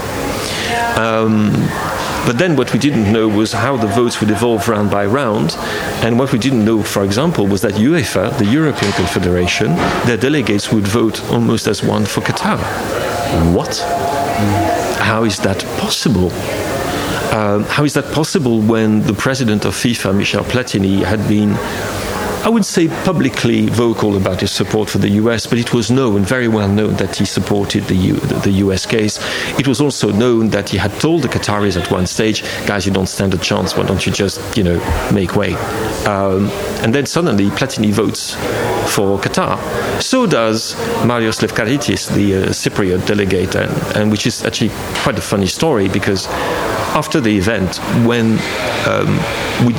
Um, 0.97 1.51
but 2.25 2.37
then 2.37 2.55
what 2.55 2.71
we 2.71 2.79
didn't 2.79 3.11
know 3.11 3.27
was 3.27 3.51
how 3.51 3.77
the 3.77 3.87
votes 3.87 4.19
would 4.21 4.29
evolve 4.29 4.67
round 4.67 4.91
by 4.91 5.05
round. 5.05 5.55
And 6.03 6.19
what 6.19 6.31
we 6.31 6.39
didn't 6.39 6.63
know, 6.63 6.83
for 6.83 7.03
example, 7.03 7.47
was 7.47 7.61
that 7.61 7.73
UEFA, 7.73 8.37
the 8.37 8.45
European 8.45 8.91
Confederation, 8.93 9.75
their 10.05 10.17
delegates 10.17 10.71
would 10.71 10.87
vote 10.87 11.23
almost 11.31 11.67
as 11.67 11.83
one 11.83 12.05
for 12.05 12.21
Qatar. 12.21 12.59
What? 13.55 13.77
How 14.99 15.23
is 15.23 15.39
that 15.39 15.59
possible? 15.79 16.29
Uh, 17.31 17.63
how 17.63 17.85
is 17.85 17.93
that 17.93 18.05
possible 18.13 18.61
when 18.61 19.01
the 19.03 19.13
president 19.13 19.65
of 19.65 19.73
FIFA, 19.73 20.15
Michel 20.15 20.43
Platini, 20.43 21.03
had 21.03 21.27
been 21.27 21.51
I 22.43 22.49
would 22.49 22.65
say 22.65 22.87
publicly 23.03 23.67
vocal 23.67 24.17
about 24.17 24.41
his 24.41 24.51
support 24.51 24.89
for 24.89 24.97
the 24.97 25.09
US, 25.09 25.45
but 25.45 25.59
it 25.59 25.73
was 25.73 25.91
known, 25.91 26.23
very 26.23 26.47
well 26.47 26.67
known, 26.67 26.95
that 26.95 27.15
he 27.15 27.25
supported 27.25 27.83
the, 27.83 27.95
U, 27.95 28.15
the 28.15 28.51
US 28.65 28.87
case. 28.87 29.19
It 29.59 29.67
was 29.67 29.79
also 29.79 30.11
known 30.11 30.49
that 30.49 30.69
he 30.69 30.77
had 30.77 30.91
told 30.99 31.21
the 31.21 31.27
Qataris 31.27 31.79
at 31.79 31.91
one 31.91 32.07
stage, 32.07 32.41
guys, 32.65 32.87
you 32.87 32.91
don't 32.91 33.07
stand 33.07 33.35
a 33.35 33.37
chance, 33.37 33.77
why 33.77 33.83
don't 33.83 34.03
you 34.07 34.11
just, 34.11 34.57
you 34.57 34.63
know, 34.63 34.79
make 35.13 35.35
way? 35.35 35.53
Um, 36.05 36.49
and 36.81 36.95
then 36.95 37.05
suddenly 37.05 37.49
Platini 37.49 37.91
votes 37.91 38.33
for 38.95 39.19
Qatar. 39.19 39.59
So 40.01 40.25
does 40.25 40.73
Marios 41.05 41.41
Lefkaritis, 41.41 42.13
the 42.13 42.35
uh, 42.35 42.45
Cypriot 42.49 43.05
delegate, 43.05 43.55
and, 43.55 43.71
and, 43.95 44.11
which 44.11 44.25
is 44.25 44.43
actually 44.43 44.71
quite 45.03 45.17
a 45.17 45.21
funny 45.21 45.45
story 45.47 45.87
because 45.87 46.27
after 46.93 47.19
the 47.21 47.37
event, 47.37 47.77
when 48.05 48.39
um, 48.87 49.17
we 49.65 49.73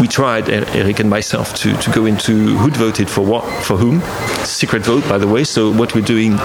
we 0.00 0.06
tried 0.06 0.48
Eric 0.48 1.00
and 1.00 1.10
myself 1.10 1.54
to, 1.54 1.76
to 1.76 1.90
go 1.90 2.06
into 2.06 2.56
who 2.56 2.70
voted 2.70 3.10
for 3.10 3.24
what 3.24 3.44
for 3.64 3.76
whom. 3.76 4.00
Secret 4.44 4.84
vote 4.84 5.08
by 5.08 5.18
the 5.18 5.26
way. 5.26 5.44
So 5.44 5.72
what 5.72 5.94
we're 5.94 6.04
doing 6.04 6.38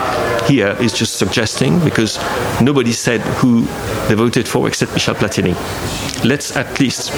here 0.48 0.76
is 0.80 0.94
just 0.94 1.18
suggesting 1.18 1.80
because 1.84 2.18
nobody 2.62 2.92
said 2.92 3.22
who 3.22 3.62
they 4.08 4.16
voted 4.16 4.48
for 4.48 4.68
except 4.68 4.94
Michel 4.94 5.16
Platini. 5.16 5.54
Let's 6.26 6.56
at 6.56 6.80
least 6.80 7.12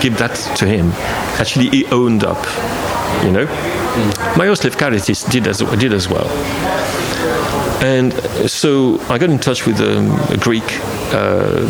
give 0.00 0.16
that 0.18 0.34
to 0.58 0.66
him. 0.66 0.92
Actually 1.40 1.70
he 1.70 1.86
owned 1.86 2.24
up 2.24 2.44
you 3.22 3.30
know? 3.30 3.46
Mm. 3.46 4.12
Lefkaritis 4.34 5.30
did 5.30 5.46
as, 5.46 5.58
did 5.78 5.92
as 5.92 6.08
well. 6.08 6.28
And 7.82 8.12
so 8.50 8.98
I 9.08 9.18
got 9.18 9.30
in 9.30 9.38
touch 9.38 9.66
with 9.66 9.80
um, 9.80 10.10
a 10.30 10.36
Greek 10.36 10.64
uh, 11.12 11.66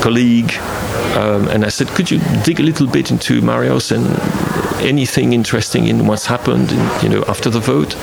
colleague 0.00 0.52
um, 1.16 1.48
and 1.48 1.64
I 1.64 1.68
said, 1.70 1.88
could 1.88 2.10
you 2.10 2.20
dig 2.44 2.60
a 2.60 2.62
little 2.62 2.86
bit 2.86 3.10
into 3.10 3.40
Marios 3.40 3.90
and 3.90 4.06
anything 4.80 5.32
interesting 5.32 5.88
in 5.88 6.06
what's 6.06 6.26
happened, 6.26 6.70
in, 6.70 7.02
you 7.02 7.08
know, 7.08 7.24
after 7.26 7.50
the 7.50 7.58
vote? 7.58 7.96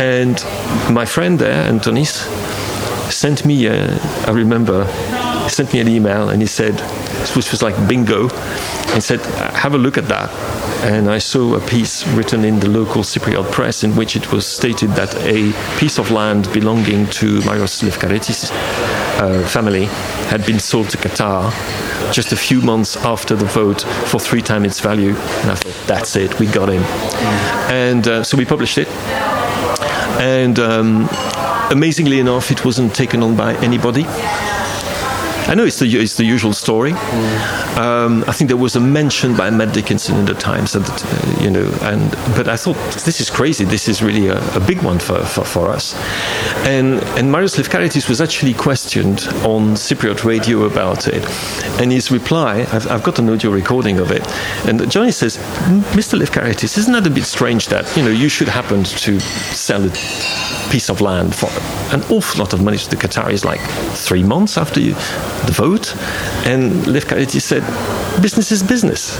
And 0.00 0.42
my 0.88 1.04
friend 1.04 1.38
there, 1.38 1.70
Antonis, 1.70 2.22
sent 3.10 3.44
me, 3.44 3.66
a, 3.66 3.98
I 4.26 4.30
remember, 4.30 4.84
he 5.44 5.50
sent 5.50 5.72
me 5.72 5.80
an 5.80 5.88
email 5.88 6.28
and 6.28 6.40
he 6.40 6.46
said, 6.46 6.80
which 7.34 7.50
was 7.50 7.60
like 7.60 7.74
bingo, 7.88 8.28
and 8.94 9.02
said, 9.02 9.20
have 9.56 9.74
a 9.74 9.78
look 9.78 9.98
at 9.98 10.06
that. 10.06 10.30
And 10.84 11.10
I 11.10 11.18
saw 11.18 11.56
a 11.56 11.60
piece 11.66 12.06
written 12.08 12.44
in 12.44 12.60
the 12.60 12.68
local 12.68 13.02
Cypriot 13.02 13.50
press 13.50 13.82
in 13.82 13.96
which 13.96 14.14
it 14.14 14.30
was 14.30 14.46
stated 14.46 14.90
that 14.90 15.12
a 15.16 15.52
piece 15.80 15.98
of 15.98 16.12
land 16.12 16.50
belonging 16.52 17.06
to 17.06 17.40
Marios 17.40 17.82
Lefkaritis' 17.82 18.52
uh, 19.18 19.46
family 19.48 19.86
had 20.30 20.44
been 20.46 20.58
sold 20.58 20.90
to 20.90 20.96
Qatar 20.96 21.52
just 22.12 22.32
a 22.32 22.36
few 22.36 22.60
months 22.60 22.96
after 22.96 23.36
the 23.36 23.44
vote 23.44 23.82
for 23.82 24.18
three 24.18 24.42
times 24.42 24.66
its 24.66 24.80
value. 24.80 25.14
And 25.42 25.50
I 25.50 25.54
thought, 25.54 25.86
that's 25.86 26.16
it, 26.16 26.38
we 26.38 26.46
got 26.46 26.68
him. 26.68 26.82
And 27.70 28.06
uh, 28.06 28.24
so 28.24 28.36
we 28.36 28.44
published 28.44 28.78
it. 28.78 28.88
And 30.20 30.58
um, 30.58 31.08
amazingly 31.70 32.18
enough, 32.18 32.50
it 32.50 32.64
wasn't 32.64 32.94
taken 32.94 33.22
on 33.22 33.36
by 33.36 33.54
anybody. 33.56 34.04
I 35.48 35.54
know 35.54 35.64
it's 35.64 35.78
the 35.78 35.86
it's 35.86 36.18
the 36.18 36.24
usual 36.24 36.52
story. 36.52 36.92
Mm. 36.92 37.76
Um, 37.78 38.24
I 38.28 38.32
think 38.32 38.48
there 38.48 38.58
was 38.58 38.76
a 38.76 38.80
mention 38.80 39.34
by 39.34 39.48
Matt 39.48 39.72
Dickinson 39.72 40.18
in 40.18 40.26
the 40.26 40.34
Times 40.34 40.74
that 40.74 40.86
uh, 40.86 41.42
you 41.42 41.48
know, 41.50 41.66
and 41.82 42.10
but 42.36 42.48
I 42.48 42.56
thought 42.56 42.76
this 42.92 43.18
is 43.18 43.30
crazy. 43.30 43.64
This 43.64 43.88
is 43.88 44.02
really 44.02 44.28
a, 44.28 44.38
a 44.54 44.60
big 44.60 44.82
one 44.82 44.98
for, 44.98 45.24
for, 45.24 45.44
for, 45.44 45.68
us. 45.68 45.94
And 46.66 47.02
and 47.16 47.32
Marios 47.32 47.56
Lefkaritis 47.56 48.10
was 48.10 48.20
actually 48.20 48.52
questioned 48.52 49.20
on 49.42 49.74
Cypriot 49.74 50.22
radio 50.22 50.64
about 50.64 51.08
it, 51.08 51.24
and 51.80 51.90
his 51.92 52.10
reply, 52.10 52.66
I've, 52.70 52.86
I've 52.90 53.02
got 53.02 53.18
an 53.18 53.30
audio 53.30 53.50
recording 53.50 54.00
of 54.00 54.10
it, 54.10 54.26
and 54.66 54.90
Johnny 54.90 55.12
says, 55.12 55.38
Mr. 55.96 56.18
Lefkaritis, 56.18 56.76
isn't 56.76 56.92
that 56.92 57.06
a 57.06 57.10
bit 57.10 57.24
strange 57.24 57.68
that 57.68 57.96
you 57.96 58.02
know 58.02 58.10
you 58.10 58.28
should 58.28 58.48
happen 58.48 58.84
to 58.84 59.18
sell 59.20 59.82
a 59.82 59.88
piece 60.70 60.90
of 60.90 61.00
land 61.00 61.34
for 61.34 61.48
an 61.94 62.02
awful 62.10 62.40
lot 62.40 62.52
of 62.52 62.62
money 62.62 62.76
to 62.78 62.90
the 62.90 62.96
Qataris, 62.96 63.44
like 63.44 63.60
three 63.94 64.22
months 64.22 64.56
after 64.56 64.80
you, 64.80 64.94
the 65.46 65.52
vote. 65.52 65.96
And 66.46 66.86
Lev 66.86 67.04
said, 67.42 67.62
business 68.20 68.52
is 68.52 68.62
business. 68.62 69.16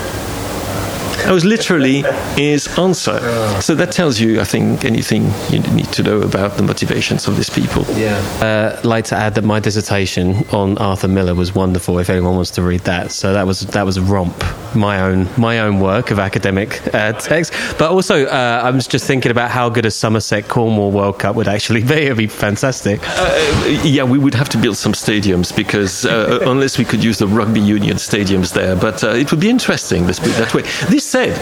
That 1.24 1.32
was 1.32 1.44
literally 1.44 2.02
his 2.36 2.66
answer. 2.78 3.18
So 3.60 3.74
that 3.74 3.92
tells 3.92 4.18
you, 4.20 4.40
I 4.40 4.44
think, 4.44 4.84
anything 4.84 5.30
you 5.50 5.60
need 5.74 5.92
to 5.92 6.02
know 6.02 6.22
about 6.22 6.56
the 6.56 6.62
motivations 6.62 7.26
of 7.28 7.36
these 7.36 7.50
people. 7.50 7.84
Yeah. 7.96 8.16
Uh, 8.40 8.80
like 8.84 9.04
to 9.06 9.16
add 9.16 9.34
that 9.34 9.44
my 9.44 9.60
dissertation 9.60 10.46
on 10.52 10.78
Arthur 10.78 11.08
Miller 11.08 11.34
was 11.34 11.54
wonderful. 11.54 11.98
If 11.98 12.10
anyone 12.10 12.36
wants 12.36 12.50
to 12.52 12.62
read 12.62 12.80
that, 12.80 13.12
so 13.12 13.32
that 13.32 13.46
was 13.46 13.60
that 13.60 13.84
was 13.84 13.96
a 13.96 14.02
romp. 14.02 14.42
My 14.74 15.00
own 15.00 15.28
my 15.36 15.60
own 15.60 15.80
work 15.80 16.10
of 16.10 16.18
academic 16.18 16.82
uh, 16.94 17.12
text, 17.14 17.52
but 17.78 17.90
also 17.90 18.26
uh, 18.26 18.60
I 18.62 18.70
was 18.70 18.86
just 18.86 19.06
thinking 19.06 19.30
about 19.30 19.50
how 19.50 19.68
good 19.68 19.86
a 19.86 19.90
Somerset 19.90 20.48
Cornwall 20.48 20.92
World 20.92 21.18
Cup 21.18 21.36
would 21.36 21.48
actually 21.48 21.82
be. 21.82 21.94
It'd 22.06 22.18
be 22.18 22.26
fantastic. 22.26 23.00
Uh, 23.04 23.80
yeah, 23.82 24.04
we 24.04 24.18
would 24.18 24.34
have 24.34 24.48
to 24.50 24.58
build 24.58 24.76
some 24.76 24.92
stadiums 24.92 25.54
because 25.54 26.06
uh, 26.06 26.40
unless 26.46 26.78
we 26.78 26.84
could 26.84 27.02
use 27.02 27.18
the 27.18 27.26
rugby 27.26 27.60
union 27.60 27.96
stadiums 27.96 28.52
there, 28.52 28.76
but 28.76 29.02
uh, 29.02 29.08
it 29.10 29.30
would 29.30 29.40
be 29.40 29.50
interesting. 29.50 30.06
Let's 30.06 30.20
put 30.20 30.28
it 30.28 30.38
that 30.38 30.54
way. 30.54 30.62
This 30.88 31.07
said, 31.08 31.34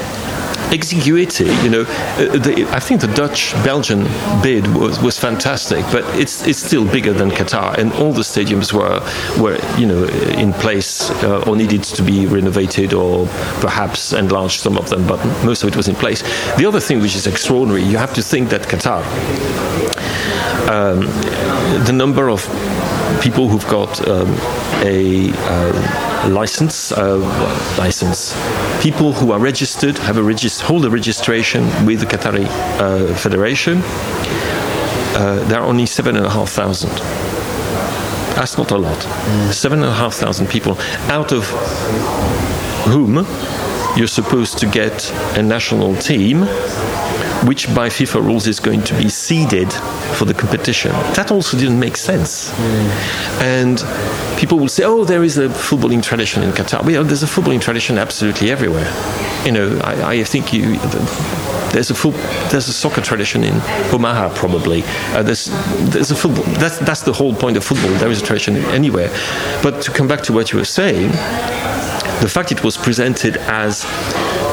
exiguity, 0.72 1.46
you 1.64 1.70
know, 1.70 1.82
uh, 1.82 2.38
the, 2.38 2.68
I 2.70 2.80
think 2.80 3.00
the 3.00 3.08
Dutch 3.08 3.52
Belgian 3.64 4.04
bid 4.42 4.66
was, 4.74 5.00
was 5.00 5.18
fantastic, 5.18 5.84
but 5.92 6.04
it's 6.18 6.46
it's 6.46 6.58
still 6.58 6.84
bigger 6.84 7.12
than 7.12 7.30
Qatar, 7.30 7.76
and 7.78 7.92
all 7.94 8.12
the 8.12 8.22
stadiums 8.22 8.72
were 8.72 9.00
were 9.42 9.58
you 9.78 9.86
know 9.86 10.04
in 10.38 10.52
place 10.52 11.10
uh, 11.24 11.44
or 11.46 11.56
needed 11.56 11.82
to 11.82 12.02
be 12.02 12.26
renovated 12.26 12.92
or 12.92 13.26
perhaps 13.60 14.12
enlarged 14.12 14.60
some 14.60 14.76
of 14.78 14.88
them, 14.88 15.06
but 15.06 15.18
most 15.44 15.62
of 15.62 15.68
it 15.68 15.76
was 15.76 15.88
in 15.88 15.94
place. 15.94 16.22
The 16.56 16.66
other 16.66 16.80
thing 16.80 17.00
which 17.00 17.16
is 17.16 17.26
extraordinary, 17.26 17.82
you 17.82 17.98
have 17.98 18.14
to 18.14 18.22
think 18.22 18.48
that 18.50 18.62
Qatar, 18.62 19.02
um, 20.68 21.00
the 21.84 21.92
number 21.92 22.28
of 22.28 22.40
people 23.20 23.48
who've 23.48 23.68
got 23.68 24.06
um, 24.08 24.28
a 24.82 25.30
uh, 25.32 26.05
license, 26.28 26.92
uh, 26.92 27.18
license, 27.78 28.34
people 28.82 29.12
who 29.12 29.32
are 29.32 29.38
registered, 29.38 29.98
have 29.98 30.16
a 30.16 30.20
regist- 30.20 30.60
hold 30.62 30.84
a 30.84 30.90
registration 30.90 31.64
with 31.86 32.00
the 32.00 32.06
Qatari 32.06 32.46
uh, 32.80 33.14
Federation. 33.14 33.82
Uh, 35.14 35.42
there 35.48 35.60
are 35.60 35.66
only 35.66 35.86
seven 35.86 36.16
and 36.16 36.26
a 36.26 36.30
half 36.30 36.50
thousand. 36.50 36.92
That's 38.36 38.58
not 38.58 38.70
a 38.70 38.76
lot. 38.76 38.98
Mm. 38.98 39.52
Seven 39.52 39.78
and 39.82 39.88
a 39.88 39.94
half 39.94 40.14
thousand 40.14 40.48
people, 40.48 40.78
out 41.08 41.32
of 41.32 41.44
whom 42.84 43.26
you're 43.96 44.06
supposed 44.08 44.58
to 44.58 44.66
get 44.66 45.10
a 45.36 45.42
national 45.42 45.96
team 45.96 46.46
which 47.46 47.72
by 47.74 47.88
FIFA 47.88 48.24
rules 48.24 48.46
is 48.46 48.60
going 48.60 48.82
to 48.82 48.94
be 48.94 49.08
seeded 49.08 49.72
for 50.16 50.24
the 50.24 50.34
competition. 50.34 50.90
That 51.14 51.30
also 51.30 51.56
didn't 51.56 51.78
make 51.78 51.96
sense. 51.96 52.50
Mm. 52.50 52.90
And 53.40 54.38
people 54.38 54.58
will 54.58 54.68
say, 54.68 54.84
oh, 54.84 55.04
there 55.04 55.22
is 55.22 55.38
a 55.38 55.48
footballing 55.48 56.02
tradition 56.02 56.42
in 56.42 56.50
Qatar. 56.50 56.84
Well, 56.84 57.04
there's 57.04 57.22
a 57.22 57.26
footballing 57.26 57.60
tradition 57.60 57.98
absolutely 57.98 58.50
everywhere. 58.50 58.90
You 59.44 59.52
know, 59.52 59.80
I, 59.84 60.12
I 60.12 60.24
think 60.24 60.52
you. 60.52 60.78
There's 61.72 61.90
a 61.90 61.94
full, 61.94 62.12
there's 62.50 62.68
a 62.68 62.72
soccer 62.72 63.02
tradition 63.02 63.44
in 63.44 63.54
Omaha 63.92 64.34
probably. 64.34 64.82
Uh, 65.12 65.22
there's 65.22 65.46
there's 65.90 66.10
a 66.10 66.16
football. 66.16 66.44
That's 66.54 66.78
that's 66.78 67.02
the 67.02 67.12
whole 67.12 67.34
point 67.34 67.56
of 67.56 67.64
football. 67.64 67.90
There 67.98 68.10
is 68.10 68.22
a 68.22 68.24
tradition 68.24 68.56
anywhere. 68.56 69.10
But 69.62 69.82
to 69.82 69.90
come 69.90 70.08
back 70.08 70.22
to 70.22 70.32
what 70.32 70.52
you 70.52 70.58
were 70.58 70.64
saying, 70.64 71.10
the 72.20 72.30
fact 72.30 72.50
it 72.50 72.64
was 72.64 72.76
presented 72.76 73.36
as 73.36 73.84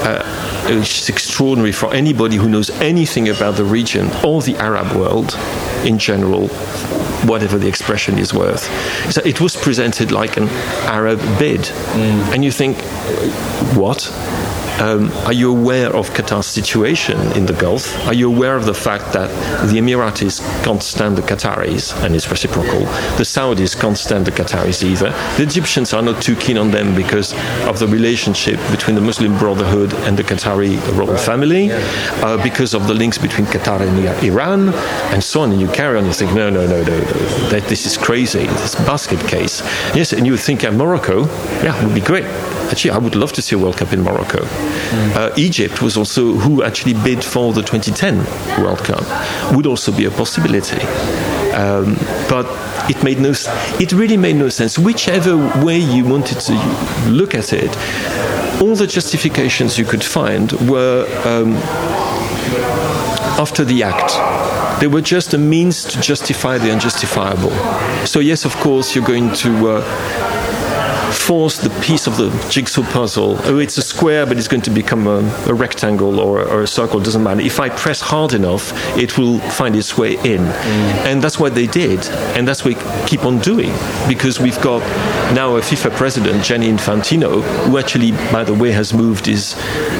uh, 0.03 0.23
it's 0.67 1.09
extraordinary 1.09 1.71
for 1.71 1.93
anybody 1.93 2.35
who 2.35 2.49
knows 2.49 2.69
anything 2.81 3.29
about 3.29 3.55
the 3.55 3.63
region 3.63 4.09
or 4.23 4.41
the 4.41 4.55
Arab 4.57 4.95
world 4.95 5.37
in 5.83 5.97
general, 5.97 6.47
whatever 7.27 7.57
the 7.57 7.67
expression 7.67 8.17
is 8.17 8.33
worth. 8.33 8.63
So 9.11 9.21
it 9.25 9.41
was 9.41 9.55
presented 9.55 10.11
like 10.11 10.37
an 10.37 10.49
Arab 10.87 11.19
bid. 11.39 11.61
Mm. 11.61 12.33
And 12.33 12.43
you 12.43 12.51
think, 12.51 12.81
what? 13.75 14.09
Um, 14.83 15.09
are 15.25 15.31
you 15.31 15.49
aware 15.49 15.95
of 15.95 16.09
Qatar's 16.09 16.45
situation 16.45 17.17
in 17.37 17.45
the 17.45 17.53
Gulf? 17.53 18.05
Are 18.05 18.13
you 18.13 18.27
aware 18.27 18.57
of 18.57 18.65
the 18.65 18.73
fact 18.73 19.13
that 19.13 19.29
the 19.69 19.79
Emiratis 19.79 20.41
can't 20.65 20.83
stand 20.83 21.15
the 21.15 21.21
Qataris, 21.21 21.95
and 22.03 22.13
it's 22.13 22.29
reciprocal? 22.29 22.81
The 23.15 23.23
Saudis 23.23 23.79
can't 23.79 23.97
stand 23.97 24.25
the 24.25 24.31
Qataris 24.31 24.83
either. 24.83 25.11
The 25.37 25.43
Egyptians 25.43 25.93
are 25.93 26.01
not 26.01 26.21
too 26.21 26.35
keen 26.35 26.57
on 26.57 26.71
them 26.71 26.93
because 26.95 27.31
of 27.63 27.79
the 27.79 27.87
relationship 27.87 28.59
between 28.71 28.95
the 28.95 29.01
Muslim 29.01 29.37
Brotherhood 29.37 29.93
and 30.05 30.17
the 30.17 30.23
Qatari 30.23 30.75
royal 30.97 31.15
family, 31.15 31.71
uh, 31.71 32.43
because 32.43 32.73
of 32.73 32.85
the 32.85 32.93
links 32.93 33.17
between 33.17 33.47
Qatar 33.47 33.79
and 33.79 34.21
Iran, 34.21 34.73
and 35.13 35.23
so 35.23 35.43
on. 35.43 35.53
And 35.53 35.61
you 35.61 35.69
carry 35.69 35.97
on, 35.97 36.05
you 36.05 36.11
think, 36.11 36.33
no, 36.33 36.49
no, 36.49 36.67
no, 36.67 36.83
no, 36.83 36.99
no 36.99 37.49
that 37.51 37.63
this 37.69 37.85
is 37.85 37.97
crazy, 37.97 38.47
this 38.47 38.75
basket 38.75 39.21
case. 39.29 39.61
Yes, 39.95 40.11
and 40.11 40.27
you 40.27 40.35
think, 40.35 40.65
uh, 40.65 40.71
Morocco, 40.71 41.25
yeah, 41.63 41.81
would 41.85 41.95
be 41.95 42.01
great 42.01 42.25
actually, 42.73 42.89
I 42.89 42.97
would 42.97 43.15
love 43.15 43.31
to 43.33 43.41
see 43.41 43.55
a 43.55 43.59
World 43.59 43.77
Cup 43.77 43.93
in 43.93 44.01
Morocco. 44.01 44.39
Mm. 44.39 45.15
Uh, 45.15 45.31
Egypt 45.37 45.83
was 45.83 45.95
also 45.95 46.33
who 46.33 46.63
actually 46.63 46.95
bid 46.95 47.23
for 47.23 47.53
the 47.53 47.61
2010 47.61 48.17
World 48.63 48.79
Cup. 48.79 49.03
Would 49.55 49.67
also 49.67 49.91
be 49.91 50.05
a 50.05 50.09
possibility. 50.09 50.81
Um, 51.53 51.95
but 52.27 52.47
it 52.89 53.03
made 53.03 53.19
no. 53.19 53.33
It 53.79 53.91
really 53.91 54.17
made 54.17 54.37
no 54.37 54.49
sense. 54.49 54.79
Whichever 54.79 55.37
way 55.63 55.77
you 55.77 56.03
wanted 56.03 56.39
to 56.39 56.53
look 57.07 57.35
at 57.35 57.53
it, 57.53 57.69
all 58.59 58.75
the 58.75 58.87
justifications 58.87 59.77
you 59.77 59.85
could 59.85 60.03
find 60.03 60.51
were 60.67 61.05
um, 61.25 61.53
after 63.39 63.63
the 63.63 63.83
act. 63.83 64.11
They 64.81 64.87
were 64.87 65.01
just 65.01 65.35
a 65.35 65.37
means 65.37 65.83
to 65.83 66.01
justify 66.01 66.57
the 66.57 66.71
unjustifiable. 66.71 67.51
So 68.07 68.19
yes, 68.19 68.45
of 68.45 68.55
course, 68.55 68.95
you're 68.95 69.05
going 69.05 69.31
to. 69.45 69.51
Uh, 69.69 70.32
force 71.23 71.57
the 71.57 71.69
piece 71.81 72.05
of 72.05 72.17
the 72.17 72.29
jigsaw 72.49 72.83
puzzle. 72.91 73.37
Oh, 73.43 73.57
it's 73.57 73.77
a 73.77 73.81
square, 73.81 74.25
but 74.25 74.37
it's 74.37 74.49
going 74.49 74.63
to 74.63 74.69
become 74.69 75.07
a, 75.07 75.19
a 75.47 75.53
rectangle 75.53 76.19
or, 76.19 76.41
or, 76.41 76.63
a 76.63 76.67
circle. 76.67 76.99
It 76.99 77.05
doesn't 77.05 77.23
matter. 77.23 77.39
If 77.39 77.61
I 77.61 77.69
press 77.69 78.01
hard 78.01 78.33
enough, 78.33 78.73
it 78.97 79.17
will 79.17 79.39
find 79.39 79.73
its 79.73 79.97
way 79.97 80.15
in. 80.15 80.41
Mm. 80.41 81.05
And 81.07 81.21
that's 81.21 81.39
what 81.39 81.55
they 81.55 81.67
did. 81.67 82.05
And 82.35 82.45
that's 82.45 82.65
what 82.65 82.75
we 82.75 83.07
keep 83.07 83.23
on 83.23 83.39
doing 83.39 83.71
because 84.07 84.41
we've 84.41 84.59
got 84.61 84.81
now 85.33 85.55
a 85.55 85.61
FIFA 85.61 85.95
president, 85.95 86.43
Gianni 86.43 86.67
Infantino, 86.67 87.41
who 87.65 87.77
actually, 87.77 88.11
by 88.31 88.43
the 88.43 88.53
way, 88.53 88.71
has 88.71 88.93
moved 88.93 89.25
his, 89.25 89.53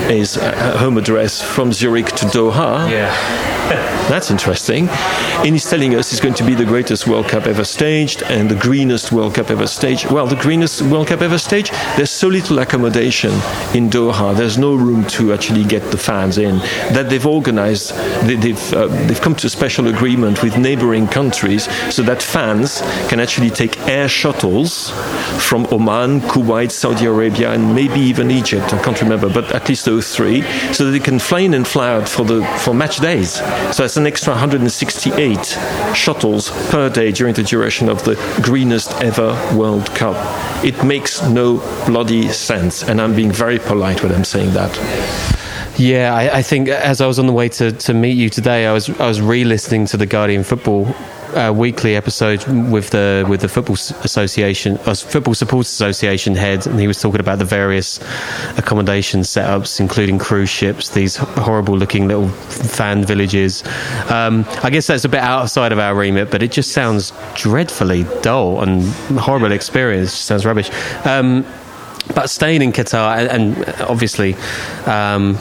his 0.09 0.38
uh, 0.38 0.78
home 0.78 0.97
address 0.97 1.41
from 1.41 1.71
Zurich 1.71 2.07
to 2.07 2.26
Doha. 2.26 2.91
Yeah 2.91 3.53
That's 4.10 4.30
interesting. 4.32 4.89
And 4.89 5.49
he's 5.49 5.70
telling 5.70 5.95
us 5.95 6.12
it's 6.12 6.22
going 6.22 6.36
to 6.36 6.45
be 6.45 6.56
the 6.56 6.66
greatest 6.66 7.08
World 7.08 7.28
Cup 7.28 7.47
ever 7.47 7.64
staged 7.64 8.22
and 8.24 8.49
the 8.49 8.56
greenest 8.56 9.12
World 9.12 9.36
Cup 9.36 9.49
ever 9.49 9.66
staged. 9.66 10.12
Well, 10.12 10.28
the 10.28 10.36
greenest 10.36 10.82
World 10.84 11.08
Cup 11.08 11.22
ever 11.22 11.38
staged, 11.38 11.74
there's 11.95 12.12
so 12.12 12.28
little 12.28 12.60
accommodation 12.60 13.32
in 13.74 13.89
Doha. 13.89 14.36
There's 14.36 14.58
no 14.58 14.76
room 14.76 15.06
to 15.08 15.34
actually 15.34 15.64
get 15.64 15.89
the 15.91 15.97
fans 15.97 16.38
in. 16.38 16.58
That 16.93 17.10
they've 17.10 17.26
organized, 17.26 17.91
they, 18.28 18.36
have 18.36 18.74
uh, 18.74 18.88
they've 19.08 19.22
come 19.22 19.36
to 19.36 19.47
a 19.47 19.49
special 19.49 19.88
agreement 19.88 20.43
with 20.43 20.58
neighboring 20.58 21.08
countries 21.08 21.64
so 21.93 22.04
that 22.04 22.22
fans 22.22 22.82
can 23.08 23.20
actually 23.20 23.49
take 23.49 23.80
air 23.88 24.08
shuttles 24.10 24.91
from 25.39 25.66
Oman, 25.72 26.22
Kuwait, 26.22 26.72
Saudi 26.72 27.06
Arabia, 27.06 27.51
and 27.54 27.74
maybe 27.74 27.99
even 27.99 28.32
Egypt. 28.32 28.74
I 28.74 28.82
can't 28.84 29.01
remember, 29.01 29.30
but 29.30 29.51
at 29.54 29.68
least 29.70 29.86
those 29.86 30.16
three, 30.16 30.41
so 30.74 30.86
that 30.86 30.91
they 30.91 30.99
can 30.99 31.20
fly 31.20 31.39
in 31.39 31.54
and 31.54 31.68
fly 31.68 31.89
out 31.89 32.08
for 32.08 32.26
the 32.26 32.43
for 32.60 32.74
match 32.74 32.97
days. 32.97 33.34
So 33.76 33.84
it's 33.93 33.97
an 33.99 34.07
extra 34.07 34.33
168 34.33 35.45
shuttles 35.95 36.49
per 36.71 36.89
day 36.89 37.11
during 37.11 37.35
the 37.35 37.43
duration 37.43 37.89
of 37.89 38.03
the 38.05 38.15
greenest 38.41 38.91
ever 39.03 39.33
World 39.55 39.85
Cup. 39.93 40.15
It 40.65 40.83
makes 40.83 41.21
no 41.21 41.57
bloody 41.85 42.29
sense, 42.29 42.81
and 42.81 42.99
I'm 42.99 43.15
being 43.15 43.31
very 43.31 43.59
polite 43.59 44.01
when 44.01 44.11
I'm 44.11 44.23
saying 44.23 44.53
that. 44.53 44.75
Yeah, 45.77 46.11
I, 46.11 46.37
I, 46.37 46.41
think 46.41 46.69
as 46.69 47.01
I 47.01 47.05
was 47.05 47.19
on 47.19 47.27
the 47.27 47.33
way 47.33 47.49
to, 47.49 47.71
to 47.71 47.93
meet 47.93 48.17
you 48.17 48.31
today, 48.31 48.65
I 48.65 48.73
was 48.73 48.89
I 48.99 49.05
was 49.05 49.21
re-listening 49.21 49.85
to 49.87 49.97
the 49.97 50.07
Guardian 50.07 50.43
Football 50.43 50.85
uh, 51.36 51.51
weekly 51.51 51.95
episode 51.95 52.45
with 52.71 52.89
the 52.91 53.25
with 53.27 53.41
the 53.41 53.49
football 53.49 53.75
association, 53.75 54.77
uh, 54.86 54.93
football 54.93 55.34
supporters 55.34 55.71
association 55.71 56.36
head, 56.36 56.65
and 56.67 56.79
he 56.79 56.88
was 56.88 57.01
talking 57.01 57.19
about 57.19 57.39
the 57.39 57.45
various 57.45 57.99
accommodation 58.57 59.21
setups, 59.21 59.79
including 59.79 60.19
cruise 60.19 60.49
ships, 60.49 60.89
these 60.89 61.15
horrible 61.15 61.77
looking 61.77 62.07
little 62.07 62.29
fan 62.29 63.03
villages. 63.05 63.63
Um, 64.09 64.45
I 64.63 64.69
guess 64.69 64.88
that's 64.88 65.05
a 65.05 65.09
bit 65.09 65.21
outside 65.21 65.71
of 65.71 65.79
our 65.79 65.95
remit, 65.95 66.31
but 66.31 66.43
it 66.43 66.51
just 66.51 66.71
sounds 66.71 67.13
dreadfully 67.36 68.05
dull 68.21 68.61
and 68.61 68.84
horrible 69.17 69.51
experience. 69.51 70.13
Sounds 70.13 70.45
rubbish. 70.45 70.69
Um, 71.05 71.45
but 72.15 72.29
staying 72.29 72.61
in 72.61 72.71
Qatar, 72.71 73.17
and, 73.17 73.57
and 73.57 73.81
obviously. 73.81 74.36
Um, 74.86 75.38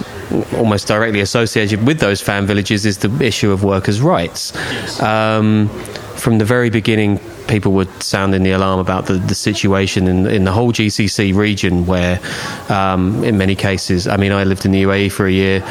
almost 0.57 0.89
directly 0.89 1.21
associated 1.21 1.87
with 1.87 2.01
those 2.01 2.21
fan 2.21 2.47
villages 2.47 2.87
is 2.87 2.99
the 2.99 3.25
issue 3.25 3.51
of 3.51 3.65
workers' 3.65 4.01
rights. 4.01 4.53
Um, 5.01 5.69
from 6.17 6.39
the 6.39 6.45
very 6.45 6.71
beginning, 6.71 7.19
people 7.49 7.73
were 7.73 7.87
sounding 8.01 8.43
the 8.43 8.53
alarm 8.53 8.79
about 8.79 9.07
the, 9.07 9.15
the 9.15 9.35
situation 9.35 10.07
in, 10.07 10.27
in 10.27 10.45
the 10.45 10.53
whole 10.53 10.73
GCC 10.73 11.35
region, 11.35 11.87
where 11.87 12.21
um, 12.69 13.25
in 13.25 13.39
many 13.39 13.55
cases, 13.55 14.07
I 14.07 14.17
mean, 14.17 14.33
I 14.33 14.45
lived 14.45 14.65
in 14.65 14.73
the 14.73 14.83
UAE 14.85 15.13
for 15.13 15.27
a 15.27 15.33
year, 15.33 15.65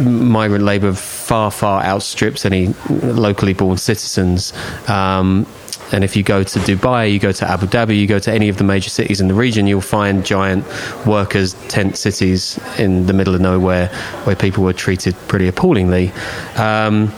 migrant 0.00 0.64
labour 0.64 0.92
far, 0.92 1.50
far 1.50 1.82
outstrips 1.82 2.44
any 2.44 2.74
locally 2.90 3.54
born 3.54 3.78
citizens. 3.78 4.52
Um, 4.88 5.46
and 5.92 6.04
if 6.04 6.16
you 6.16 6.22
go 6.22 6.42
to 6.42 6.58
Dubai, 6.60 7.12
you 7.12 7.18
go 7.18 7.32
to 7.32 7.48
Abu 7.48 7.66
Dhabi, 7.66 7.98
you 7.98 8.06
go 8.06 8.18
to 8.18 8.32
any 8.32 8.48
of 8.48 8.56
the 8.56 8.64
major 8.64 8.90
cities 8.90 9.20
in 9.20 9.28
the 9.28 9.34
region, 9.34 9.66
you'll 9.66 9.80
find 9.80 10.24
giant 10.24 10.64
workers' 11.06 11.54
tent 11.68 11.96
cities 11.96 12.58
in 12.78 13.06
the 13.06 13.12
middle 13.12 13.34
of 13.34 13.40
nowhere 13.40 13.88
where 14.24 14.36
people 14.36 14.64
were 14.64 14.72
treated 14.72 15.14
pretty 15.28 15.48
appallingly. 15.48 16.10
Um, 16.56 17.12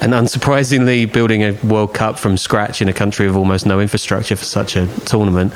and 0.00 0.12
unsurprisingly, 0.14 1.12
building 1.12 1.42
a 1.42 1.52
World 1.64 1.94
Cup 1.94 2.18
from 2.18 2.36
scratch 2.36 2.82
in 2.82 2.88
a 2.88 2.92
country 2.92 3.26
with 3.26 3.36
almost 3.36 3.66
no 3.66 3.80
infrastructure 3.80 4.36
for 4.36 4.44
such 4.44 4.76
a 4.76 4.86
tournament, 5.04 5.52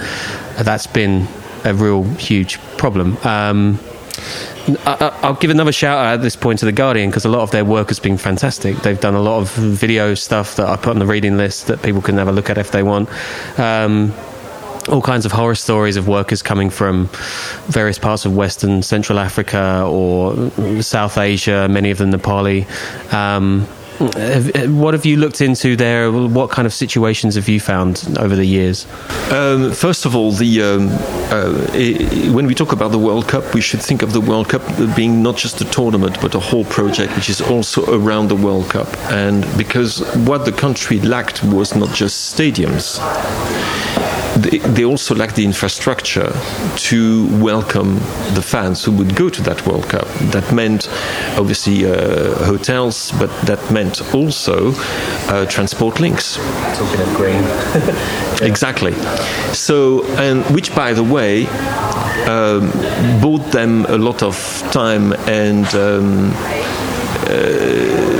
that's 0.58 0.86
been 0.86 1.26
a 1.64 1.74
real 1.74 2.04
huge 2.14 2.60
problem. 2.78 3.16
Um, 3.24 3.80
I, 4.84 5.20
will 5.22 5.34
give 5.34 5.50
another 5.50 5.72
shout 5.72 5.98
out 5.98 6.14
at 6.14 6.22
this 6.22 6.36
point 6.36 6.58
to 6.60 6.64
the 6.64 6.72
Guardian 6.72 7.10
because 7.10 7.24
a 7.24 7.28
lot 7.28 7.42
of 7.42 7.50
their 7.50 7.64
work 7.64 7.88
has 7.88 8.00
been 8.00 8.16
fantastic. 8.16 8.76
They've 8.78 9.00
done 9.00 9.14
a 9.14 9.20
lot 9.20 9.40
of 9.40 9.50
video 9.52 10.14
stuff 10.14 10.56
that 10.56 10.66
I 10.66 10.76
put 10.76 10.88
on 10.88 10.98
the 10.98 11.06
reading 11.06 11.36
list 11.36 11.68
that 11.68 11.82
people 11.82 12.02
can 12.02 12.16
have 12.18 12.28
a 12.28 12.32
look 12.32 12.50
at 12.50 12.58
if 12.58 12.72
they 12.72 12.82
want. 12.82 13.08
Um, 13.58 14.12
all 14.88 15.02
kinds 15.02 15.26
of 15.26 15.32
horror 15.32 15.54
stories 15.54 15.96
of 15.96 16.06
workers 16.06 16.42
coming 16.42 16.70
from 16.70 17.08
various 17.66 17.98
parts 17.98 18.24
of 18.24 18.36
Western 18.36 18.82
Central 18.82 19.18
Africa 19.18 19.84
or 19.88 20.50
South 20.80 21.18
Asia, 21.18 21.68
many 21.68 21.90
of 21.90 21.98
them 21.98 22.12
Nepali. 22.12 22.66
Um, 23.12 23.66
what 23.98 24.94
have 24.94 25.06
you 25.06 25.16
looked 25.16 25.40
into 25.40 25.76
there? 25.76 26.10
What 26.10 26.50
kind 26.50 26.66
of 26.66 26.74
situations 26.74 27.34
have 27.34 27.48
you 27.48 27.60
found 27.60 28.16
over 28.18 28.36
the 28.36 28.44
years? 28.44 28.86
Um, 29.30 29.72
first 29.72 30.04
of 30.06 30.14
all, 30.14 30.32
the 30.32 30.62
um, 30.62 30.88
uh, 31.30 32.32
when 32.32 32.46
we 32.46 32.54
talk 32.54 32.72
about 32.72 32.92
the 32.92 32.98
World 32.98 33.28
Cup, 33.28 33.54
we 33.54 33.60
should 33.60 33.80
think 33.80 34.02
of 34.02 34.12
the 34.12 34.20
World 34.20 34.48
Cup 34.48 34.62
being 34.94 35.22
not 35.22 35.36
just 35.36 35.60
a 35.60 35.64
tournament, 35.64 36.18
but 36.20 36.34
a 36.34 36.40
whole 36.40 36.64
project, 36.64 37.14
which 37.16 37.30
is 37.30 37.40
also 37.40 37.84
around 37.94 38.28
the 38.28 38.36
World 38.36 38.68
Cup. 38.70 38.88
And 39.10 39.46
because 39.56 40.00
what 40.26 40.44
the 40.44 40.52
country 40.52 41.00
lacked 41.00 41.42
was 41.44 41.74
not 41.74 41.94
just 41.94 42.36
stadiums 42.36 43.00
they, 44.36 44.58
they 44.58 44.84
also 44.84 45.14
lack 45.14 45.34
the 45.34 45.44
infrastructure 45.44 46.32
to 46.76 47.26
welcome 47.42 47.94
the 48.34 48.42
fans 48.42 48.84
who 48.84 48.92
would 48.92 49.16
go 49.16 49.28
to 49.28 49.42
that 49.42 49.66
World 49.66 49.88
Cup. 49.88 50.06
That 50.32 50.52
meant 50.52 50.88
obviously 51.38 51.86
uh, 51.86 52.34
hotels, 52.44 53.12
but 53.12 53.30
that 53.42 53.70
meant 53.70 54.02
also 54.14 54.72
uh, 55.28 55.46
transport 55.46 56.00
links. 56.00 56.36
Talking 56.36 57.00
of 57.00 57.14
grain. 57.16 57.44
Exactly. 58.42 58.92
So, 59.54 60.04
and 60.16 60.44
which, 60.54 60.74
by 60.74 60.92
the 60.92 61.02
way, 61.02 61.46
um, 62.26 62.70
bought 63.22 63.50
them 63.50 63.86
a 63.86 63.96
lot 63.96 64.22
of 64.22 64.36
time 64.72 65.14
and. 65.26 65.66
Um, 65.74 66.32
uh, 67.28 68.16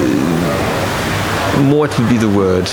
what 1.70 1.98
would 1.98 2.08
be 2.08 2.16
the 2.16 2.28
word? 2.28 2.66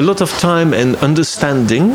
A 0.00 0.02
lot 0.02 0.22
of 0.22 0.30
time 0.38 0.72
and 0.72 0.96
understanding 0.96 1.94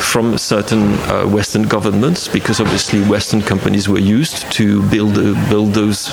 from 0.00 0.36
certain 0.36 0.94
uh, 0.94 1.24
Western 1.28 1.62
governments, 1.62 2.26
because 2.26 2.60
obviously 2.60 3.00
Western 3.02 3.40
companies 3.40 3.88
were 3.88 4.00
used 4.00 4.50
to 4.50 4.82
build 4.90 5.16
uh, 5.16 5.48
build 5.48 5.72
those 5.72 6.10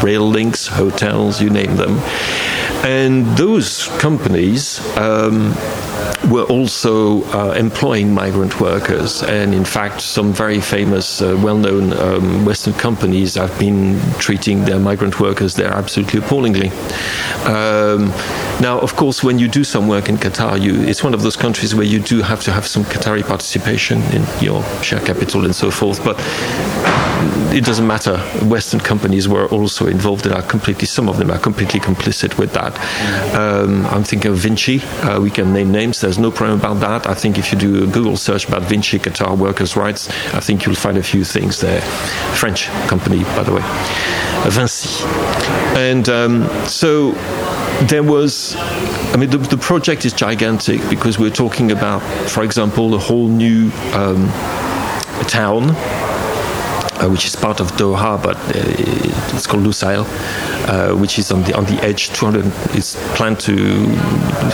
rail 0.00 0.28
links, 0.28 0.68
hotels, 0.68 1.42
you 1.42 1.50
name 1.50 1.74
them, 1.74 1.98
and 2.84 3.26
those 3.36 3.88
companies. 3.98 4.80
Um, 4.96 5.54
were 6.30 6.44
also 6.44 7.22
uh, 7.32 7.52
employing 7.52 8.12
migrant 8.12 8.60
workers. 8.60 9.22
And 9.22 9.54
in 9.54 9.64
fact, 9.64 10.00
some 10.00 10.32
very 10.32 10.60
famous, 10.60 11.22
uh, 11.22 11.38
well 11.42 11.56
known 11.56 11.92
um, 11.92 12.44
Western 12.44 12.74
companies 12.74 13.34
have 13.36 13.56
been 13.58 14.00
treating 14.18 14.64
their 14.64 14.78
migrant 14.78 15.20
workers 15.20 15.54
there 15.54 15.72
absolutely 15.72 16.18
appallingly. 16.18 16.68
Um, 17.44 18.12
now, 18.60 18.80
of 18.80 18.96
course, 18.96 19.22
when 19.22 19.38
you 19.38 19.48
do 19.48 19.62
some 19.62 19.86
work 19.86 20.08
in 20.08 20.16
Qatar, 20.16 20.60
you, 20.60 20.74
it's 20.82 21.04
one 21.04 21.14
of 21.14 21.22
those 21.22 21.36
countries 21.36 21.74
where 21.74 21.86
you 21.86 22.00
do 22.00 22.22
have 22.22 22.42
to 22.42 22.52
have 22.52 22.66
some 22.66 22.84
Qatari 22.84 23.24
participation 23.24 24.02
in 24.12 24.24
your 24.40 24.64
share 24.82 25.00
capital 25.00 25.44
and 25.44 25.54
so 25.54 25.70
forth. 25.70 26.02
But 26.04 26.16
it 27.54 27.64
doesn't 27.64 27.86
matter. 27.86 28.18
Western 28.44 28.80
companies 28.80 29.28
were 29.28 29.46
also 29.48 29.86
involved 29.86 30.26
and 30.26 30.34
are 30.34 30.42
completely, 30.42 30.86
some 30.86 31.08
of 31.08 31.18
them 31.18 31.30
are 31.30 31.38
completely 31.38 31.80
complicit 31.80 32.38
with 32.38 32.52
that. 32.52 32.74
Um, 33.34 33.86
I'm 33.86 34.04
thinking 34.04 34.30
of 34.30 34.38
Vinci. 34.38 34.80
Uh, 35.02 35.20
we 35.20 35.30
can 35.30 35.52
name 35.52 35.70
names. 35.70 36.00
There's 36.00 36.18
no 36.18 36.30
problem 36.30 36.58
about 36.58 36.80
that. 36.80 37.08
I 37.08 37.14
think 37.14 37.38
if 37.38 37.52
you 37.52 37.58
do 37.58 37.84
a 37.84 37.86
Google 37.86 38.16
search 38.16 38.48
about 38.48 38.62
Vinci 38.62 38.98
Qatar 38.98 39.38
workers' 39.38 39.76
rights, 39.76 40.08
I 40.34 40.40
think 40.40 40.66
you'll 40.66 40.74
find 40.74 40.98
a 40.98 41.02
few 41.02 41.24
things 41.24 41.60
there. 41.60 41.80
French 42.34 42.66
company, 42.88 43.22
by 43.24 43.44
the 43.44 43.52
way. 43.52 43.62
Vinci. 44.50 45.04
And 45.76 46.08
um, 46.08 46.48
so 46.66 47.12
there 47.86 48.02
was 48.02 48.56
I 48.56 49.16
mean, 49.16 49.30
the, 49.30 49.38
the, 49.38 49.56
project 49.56 50.04
is 50.04 50.12
gigantic 50.12 50.80
because 50.90 51.18
we're 51.18 51.30
talking 51.30 51.72
about, 51.72 52.00
for 52.28 52.42
example, 52.44 52.94
a 52.94 52.98
whole 52.98 53.28
new 53.28 53.70
um, 53.94 54.28
town 55.28 55.74
uh, 56.98 57.08
which 57.08 57.26
is 57.26 57.36
part 57.36 57.60
of 57.60 57.70
Doha, 57.72 58.20
but 58.22 58.36
uh, 58.36 58.52
it's 59.34 59.46
called 59.46 59.62
Lusail, 59.62 60.04
uh, 60.68 60.96
which 60.96 61.18
is 61.18 61.30
on 61.30 61.42
the 61.44 61.56
on 61.56 61.64
the 61.66 61.80
edge. 61.82 62.08
200 62.10 62.44
is 62.74 62.96
planned 63.14 63.38
to 63.40 63.54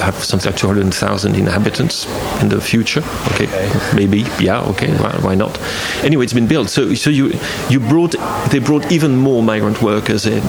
have 0.02 0.14
something 0.16 0.50
like 0.50 0.58
200,000 0.58 1.34
inhabitants 1.34 2.06
in 2.42 2.48
the 2.48 2.60
future. 2.60 3.02
Okay, 3.32 3.46
okay. 3.46 3.96
maybe, 3.96 4.26
yeah, 4.38 4.60
okay, 4.70 4.92
why, 4.98 5.12
why, 5.22 5.34
not? 5.34 5.58
Anyway, 6.02 6.24
it's 6.24 6.34
been 6.34 6.46
built. 6.46 6.68
So, 6.68 6.94
so 6.94 7.10
you 7.10 7.32
you 7.70 7.80
brought 7.80 8.14
they 8.50 8.58
brought 8.58 8.92
even 8.92 9.16
more 9.16 9.42
migrant 9.42 9.80
workers 9.80 10.26
in 10.26 10.42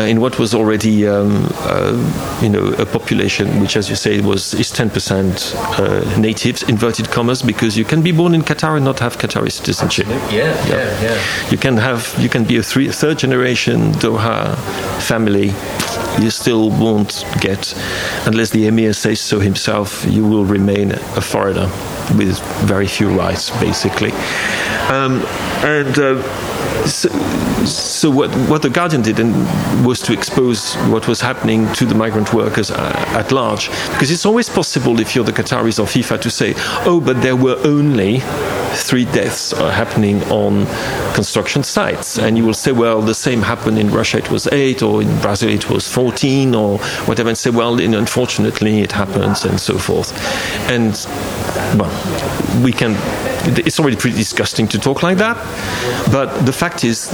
in 0.00 0.20
what 0.20 0.38
was 0.38 0.54
already 0.54 1.06
um, 1.06 1.46
uh, 1.60 2.38
you 2.42 2.48
know 2.48 2.72
a 2.78 2.86
population 2.86 3.60
which, 3.60 3.76
as 3.76 3.88
you 3.88 3.96
say, 3.96 4.20
was 4.20 4.54
is 4.54 4.72
10% 4.72 5.54
uh, 5.78 6.18
natives, 6.18 6.62
inverted 6.62 7.10
commas, 7.10 7.42
because 7.42 7.76
you 7.76 7.84
can 7.84 8.02
be 8.02 8.12
born 8.12 8.34
in 8.34 8.42
Qatar 8.42 8.76
and 8.76 8.84
not 8.84 8.98
have 8.98 9.18
Qatari 9.18 9.50
citizenship. 9.50 10.06
Yeah, 10.06 10.30
yeah, 10.30 10.68
yeah. 10.68 11.02
yeah. 11.02 11.50
You 11.50 11.58
can 11.58 11.76
have 11.76 12.14
you 12.18 12.28
can 12.28 12.44
be 12.44 12.56
a 12.56 12.62
three, 12.62 12.88
third 12.90 13.18
generation 13.18 13.92
Doha 13.92 14.56
family. 15.00 15.52
You 16.20 16.30
still 16.30 16.70
won't 16.70 17.24
get, 17.40 17.74
unless 18.26 18.50
the 18.50 18.66
emir 18.66 18.92
says 18.92 19.20
so 19.20 19.40
himself, 19.40 20.04
you 20.08 20.26
will 20.26 20.44
remain 20.44 20.92
a 20.92 21.20
foreigner 21.20 21.70
with 22.16 22.38
very 22.66 22.86
few 22.86 23.08
rights, 23.08 23.50
basically. 23.60 24.12
Um, 24.90 25.22
and 25.64 25.98
uh, 25.98 26.86
so, 26.86 27.08
so, 27.64 28.10
what, 28.10 28.30
what 28.48 28.62
the 28.62 28.70
Guardian 28.70 29.02
did 29.02 29.18
was 29.84 30.00
to 30.00 30.12
expose 30.12 30.74
what 30.88 31.06
was 31.06 31.20
happening 31.20 31.72
to 31.74 31.86
the 31.86 31.94
migrant 31.94 32.34
workers 32.34 32.70
uh, 32.70 32.92
at 33.08 33.30
large. 33.32 33.68
Because 33.92 34.10
it's 34.10 34.26
always 34.26 34.48
possible 34.48 34.98
if 35.00 35.14
you're 35.14 35.24
the 35.24 35.32
Qataris 35.32 35.78
or 35.78 35.86
FIFA 35.86 36.20
to 36.20 36.30
say, 36.30 36.54
oh, 36.84 37.00
but 37.00 37.22
there 37.22 37.36
were 37.36 37.56
only 37.64 38.18
three 38.74 39.04
deaths 39.04 39.52
are 39.52 39.70
happening 39.70 40.22
on 40.24 40.66
construction 41.14 41.62
sites. 41.62 42.18
And 42.18 42.36
you 42.36 42.44
will 42.44 42.54
say, 42.54 42.72
well, 42.72 43.02
the 43.02 43.14
same 43.14 43.42
happened 43.42 43.78
in 43.78 43.90
Russia, 43.90 44.18
it 44.18 44.30
was 44.30 44.46
eight, 44.48 44.82
or 44.82 45.02
in 45.02 45.20
Brazil, 45.20 45.50
it 45.50 45.68
was 45.70 45.88
14, 45.88 46.54
or 46.54 46.78
whatever, 47.06 47.28
and 47.28 47.38
say, 47.38 47.50
well, 47.50 47.80
unfortunately, 47.80 48.80
it 48.80 48.92
happens, 48.92 49.44
and 49.44 49.60
so 49.60 49.78
forth. 49.78 50.12
And, 50.70 50.92
well, 51.78 52.62
we 52.62 52.72
can 52.72 52.96
it's 53.44 53.80
already 53.80 53.96
pretty 53.96 54.16
disgusting 54.16 54.68
to 54.68 54.78
talk 54.78 55.02
like 55.02 55.18
that. 55.18 55.36
But 56.12 56.46
the 56.46 56.52
fact 56.52 56.84
is, 56.84 57.10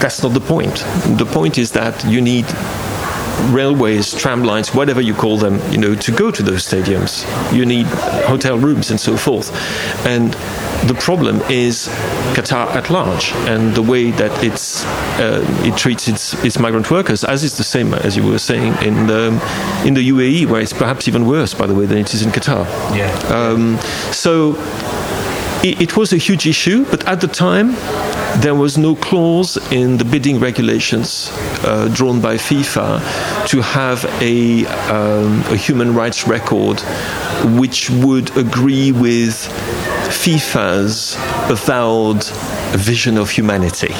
that's 0.00 0.22
not 0.22 0.32
the 0.34 0.40
point. 0.40 0.84
The 1.18 1.26
point 1.26 1.58
is 1.58 1.72
that 1.72 2.04
you 2.04 2.20
need 2.20 2.46
railways, 3.52 4.14
tram 4.14 4.42
lines, 4.42 4.74
whatever 4.74 5.00
you 5.00 5.14
call 5.14 5.38
them, 5.38 5.60
you 5.72 5.78
know, 5.78 5.94
to 5.94 6.12
go 6.12 6.30
to 6.30 6.42
those 6.42 6.66
stadiums. 6.66 7.24
You 7.54 7.64
need 7.64 7.86
hotel 8.26 8.58
rooms 8.58 8.90
and 8.90 9.00
so 9.00 9.16
forth. 9.16 9.50
And 10.06 10.32
the 10.88 10.94
problem 10.94 11.40
is 11.50 11.88
Qatar 12.34 12.68
at 12.74 12.90
large 12.90 13.32
and 13.48 13.74
the 13.74 13.82
way 13.82 14.10
that 14.12 14.44
it's 14.44 14.84
uh, 15.18 15.44
it 15.64 15.76
treats 15.76 16.08
its, 16.08 16.34
its 16.44 16.58
migrant 16.58 16.90
workers, 16.90 17.24
as 17.24 17.42
is 17.42 17.56
the 17.56 17.64
same 17.64 17.94
as 17.94 18.16
you 18.16 18.24
were 18.26 18.38
saying 18.38 18.74
in 18.82 19.06
the 19.06 19.28
in 19.84 19.94
the 19.94 20.08
UAE, 20.10 20.46
where 20.46 20.60
it's 20.60 20.72
perhaps 20.72 21.08
even 21.08 21.26
worse, 21.26 21.54
by 21.54 21.66
the 21.66 21.74
way, 21.74 21.86
than 21.86 21.98
it 21.98 22.14
is 22.14 22.22
in 22.22 22.30
Qatar. 22.30 22.64
Yeah. 22.96 23.10
Um, 23.28 23.78
so 24.12 24.52
it, 25.64 25.96
was 25.96 26.12
a 26.12 26.16
huge 26.16 26.46
issue, 26.46 26.84
but 26.84 27.06
at 27.06 27.20
the 27.20 27.26
time, 27.28 27.72
there 28.40 28.54
was 28.54 28.78
no 28.78 28.94
clause 28.94 29.56
in 29.72 29.96
the 29.96 30.04
bidding 30.04 30.38
regulations 30.38 31.30
uh, 31.64 31.90
drawn 31.92 32.20
by 32.20 32.36
FIFA 32.36 33.00
to 33.48 33.60
have 33.60 34.04
a, 34.20 34.66
um, 34.90 35.40
a, 35.52 35.56
human 35.56 35.94
rights 35.94 36.26
record 36.28 36.80
which 37.58 37.90
would 37.90 38.36
agree 38.36 38.92
with 38.92 39.34
FIFA's 40.22 41.16
avowed 41.50 42.24
vision 42.78 43.16
of 43.18 43.30
humanity. 43.30 43.94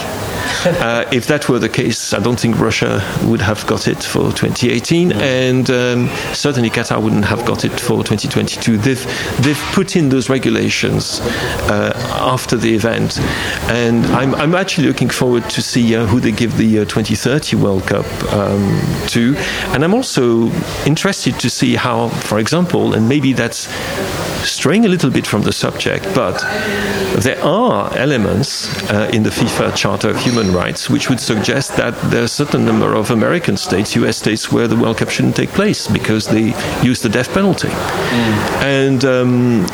Uh, 0.65 1.05
if 1.13 1.27
that 1.27 1.49
were 1.49 1.59
the 1.59 1.69
case, 1.69 2.13
I 2.13 2.21
don't 2.21 2.39
think 2.39 2.59
Russia 2.59 3.03
would 3.25 3.41
have 3.41 3.67
got 3.67 3.89
it 3.89 4.03
for 4.03 4.33
2018, 4.33 5.13
and 5.13 5.71
um, 5.71 6.09
certainly 6.33 6.71
Qatar 6.71 7.03
wouldn't 7.03 7.25
have 7.25 7.45
got 7.45 7.65
it 7.65 7.73
for 7.81 8.03
2022. 8.05 8.77
They've 8.79 9.05
they've 9.41 9.63
put 9.73 9.97
in 9.97 10.09
those 10.09 10.29
regulations 10.29 11.21
uh, 11.71 11.93
after 12.21 12.57
the 12.57 12.75
event, 12.75 13.19
and 13.71 14.05
I'm, 14.07 14.35
I'm 14.35 14.55
actually 14.55 14.89
looking 14.89 15.11
forward 15.11 15.49
to 15.51 15.63
see 15.63 15.97
uh, 15.97 16.07
who 16.07 16.21
they 16.21 16.33
give 16.33 16.57
the 16.57 16.81
uh, 16.81 16.85
2030 16.85 17.57
World 17.57 17.87
Cup 17.87 18.07
um, 18.33 18.81
to, 19.09 19.35
and 19.73 19.85
I'm 19.85 19.95
also 19.95 20.51
interested 20.87 21.39
to 21.41 21.51
see 21.51 21.77
how, 21.77 22.09
for 22.09 22.39
example, 22.39 22.95
and 22.95 23.09
maybe 23.09 23.33
that's 23.33 23.69
straying 24.47 24.85
a 24.85 24.89
little 24.89 25.11
bit 25.11 25.27
from 25.27 25.43
the 25.43 25.53
subject, 25.53 26.05
but 26.15 26.39
there 27.23 27.43
are 27.43 27.95
elements 27.97 28.69
uh, 28.91 29.11
in 29.13 29.23
the 29.23 29.31
FIFA 29.31 29.75
Charter 29.77 30.11
of 30.11 30.17
Human 30.19 30.48
Rights 30.55 30.91
which 30.91 31.09
would 31.09 31.21
suggest 31.21 31.77
that 31.77 31.95
there 32.11 32.23
are 32.23 32.25
a 32.25 32.29
certain 32.29 32.65
number 32.65 32.95
of 32.95 33.11
American 33.11 33.57
states, 33.57 33.95
US 33.97 34.17
states, 34.17 34.53
where 34.53 34.69
the 34.69 34.77
World 34.77 34.99
Cup 34.99 35.11
shouldn't 35.11 35.37
take 35.37 35.51
place 35.51 35.89
because 35.89 36.27
they 36.27 36.55
use 36.83 37.03
the 37.03 37.09
death 37.09 37.33
penalty. 37.33 37.69
Mm. 37.69 38.63
And 38.63 39.05
um, 39.05 39.67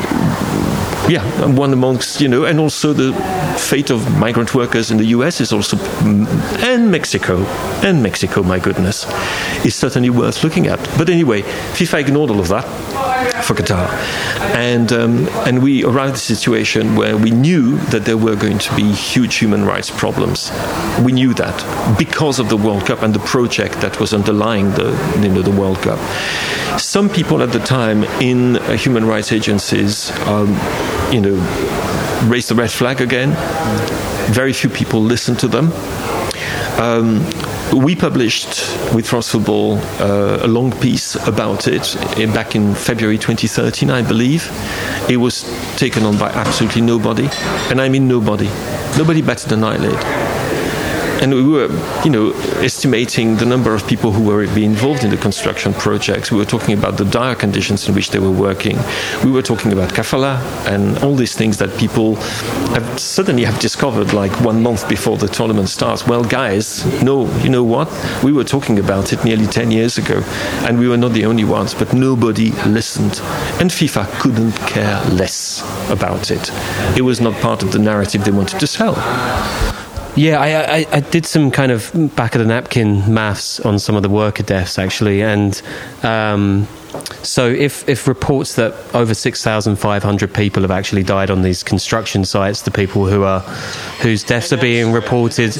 yeah, 1.09 1.23
one 1.45 1.71
amongst, 1.73 2.21
you 2.21 2.27
know, 2.27 2.45
and 2.45 2.59
also 2.59 2.93
the 2.93 3.13
fate 3.59 3.91
of 3.91 4.17
migrant 4.17 4.55
workers 4.55 4.91
in 4.91 4.97
the 4.97 5.05
US 5.05 5.39
is 5.39 5.53
also, 5.53 5.77
and 6.05 6.91
Mexico, 6.91 7.37
and 7.83 8.01
Mexico, 8.01 8.43
my 8.43 8.59
goodness, 8.59 9.05
is 9.65 9.75
certainly 9.75 10.09
worth 10.09 10.43
looking 10.43 10.67
at. 10.67 10.79
But 10.97 11.09
anyway, 11.09 11.41
FIFA 11.41 11.99
ignored 12.01 12.31
all 12.31 12.39
of 12.39 12.47
that 12.47 12.65
for 13.43 13.53
Qatar. 13.53 13.87
And, 14.55 14.91
um, 14.91 15.27
and 15.45 15.61
we 15.61 15.83
arrived 15.83 16.13
at 16.13 16.17
a 16.17 16.35
situation 16.35 16.95
where 16.95 17.17
we 17.17 17.31
knew 17.31 17.77
that 17.91 18.05
there 18.05 18.17
were 18.17 18.35
going 18.35 18.59
to 18.59 18.75
be 18.75 18.91
huge 18.91 19.35
human 19.35 19.65
rights 19.65 19.89
problems. 19.89 20.51
We 21.03 21.11
knew 21.11 21.33
that 21.35 21.97
because 21.97 22.39
of 22.39 22.49
the 22.49 22.57
World 22.57 22.85
Cup 22.85 23.01
and 23.01 23.13
the 23.13 23.19
project 23.19 23.81
that 23.81 23.99
was 23.99 24.13
underlying 24.13 24.71
the, 24.71 24.91
you 25.21 25.29
know, 25.29 25.41
the 25.41 25.51
World 25.51 25.77
Cup. 25.77 25.99
Some 26.79 27.09
people 27.09 27.41
at 27.41 27.51
the 27.51 27.59
time 27.59 28.03
in 28.21 28.57
uh, 28.57 28.77
human 28.77 29.05
rights 29.05 29.31
agencies, 29.31 30.11
um, 30.27 30.49
you 31.11 31.21
know, 31.21 31.35
raised 32.27 32.49
the 32.49 32.55
red 32.55 32.71
flag 32.71 33.01
again. 33.01 33.31
Very 34.33 34.53
few 34.53 34.69
people 34.69 35.01
listened 35.01 35.39
to 35.39 35.47
them. 35.47 35.71
Um, 36.79 37.25
we 37.73 37.95
published 37.95 38.49
with 38.93 39.07
France 39.07 39.29
Football 39.31 39.77
uh, 39.99 40.39
a 40.41 40.47
long 40.47 40.71
piece 40.79 41.15
about 41.27 41.67
it 41.67 41.95
uh, 41.95 42.33
back 42.33 42.55
in 42.55 42.73
February 42.75 43.17
2013, 43.17 43.89
I 43.89 44.01
believe. 44.01 44.49
It 45.09 45.17
was 45.17 45.43
taken 45.77 46.03
on 46.03 46.17
by 46.17 46.29
absolutely 46.29 46.81
nobody, 46.81 47.27
and 47.69 47.81
I 47.81 47.89
mean 47.89 48.07
nobody. 48.07 48.49
Nobody 48.97 49.21
batted 49.21 49.51
an 49.51 49.63
eyelid 49.63 50.34
and 51.21 51.33
we 51.33 51.47
were, 51.47 51.69
you 52.03 52.09
know, 52.09 52.31
estimating 52.61 53.37
the 53.37 53.45
number 53.45 53.73
of 53.73 53.87
people 53.87 54.11
who 54.11 54.23
were 54.23 54.45
being 54.53 54.71
involved 54.71 55.03
in 55.03 55.09
the 55.09 55.17
construction 55.17 55.73
projects. 55.73 56.31
We 56.31 56.37
were 56.37 56.45
talking 56.45 56.77
about 56.77 56.97
the 56.97 57.05
dire 57.05 57.35
conditions 57.35 57.87
in 57.87 57.95
which 57.95 58.09
they 58.11 58.19
were 58.19 58.31
working. 58.31 58.77
We 59.23 59.31
were 59.31 59.41
talking 59.41 59.71
about 59.71 59.89
kafala 59.89 60.39
and 60.67 60.97
all 61.03 61.15
these 61.15 61.35
things 61.35 61.57
that 61.57 61.77
people 61.77 62.15
have 62.75 62.99
suddenly 62.99 63.43
have 63.43 63.59
discovered 63.59 64.13
like 64.13 64.31
one 64.41 64.61
month 64.61 64.87
before 64.89 65.17
the 65.17 65.27
tournament 65.27 65.69
starts. 65.69 66.05
Well, 66.05 66.23
guys, 66.23 66.85
no, 67.01 67.27
you 67.41 67.49
know 67.49 67.63
what? 67.63 67.89
We 68.23 68.31
were 68.31 68.43
talking 68.43 68.79
about 68.79 69.13
it 69.13 69.23
nearly 69.23 69.47
10 69.47 69.71
years 69.71 69.97
ago, 69.97 70.21
and 70.67 70.77
we 70.77 70.87
were 70.87 70.97
not 70.97 71.13
the 71.13 71.25
only 71.25 71.43
ones, 71.43 71.73
but 71.73 71.93
nobody 71.93 72.51
listened. 72.67 73.21
And 73.59 73.69
FIFA 73.69 74.05
couldn't 74.19 74.53
care 74.67 75.03
less 75.11 75.61
about 75.89 76.31
it. 76.31 76.51
It 76.97 77.01
was 77.03 77.21
not 77.21 77.33
part 77.41 77.63
of 77.63 77.71
the 77.71 77.79
narrative 77.79 78.25
they 78.25 78.31
wanted 78.31 78.59
to 78.59 78.67
sell. 78.67 78.95
Yeah, 80.15 80.39
I, 80.39 80.77
I, 80.77 80.85
I, 80.93 80.99
did 81.01 81.25
some 81.25 81.51
kind 81.51 81.73
of 81.73 81.91
back 82.15 82.35
of 82.35 82.39
the 82.39 82.47
napkin 82.47 83.13
maths 83.13 83.59
on 83.59 83.79
some 83.79 83.97
of 83.97 84.03
the 84.03 84.09
worker 84.09 84.43
deaths 84.43 84.79
actually, 84.79 85.21
and 85.21 85.61
um, 86.03 86.67
so 87.21 87.49
if 87.49 87.87
if 87.89 88.07
reports 88.07 88.55
that 88.55 88.73
over 88.95 89.13
six 89.13 89.43
thousand 89.43 89.75
five 89.75 90.03
hundred 90.03 90.33
people 90.33 90.61
have 90.61 90.71
actually 90.71 91.03
died 91.03 91.29
on 91.29 91.41
these 91.41 91.63
construction 91.63 92.23
sites, 92.23 92.61
the 92.61 92.71
people 92.71 93.07
who 93.07 93.23
are 93.23 93.41
whose 94.01 94.23
deaths 94.23 94.53
are 94.53 94.57
being 94.57 94.93
reported, 94.93 95.53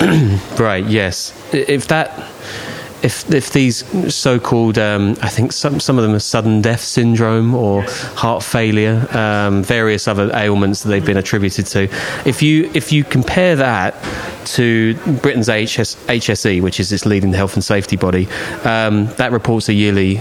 right? 0.58 0.84
Yes, 0.84 1.32
if 1.54 1.88
that 1.88 2.10
if 3.02 3.32
if 3.32 3.52
these 3.52 3.84
so-called, 4.14 4.78
um, 4.78 5.16
I 5.22 5.28
think 5.28 5.52
some 5.52 5.80
some 5.80 5.98
of 5.98 6.04
them 6.04 6.14
are 6.14 6.20
sudden 6.20 6.62
death 6.62 6.80
syndrome 6.80 7.54
or 7.54 7.82
heart 8.14 8.42
failure, 8.42 9.06
um, 9.16 9.62
various 9.62 10.08
other 10.08 10.30
ailments 10.34 10.82
that 10.82 10.88
they've 10.88 11.04
been 11.04 11.16
attributed 11.16 11.66
to. 11.66 11.84
If 12.24 12.42
you 12.42 12.70
if 12.74 12.92
you 12.92 13.04
compare 13.04 13.56
that 13.56 13.94
to 14.46 14.94
Britain's 15.20 15.48
HS, 15.48 15.96
HSE, 16.06 16.62
which 16.62 16.78
is 16.78 16.92
its 16.92 17.04
leading 17.04 17.32
health 17.32 17.54
and 17.54 17.64
safety 17.64 17.96
body, 17.96 18.28
um, 18.64 19.06
that 19.16 19.32
reports 19.32 19.68
a 19.68 19.74
yearly 19.74 20.20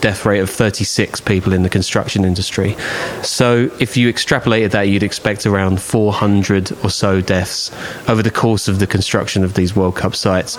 death 0.00 0.26
rate 0.26 0.40
of 0.40 0.50
36 0.50 1.20
people 1.22 1.52
in 1.52 1.62
the 1.62 1.70
construction 1.70 2.24
industry. 2.24 2.76
So 3.22 3.70
if 3.80 3.96
you 3.96 4.12
extrapolated 4.12 4.72
that, 4.72 4.82
you'd 4.82 5.02
expect 5.02 5.46
around 5.46 5.80
400 5.80 6.72
or 6.84 6.90
so 6.90 7.20
deaths 7.20 7.70
over 8.08 8.22
the 8.22 8.30
course 8.30 8.68
of 8.68 8.78
the 8.78 8.86
construction 8.86 9.42
of 9.42 9.54
these 9.54 9.74
World 9.74 9.96
Cup 9.96 10.14
sites. 10.14 10.58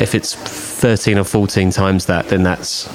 If 0.00 0.14
it's 0.14 0.34
13 1.00 1.16
or 1.16 1.24
14 1.24 1.70
times 1.70 2.04
that, 2.04 2.28
then 2.28 2.42
that's 2.42 2.86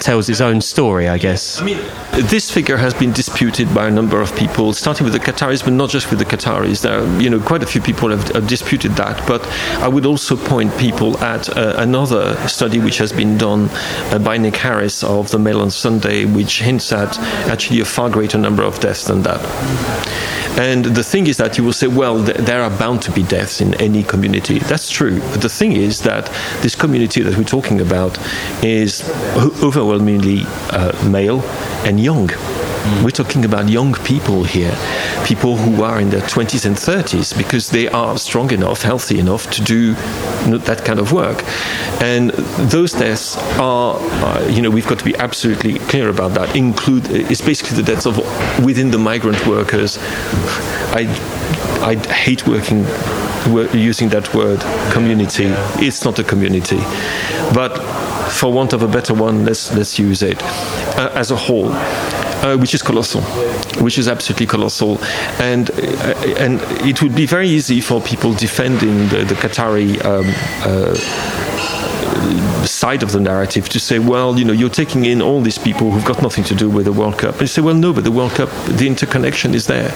tells 0.00 0.28
its 0.28 0.40
own 0.40 0.60
story, 0.60 1.08
I 1.08 1.18
guess. 1.18 1.60
I 1.60 1.64
mean, 1.64 1.78
this 2.12 2.50
figure 2.50 2.76
has 2.76 2.94
been 2.94 3.12
disputed 3.12 3.72
by 3.74 3.88
a 3.88 3.90
number 3.90 4.20
of 4.20 4.34
people, 4.36 4.72
starting 4.72 5.04
with 5.04 5.12
the 5.12 5.20
Qataris, 5.20 5.64
but 5.64 5.72
not 5.72 5.90
just 5.90 6.10
with 6.10 6.18
the 6.18 6.24
Qataris. 6.24 6.82
There, 6.82 7.00
are, 7.00 7.20
you 7.20 7.30
know, 7.30 7.40
quite 7.40 7.62
a 7.62 7.66
few 7.66 7.80
people 7.80 8.10
have, 8.10 8.28
have, 8.28 8.46
disputed 8.46 8.92
that. 8.92 9.26
But 9.26 9.46
I 9.80 9.88
would 9.88 10.06
also 10.06 10.36
point 10.36 10.76
people 10.78 11.18
at 11.18 11.48
uh, 11.48 11.74
another 11.78 12.36
study 12.48 12.78
which 12.78 12.98
has 12.98 13.12
been 13.12 13.36
done 13.36 13.68
uh, 14.12 14.18
by 14.18 14.38
Nick 14.38 14.56
Harris 14.56 15.02
of 15.02 15.30
the 15.30 15.38
Mail 15.38 15.60
on 15.60 15.70
Sunday, 15.70 16.24
which 16.24 16.60
hints 16.60 16.92
at 16.92 17.18
actually 17.48 17.80
a 17.80 17.84
far 17.84 18.10
greater 18.10 18.38
number 18.38 18.62
of 18.62 18.78
deaths 18.80 19.04
than 19.04 19.22
that. 19.22 19.40
And 20.58 20.86
the 20.86 21.04
thing 21.04 21.26
is 21.26 21.36
that 21.36 21.58
you 21.58 21.64
will 21.64 21.74
say, 21.74 21.86
well, 21.86 22.24
th- 22.24 22.38
there 22.38 22.62
are 22.62 22.70
bound 22.70 23.02
to 23.02 23.12
be 23.12 23.22
deaths 23.22 23.60
in 23.60 23.74
any 23.74 24.02
community. 24.02 24.58
That's 24.58 24.90
true. 24.90 25.20
But 25.20 25.42
the 25.42 25.50
thing 25.50 25.72
is 25.72 26.00
that 26.02 26.32
this 26.62 26.74
community 26.74 27.20
that 27.22 27.36
we're 27.36 27.44
talking 27.44 27.78
about 27.78 28.18
is 28.64 29.02
overwhelmingly 29.86 30.42
uh, 30.70 30.92
male 31.08 31.40
and 31.84 32.00
young. 32.00 32.28
Mm. 32.28 33.04
We're 33.04 33.10
talking 33.10 33.44
about 33.44 33.68
young 33.68 33.94
people 33.94 34.44
here, 34.44 34.76
people 35.24 35.56
who 35.56 35.82
are 35.82 36.00
in 36.00 36.10
their 36.10 36.22
20s 36.22 36.66
and 36.66 36.76
30s 36.76 37.36
because 37.36 37.70
they 37.70 37.88
are 37.88 38.18
strong 38.18 38.50
enough, 38.52 38.82
healthy 38.82 39.18
enough 39.18 39.50
to 39.52 39.62
do 39.62 39.94
that 40.58 40.84
kind 40.84 40.98
of 40.98 41.12
work. 41.12 41.44
And 42.00 42.30
those 42.70 42.92
deaths 42.92 43.36
are, 43.58 43.96
uh, 43.96 44.46
you 44.48 44.62
know, 44.62 44.70
we've 44.70 44.86
got 44.86 44.98
to 44.98 45.04
be 45.04 45.16
absolutely 45.16 45.78
clear 45.90 46.08
about 46.08 46.34
that. 46.34 46.54
Include 46.56 47.08
it's 47.10 47.40
basically 47.40 47.76
the 47.76 47.82
deaths 47.82 48.06
of 48.06 48.18
within 48.64 48.90
the 48.90 48.98
migrant 48.98 49.46
workers. 49.46 49.98
I 50.92 51.06
I 51.82 51.94
hate 51.94 52.46
working 52.46 52.84
using 53.72 54.08
that 54.08 54.34
word 54.34 54.60
community. 54.92 55.46
It's 55.78 56.04
not 56.04 56.18
a 56.18 56.24
community, 56.24 56.80
but 57.54 57.78
for 58.36 58.52
want 58.52 58.72
of 58.72 58.82
a 58.82 58.88
better 58.88 59.14
one, 59.14 59.44
let's 59.44 59.72
let's 59.74 59.98
use 59.98 60.22
it 60.22 60.42
uh, 60.42 61.10
as 61.14 61.30
a 61.30 61.36
whole 61.36 61.72
uh, 62.42 62.56
which 62.56 62.74
is 62.74 62.82
colossal, 62.82 63.22
which 63.82 63.98
is 63.98 64.08
absolutely 64.08 64.46
colossal, 64.46 64.98
and 65.38 65.70
uh, 65.70 66.34
and 66.38 66.60
it 66.86 67.02
would 67.02 67.14
be 67.14 67.26
very 67.26 67.48
easy 67.48 67.80
for 67.80 68.00
people 68.00 68.32
defending 68.34 69.08
the, 69.08 69.24
the 69.24 69.34
Qatari. 69.34 70.04
Um, 70.04 70.26
uh, 70.62 71.45
side 72.66 73.02
of 73.02 73.12
the 73.12 73.20
narrative 73.20 73.68
to 73.70 73.80
say, 73.80 73.98
well, 73.98 74.38
you 74.38 74.44
know, 74.44 74.52
you're 74.52 74.68
taking 74.70 75.04
in 75.04 75.22
all 75.22 75.40
these 75.40 75.58
people 75.58 75.90
who've 75.90 76.04
got 76.04 76.22
nothing 76.22 76.44
to 76.44 76.54
do 76.54 76.68
with 76.68 76.84
the 76.84 76.92
World 76.92 77.18
Cup. 77.18 77.32
And 77.32 77.42
you 77.42 77.46
say, 77.46 77.62
well, 77.62 77.74
no, 77.74 77.92
but 77.92 78.04
the 78.04 78.10
World 78.10 78.32
Cup, 78.32 78.50
the 78.66 78.86
interconnection 78.86 79.54
is 79.54 79.66
there. 79.66 79.92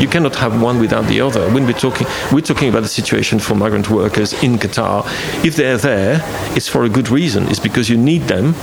You 0.00 0.08
cannot 0.08 0.36
have 0.36 0.60
one 0.60 0.78
without 0.78 1.06
the 1.06 1.20
other. 1.20 1.50
When 1.52 1.66
we're 1.66 1.72
talking, 1.72 2.06
we're 2.32 2.40
talking 2.40 2.68
about 2.68 2.82
the 2.82 2.88
situation 2.88 3.38
for 3.38 3.54
migrant 3.54 3.90
workers 3.90 4.32
in 4.42 4.58
Qatar. 4.58 5.04
If 5.44 5.56
they're 5.56 5.78
there, 5.78 6.20
it's 6.56 6.68
for 6.68 6.84
a 6.84 6.88
good 6.88 7.08
reason. 7.08 7.48
It's 7.48 7.60
because 7.60 7.88
you 7.88 7.96
need 7.96 8.22
them. 8.22 8.54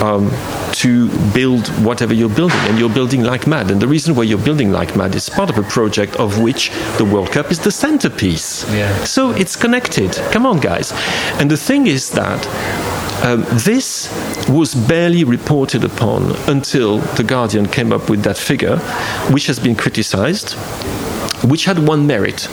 Um, 0.00 0.30
to 0.72 1.10
build 1.34 1.68
whatever 1.84 2.14
you're 2.14 2.34
building, 2.34 2.56
and 2.60 2.78
you're 2.78 2.88
building 2.88 3.22
like 3.22 3.46
mad. 3.46 3.70
And 3.70 3.82
the 3.82 3.86
reason 3.86 4.14
why 4.14 4.22
you're 4.22 4.38
building 4.38 4.72
like 4.72 4.96
mad 4.96 5.14
is 5.14 5.28
part 5.28 5.50
of 5.50 5.58
a 5.58 5.62
project 5.62 6.16
of 6.16 6.40
which 6.40 6.70
the 6.96 7.04
World 7.04 7.30
Cup 7.32 7.50
is 7.50 7.58
the 7.58 7.70
centerpiece. 7.70 8.64
Yeah. 8.72 9.04
So 9.04 9.32
it's 9.32 9.56
connected. 9.56 10.14
Come 10.32 10.46
on, 10.46 10.58
guys. 10.60 10.92
And 11.38 11.50
the 11.50 11.56
thing 11.56 11.86
is 11.86 12.10
that 12.12 12.46
um, 13.22 13.44
this 13.64 14.08
was 14.48 14.74
barely 14.74 15.24
reported 15.24 15.84
upon 15.84 16.34
until 16.48 16.98
The 17.16 17.24
Guardian 17.24 17.68
came 17.68 17.92
up 17.92 18.08
with 18.08 18.22
that 18.22 18.38
figure, 18.38 18.78
which 19.30 19.46
has 19.46 19.58
been 19.58 19.76
criticized, 19.76 20.52
which 21.44 21.66
had 21.66 21.86
one 21.86 22.06
merit 22.06 22.48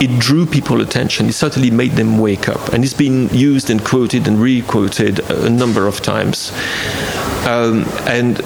it 0.00 0.18
drew 0.20 0.46
people 0.46 0.80
attention. 0.80 1.26
It 1.26 1.32
certainly 1.32 1.70
made 1.70 1.92
them 1.92 2.18
wake 2.18 2.48
up, 2.48 2.72
and 2.72 2.84
it's 2.84 2.94
been 2.94 3.28
used 3.30 3.70
and 3.70 3.84
quoted 3.84 4.28
and 4.28 4.40
re-quoted 4.40 5.20
a 5.30 5.50
number 5.50 5.86
of 5.86 6.00
times. 6.00 6.52
Um, 7.46 7.84
and 8.06 8.38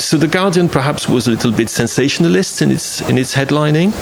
so 0.00 0.16
the 0.16 0.28
Guardian 0.28 0.68
perhaps 0.68 1.08
was 1.08 1.26
a 1.26 1.30
little 1.30 1.52
bit 1.52 1.68
sensationalist 1.68 2.62
in 2.62 2.70
its 2.70 3.00
in 3.02 3.18
its 3.18 3.34
headlining, 3.34 3.92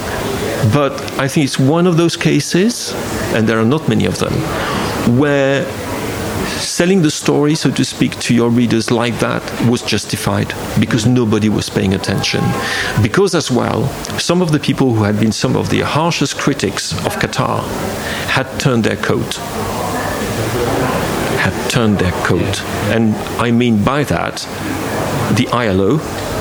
but 0.73 0.93
I 1.19 1.29
think 1.29 1.45
it's 1.45 1.59
one 1.59 1.87
of 1.87 1.97
those 1.97 2.17
cases, 2.17 2.93
and 3.35 3.47
there 3.49 3.59
are 3.59 3.65
not 3.65 3.89
many 3.89 4.07
of 4.07 4.19
them, 4.19 4.33
where 5.19 5.67
selling 6.59 7.03
the 7.03 7.11
story, 7.11 7.55
so 7.55 7.71
to 7.71 7.85
speak, 7.85 8.19
to 8.21 8.35
your 8.35 8.51
readers 8.51 8.91
like 8.91 9.19
that 9.21 9.43
was 9.69 9.83
justified 9.83 10.53
because 10.81 11.07
nobody 11.07 11.49
was 11.49 11.71
paying 11.71 11.95
attention. 11.95 12.43
Because, 13.03 13.35
as 13.35 13.51
well, 13.51 13.87
some 14.19 14.43
of 14.43 14.53
the 14.53 14.59
people 14.59 14.95
who 14.95 15.05
had 15.05 15.19
been 15.19 15.33
some 15.33 15.57
of 15.57 15.71
the 15.71 15.81
harshest 15.81 16.39
critics 16.39 16.93
of 17.07 17.17
Qatar 17.17 17.63
had 18.29 18.47
turned 18.61 18.85
their 18.85 18.97
coat 18.97 19.39
had 21.39 21.71
turned 21.71 21.99
their 21.99 22.13
coat. 22.25 22.63
And 22.93 23.15
I 23.41 23.51
mean 23.51 23.83
by 23.85 24.05
that 24.05 24.37
the 25.37 25.47
ILO. 25.49 25.99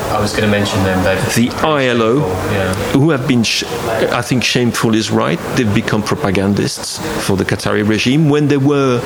I 0.09 0.19
was 0.21 0.31
going 0.31 0.45
to 0.45 0.49
mention 0.49 0.81
them. 0.83 1.03
The 1.35 1.49
ILO, 1.65 2.19
yeah. 2.19 2.73
who 2.93 3.09
have 3.09 3.27
been, 3.27 3.43
sh- 3.43 3.65
I 3.65 4.21
think, 4.21 4.43
shameful 4.43 4.95
is 4.95 5.11
right. 5.11 5.37
They've 5.55 5.73
become 5.75 6.01
propagandists 6.01 6.97
for 7.27 7.35
the 7.35 7.43
Qatari 7.43 7.87
regime 7.87 8.29
when 8.29 8.47
they 8.47 8.57
were 8.57 8.99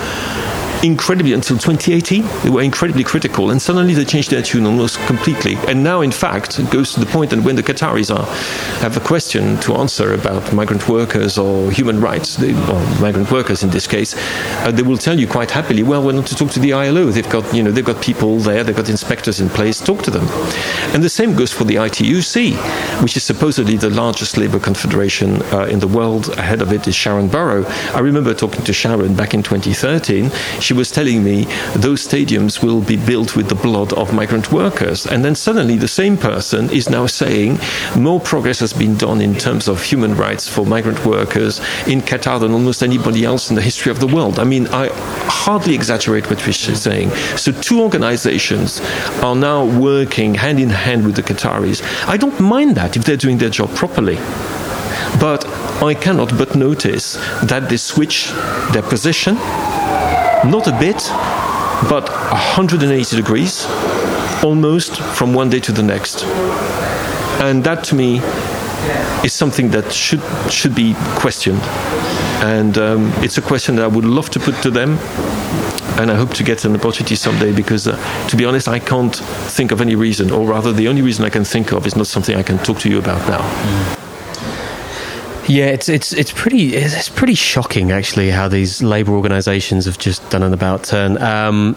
incredibly 0.84 1.34
until 1.34 1.58
2018. 1.58 2.24
They 2.44 2.50
were 2.50 2.62
incredibly 2.62 3.04
critical, 3.04 3.52
and 3.52 3.62
suddenly 3.62 3.94
they 3.94 4.06
changed 4.06 4.32
their 4.32 4.42
tune 4.42 4.66
almost 4.66 4.98
completely. 5.06 5.56
And 5.68 5.84
now, 5.84 6.02
in 6.02 6.12
fact, 6.12 6.60
it 6.60 6.70
goes 6.72 6.94
to 6.94 7.00
the 7.00 7.06
point 7.06 7.30
that 7.32 7.44
when 7.44 7.56
the 7.56 7.64
Qataris 7.64 8.14
are 8.16 8.26
have 8.82 8.98
a 8.98 9.00
question 9.00 9.60
to 9.62 9.76
answer 9.76 10.14
about 10.14 10.54
migrant 10.54 10.88
workers 10.90 11.38
or 11.38 11.72
human 11.72 12.00
rights, 12.02 12.36
they, 12.36 12.54
or 12.72 12.80
migrant 13.00 13.32
workers 13.32 13.64
in 13.64 13.70
this 13.70 13.88
case, 13.88 14.16
uh, 14.66 14.72
they 14.72 14.82
will 14.82 14.98
tell 14.98 15.20
you 15.20 15.28
quite 15.28 15.52
happily, 15.52 15.84
"Well, 15.84 16.04
we're 16.04 16.14
not 16.14 16.26
to 16.28 16.36
talk 16.36 16.52
to 16.52 16.60
the 16.60 16.74
ILO. 16.74 17.06
They've 17.12 17.30
got 17.30 17.54
you 17.54 17.64
know 17.64 17.72
they've 17.72 17.86
got 17.86 18.02
people 18.02 18.40
there, 18.40 18.64
they've 18.64 18.76
got 18.76 18.90
inspectors 18.90 19.40
in 19.40 19.50
place. 19.50 19.80
Talk 19.80 20.02
to 20.04 20.12
them." 20.12 20.28
And 20.94 21.04
the 21.04 21.10
same 21.10 21.36
goes 21.36 21.52
for 21.52 21.64
the 21.64 21.76
ITUC, 21.76 22.56
which 23.02 23.16
is 23.16 23.24
supposedly 23.24 23.78
the 23.78 23.90
largest 23.90 24.38
labor 24.38 24.60
confederation 24.60 25.42
uh, 25.54 25.66
in 25.66 25.80
the 25.80 25.88
world. 25.88 26.30
Ahead 26.38 26.62
of 26.62 26.72
it 26.74 26.88
is 26.88 26.96
Sharon 26.96 27.28
Burrow. 27.28 27.66
I 27.94 28.00
remember 28.00 28.34
talking 28.34 28.64
to 28.64 28.74
Sharon 28.74 29.16
back 29.16 29.34
in 29.34 29.44
2013. 29.44 30.32
She 30.60 30.71
was 30.74 30.92
telling 30.92 31.24
me 31.24 31.46
those 31.76 32.08
stadiums 32.08 32.64
will 32.64 32.82
be 32.82 32.98
built 32.98 33.36
with 33.36 33.50
the 33.50 33.56
blood 33.56 33.94
of 33.94 34.14
migrant 34.14 34.52
workers. 34.52 35.06
And 35.06 35.24
then 35.24 35.36
suddenly 35.36 35.78
the 35.78 35.88
same 35.88 36.18
person 36.18 36.70
is 36.70 36.90
now 36.90 37.06
saying 37.06 37.60
more 37.98 38.20
progress 38.20 38.60
has 38.60 38.74
been 38.74 38.96
done 38.98 39.22
in 39.22 39.36
terms 39.36 39.68
of 39.68 39.84
human 39.84 40.16
rights 40.16 40.48
for 40.48 40.66
migrant 40.66 41.06
workers 41.06 41.60
in 41.88 42.02
Qatar 42.02 42.40
than 42.40 42.52
almost 42.52 42.84
anybody 42.84 43.26
else 43.26 43.50
in 43.50 43.56
the 43.56 43.62
history 43.62 43.92
of 43.92 44.00
the 44.00 44.08
world. 44.08 44.40
I 44.40 44.44
mean, 44.44 44.68
I 44.68 44.90
hardly 45.28 45.76
exaggerate 45.76 46.30
what 46.30 46.40
she's 46.40 46.82
saying. 46.82 47.10
So, 47.38 47.52
two 47.52 47.82
organizations 47.82 48.82
are 49.22 49.36
now 49.36 49.66
working 49.66 50.36
hand 50.36 50.60
in 50.60 50.70
hand 50.70 51.06
with 51.06 51.16
the 51.16 51.24
Qataris. 51.24 51.82
I 52.08 52.18
don't 52.18 52.40
mind 52.40 52.76
that 52.76 52.96
if 52.96 53.04
they're 53.04 53.18
doing 53.18 53.38
their 53.38 53.50
job 53.50 53.70
properly. 53.76 54.18
But 55.20 55.46
I 55.84 55.94
cannot 55.94 56.38
but 56.38 56.56
notice 56.56 57.14
that 57.44 57.68
they 57.70 57.78
switch 57.78 58.32
their 58.72 58.82
position, 58.82 59.36
not 60.46 60.68
a 60.68 60.72
bit, 60.80 60.98
but 61.90 62.10
180 62.10 63.16
degrees, 63.16 63.66
almost 64.44 64.98
from 64.98 65.34
one 65.34 65.50
day 65.50 65.60
to 65.60 65.72
the 65.72 65.84
next. 65.84 66.24
And 67.42 67.64
that 67.64 67.84
to 67.86 67.96
me 67.96 68.22
is 69.24 69.34
something 69.34 69.70
that 69.72 69.92
should 69.92 70.22
should 70.50 70.76
be 70.76 70.96
questioned. 71.16 71.62
And 72.44 72.78
um, 72.78 73.12
it's 73.18 73.38
a 73.38 73.42
question 73.42 73.76
that 73.76 73.84
I 73.84 73.88
would 73.88 74.06
love 74.06 74.30
to 74.32 74.40
put 74.40 74.56
to 74.64 74.72
them. 74.72 74.98
And 76.00 76.10
I 76.10 76.16
hope 76.16 76.34
to 76.36 76.44
get 76.44 76.66
an 76.66 76.76
opportunity 76.76 77.16
someday 77.16 77.52
because, 77.54 77.88
uh, 77.88 78.28
to 78.30 78.36
be 78.36 78.46
honest, 78.46 78.68
I 78.68 78.80
can't 78.80 79.16
think 79.56 79.72
of 79.72 79.82
any 79.82 79.94
reason, 79.94 80.32
or 80.32 80.48
rather, 80.48 80.72
the 80.72 80.88
only 80.88 81.02
reason 81.02 81.26
I 81.26 81.30
can 81.30 81.44
think 81.44 81.72
of 81.74 81.86
is 81.86 81.96
not 81.96 82.08
something 82.08 82.36
I 82.36 82.44
can 82.44 82.58
talk 82.60 82.80
to 82.80 82.90
you 82.90 82.98
about 82.98 83.28
now. 83.28 84.01
Yeah, 85.52 85.66
it's 85.66 85.90
it's 85.90 86.14
it's 86.14 86.32
pretty 86.32 86.76
it's 86.76 87.10
pretty 87.10 87.34
shocking 87.36 87.92
actually 87.92 88.32
how 88.32 88.48
these 88.48 88.82
labour 88.82 89.12
organisations 89.12 89.84
have 89.84 89.98
just 89.98 90.28
done 90.30 90.44
an 90.44 90.54
about 90.54 90.86
turn. 90.86 91.22
Um, 91.22 91.76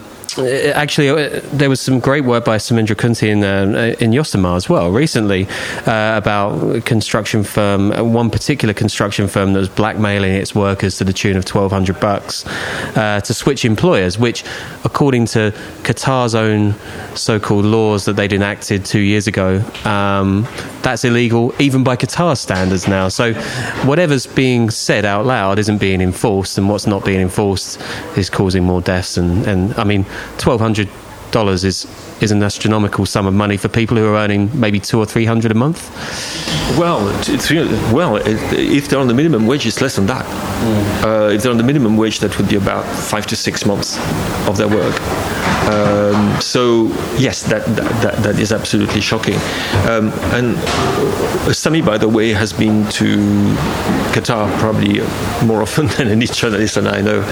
actually, 0.75 1.09
uh, 1.09 1.41
there 1.53 1.69
was 1.69 1.81
some 1.81 2.01
great 2.01 2.25
work 2.25 2.45
by 2.45 2.57
Samindra 2.57 2.97
Kunti 2.97 3.31
in 3.31 3.45
uh, 3.45 3.95
in 4.01 4.11
Josimar 4.11 4.57
as 4.57 4.69
well 4.69 4.91
recently 4.91 5.47
uh, 5.87 6.17
about 6.17 6.85
construction 6.85 7.45
firm, 7.45 7.93
uh, 7.93 8.03
one 8.03 8.31
particular 8.31 8.75
construction 8.75 9.29
firm 9.29 9.53
that 9.53 9.61
was 9.61 9.69
blackmailing 9.69 10.35
its 10.35 10.55
workers 10.55 10.99
to 10.99 11.05
the 11.05 11.13
tune 11.13 11.37
of 11.37 11.45
twelve 11.45 11.73
hundred 11.73 12.01
bucks 12.01 12.47
uh, 12.97 13.21
to 13.21 13.35
switch 13.35 13.65
employers, 13.65 14.19
which, 14.19 14.45
according 14.85 15.27
to 15.27 15.53
Qatar's 15.83 16.35
own 16.35 16.75
so-called 17.15 17.65
laws 17.65 18.05
that 18.05 18.17
they'd 18.17 18.33
enacted 18.33 18.85
two 18.85 19.01
years 19.01 19.27
ago, 19.27 19.63
um, 19.85 20.47
that's 20.83 21.05
illegal 21.05 21.55
even 21.59 21.85
by 21.85 21.97
Qatar 21.97 22.37
standards 22.37 22.89
now. 22.89 23.09
So, 23.09 23.35
whatever's 23.85 24.27
being 24.27 24.71
said 24.71 25.05
out 25.05 25.27
loud 25.27 25.59
isn't 25.59 25.79
being 25.79 26.01
enforced, 26.01 26.59
and 26.59 26.69
what's 26.69 26.87
not 26.87 27.05
being 27.05 27.21
enforced 27.21 27.81
is 28.17 28.31
causing 28.31 28.65
more 28.65 28.81
deaths. 28.81 29.17
And, 29.17 29.47
and 29.47 29.75
I 29.75 29.85
mean, 29.85 30.05
twelve 30.39 30.61
hundred 30.61 30.89
dollars 31.31 31.65
is 31.65 31.87
is 32.21 32.31
an 32.31 32.43
astronomical 32.43 33.05
sum 33.05 33.27
of 33.27 33.35
money 33.35 33.57
for 33.57 33.69
people 33.69 33.97
who 33.97 34.07
are 34.07 34.17
earning 34.17 34.49
maybe 34.59 34.79
two 34.79 34.99
or 34.99 35.07
three 35.07 35.25
hundred 35.25 35.51
a 35.51 35.55
month. 35.55 35.91
Well, 36.79 37.09
it's 37.29 37.51
well, 37.93 38.17
if 38.17 38.89
they're 38.89 39.01
on 39.01 39.09
the 39.09 39.15
minimum 39.15 39.47
wage, 39.47 39.67
it's 39.67 39.81
less 39.81 39.97
than 39.97 40.07
that. 40.07 40.25
Mm. 40.25 41.05
Uh, 41.05 41.35
if 41.35 41.43
they're 41.43 41.53
on 41.53 41.59
the 41.59 41.65
minimum 41.65 41.97
wage, 41.97 42.21
that 42.21 42.39
would 42.39 42.49
be 42.49 42.57
about 42.57 42.85
five 42.85 43.27
to 43.27 43.37
six 43.37 43.67
months 43.67 43.99
of 44.49 44.57
their 44.57 44.69
work. 44.69 44.95
Um, 45.65 46.41
so 46.41 46.89
yes, 47.17 47.43
that, 47.45 47.65
that, 47.77 48.23
that 48.23 48.39
is 48.39 48.53
absolutely 48.53 49.01
shocking. 49.01 49.37
Um, 49.89 50.13
and 50.35 50.57
Sami, 51.55 51.81
by 51.81 51.97
the 51.97 52.09
way, 52.09 52.31
has 52.31 52.53
been 52.53 52.87
to 52.91 53.17
Qatar 54.13 54.59
probably 54.59 55.01
more 55.47 55.63
often 55.63 55.87
than 55.97 56.09
any 56.09 56.27
journalist 56.27 56.75
that 56.75 56.87
I 56.87 57.01
know, 57.01 57.23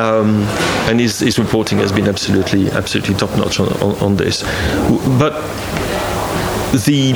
um, 0.00 0.42
and 0.88 1.00
his, 1.00 1.20
his, 1.20 1.38
reporting 1.38 1.78
has 1.78 1.92
been 1.92 2.06
absolutely 2.08 2.70
absolutely 2.70 3.14
top 3.14 3.36
notch 3.36 3.58
on, 3.60 3.68
on, 3.82 3.96
on 4.00 4.16
this. 4.16 4.42
But 5.18 5.32
the 6.86 7.14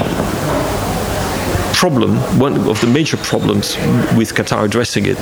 problem, 1.74 2.16
one 2.38 2.68
of 2.68 2.80
the 2.80 2.88
major 2.88 3.16
problems 3.18 3.76
with 4.16 4.34
Qatar 4.34 4.64
addressing 4.64 5.06
it 5.06 5.16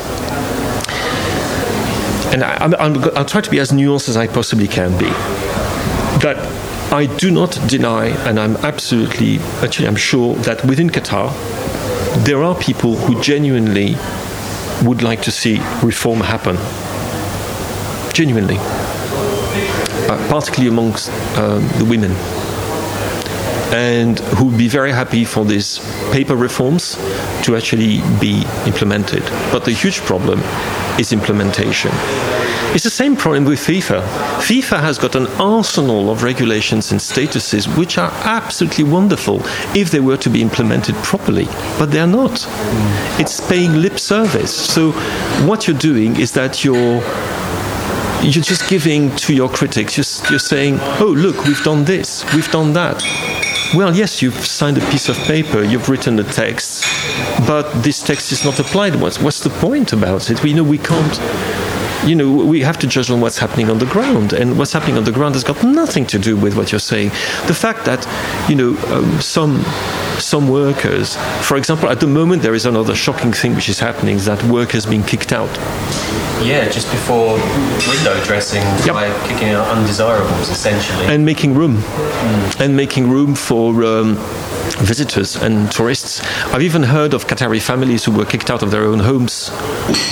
and 2.42 2.74
I, 2.74 2.88
will 2.88 3.24
try 3.24 3.40
to 3.40 3.50
be 3.50 3.58
as 3.60 3.72
nuanced 3.72 4.08
as 4.08 4.16
I 4.16 4.26
possibly 4.26 4.68
can 4.68 4.96
be. 4.98 5.06
That 6.20 6.36
I 6.92 7.06
do 7.06 7.30
not 7.30 7.58
deny, 7.66 8.08
and 8.28 8.38
I'm 8.38 8.56
absolutely, 8.56 9.38
actually, 9.62 9.88
I'm 9.88 9.96
sure 9.96 10.34
that 10.36 10.64
within 10.64 10.90
Qatar, 10.90 11.32
there 12.24 12.42
are 12.42 12.54
people 12.54 12.96
who 12.96 13.20
genuinely 13.22 13.96
would 14.84 15.02
like 15.02 15.22
to 15.22 15.30
see 15.30 15.58
reform 15.82 16.20
happen. 16.20 16.56
Genuinely. 18.12 18.56
Uh, 20.08 20.26
particularly 20.28 20.68
amongst 20.68 21.10
uh, 21.36 21.58
the 21.78 21.84
women 21.84 22.12
and 23.74 24.20
who 24.20 24.46
would 24.46 24.58
be 24.58 24.68
very 24.68 24.92
happy 24.92 25.24
for 25.24 25.44
these 25.44 25.80
paper 26.12 26.36
reforms 26.36 26.94
to 27.42 27.56
actually 27.56 28.00
be 28.20 28.44
implemented. 28.64 29.24
But 29.50 29.64
the 29.64 29.72
huge 29.72 29.98
problem 30.02 30.40
is 30.98 31.12
implementation. 31.12 31.90
It's 32.74 32.84
the 32.84 32.90
same 32.90 33.16
problem 33.16 33.44
with 33.44 33.58
FIFA. 33.58 34.02
FIFA 34.40 34.80
has 34.80 34.98
got 34.98 35.14
an 35.14 35.26
arsenal 35.38 36.10
of 36.10 36.22
regulations 36.22 36.90
and 36.92 37.00
statuses 37.00 37.66
which 37.78 37.96
are 37.96 38.10
absolutely 38.24 38.84
wonderful 38.84 39.40
if 39.74 39.90
they 39.90 40.00
were 40.00 40.18
to 40.18 40.28
be 40.28 40.42
implemented 40.42 40.94
properly, 40.96 41.46
but 41.78 41.86
they're 41.86 42.06
not. 42.06 42.46
It's 43.18 43.40
paying 43.48 43.80
lip 43.80 43.98
service. 43.98 44.54
So 44.54 44.92
what 45.46 45.66
you're 45.66 45.78
doing 45.78 46.16
is 46.16 46.32
that 46.32 46.64
you're 46.64 47.02
you're 48.22 48.42
just 48.42 48.68
giving 48.68 49.14
to 49.16 49.34
your 49.34 49.48
critics. 49.48 49.96
You're, 49.96 50.30
you're 50.30 50.38
saying, 50.38 50.78
"Oh, 51.00 51.14
look, 51.16 51.44
we've 51.44 51.62
done 51.62 51.84
this, 51.84 52.24
we've 52.34 52.50
done 52.50 52.72
that." 52.72 53.02
Well, 53.74 53.94
yes, 53.94 54.22
you've 54.22 54.34
signed 54.34 54.78
a 54.78 54.90
piece 54.90 55.08
of 55.08 55.16
paper, 55.18 55.62
you've 55.62 55.88
written 55.88 56.18
a 56.18 56.24
text, 56.24 56.84
but 57.46 57.70
this 57.82 58.00
text 58.02 58.32
is 58.32 58.44
not 58.44 58.58
applied. 58.58 58.94
What's, 58.96 59.18
what's 59.20 59.40
the 59.40 59.50
point 59.50 59.92
about 59.92 60.30
it? 60.30 60.42
We 60.42 60.54
know 60.54 60.62
we 60.62 60.78
can't 60.78 61.20
you 62.04 62.14
know, 62.14 62.30
we 62.44 62.60
have 62.60 62.78
to 62.78 62.86
judge 62.86 63.10
on 63.10 63.20
what's 63.20 63.38
happening 63.38 63.70
on 63.70 63.78
the 63.78 63.86
ground, 63.86 64.32
and 64.32 64.58
what's 64.58 64.72
happening 64.72 64.96
on 64.96 65.04
the 65.04 65.12
ground 65.12 65.34
has 65.34 65.44
got 65.44 65.62
nothing 65.62 66.06
to 66.06 66.18
do 66.18 66.36
with 66.36 66.56
what 66.56 66.72
you're 66.72 66.78
saying. 66.78 67.08
The 67.46 67.54
fact 67.54 67.84
that, 67.84 68.06
you 68.48 68.56
know, 68.56 68.76
um, 68.92 69.20
some 69.20 69.62
some 70.18 70.48
workers, 70.48 71.16
for 71.42 71.56
example, 71.56 71.88
at 71.88 72.00
the 72.00 72.06
moment 72.06 72.42
there 72.42 72.54
is 72.54 72.66
another 72.66 72.94
shocking 72.94 73.32
thing 73.32 73.54
which 73.54 73.68
is 73.68 73.78
happening: 73.78 74.16
is 74.16 74.24
that 74.26 74.42
workers 74.44 74.86
being 74.86 75.04
kicked 75.04 75.32
out. 75.32 75.50
Yeah, 76.42 76.68
just 76.68 76.90
before 76.90 77.38
window 77.88 78.22
dressing 78.24 78.62
yep. 78.84 78.94
by 78.94 79.28
kicking 79.28 79.48
out 79.50 79.66
undesirables, 79.68 80.48
essentially, 80.50 81.06
and 81.06 81.24
making 81.24 81.54
room, 81.54 81.76
mm. 81.76 82.60
and 82.60 82.76
making 82.76 83.10
room 83.10 83.34
for. 83.34 83.84
Um, 83.84 84.16
visitors 84.78 85.36
and 85.36 85.70
tourists. 85.70 86.20
I've 86.46 86.62
even 86.62 86.82
heard 86.82 87.14
of 87.14 87.26
Qatari 87.26 87.60
families 87.60 88.04
who 88.04 88.12
were 88.12 88.24
kicked 88.24 88.50
out 88.50 88.62
of 88.62 88.70
their 88.70 88.84
own 88.84 88.98
homes, 88.98 89.48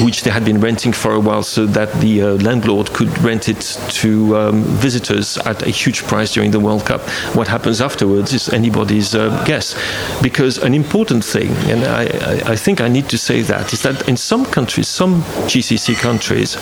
which 0.01 0.23
they 0.23 0.31
had 0.31 0.45
been 0.45 0.61
renting 0.61 0.93
for 0.93 1.13
a 1.13 1.21
while, 1.21 1.43
so 1.43 1.67
that 1.67 1.93
the 2.01 2.23
uh, 2.23 2.27
landlord 2.37 2.93
could 2.93 3.17
rent 3.19 3.49
it 3.49 3.61
to 3.91 4.37
um, 4.37 4.63
visitors 4.63 5.39
at 5.39 5.63
a 5.63 5.71
huge 5.71 6.05
price 6.05 6.33
during 6.33 6.51
the 6.51 6.61
World 6.61 6.85
Cup. 6.87 7.01
What 7.35 7.49
happens 7.49 7.81
afterwards 7.81 8.33
is 8.33 8.49
anybody's 8.49 9.15
uh, 9.15 9.45
guess. 9.45 9.75
Because 10.23 10.59
an 10.59 10.75
important 10.75 11.25
thing, 11.25 11.51
and 11.71 11.85
I, 11.85 12.53
I, 12.53 12.57
think 12.57 12.81
I 12.81 12.89
need 12.89 13.09
to 13.11 13.19
say 13.19 13.43
that, 13.43 13.73
is 13.73 13.83
that 13.83 14.09
in 14.09 14.17
some 14.17 14.45
countries, 14.47 14.89
some 14.89 15.23
GCC 15.49 15.97
countries, 15.97 16.57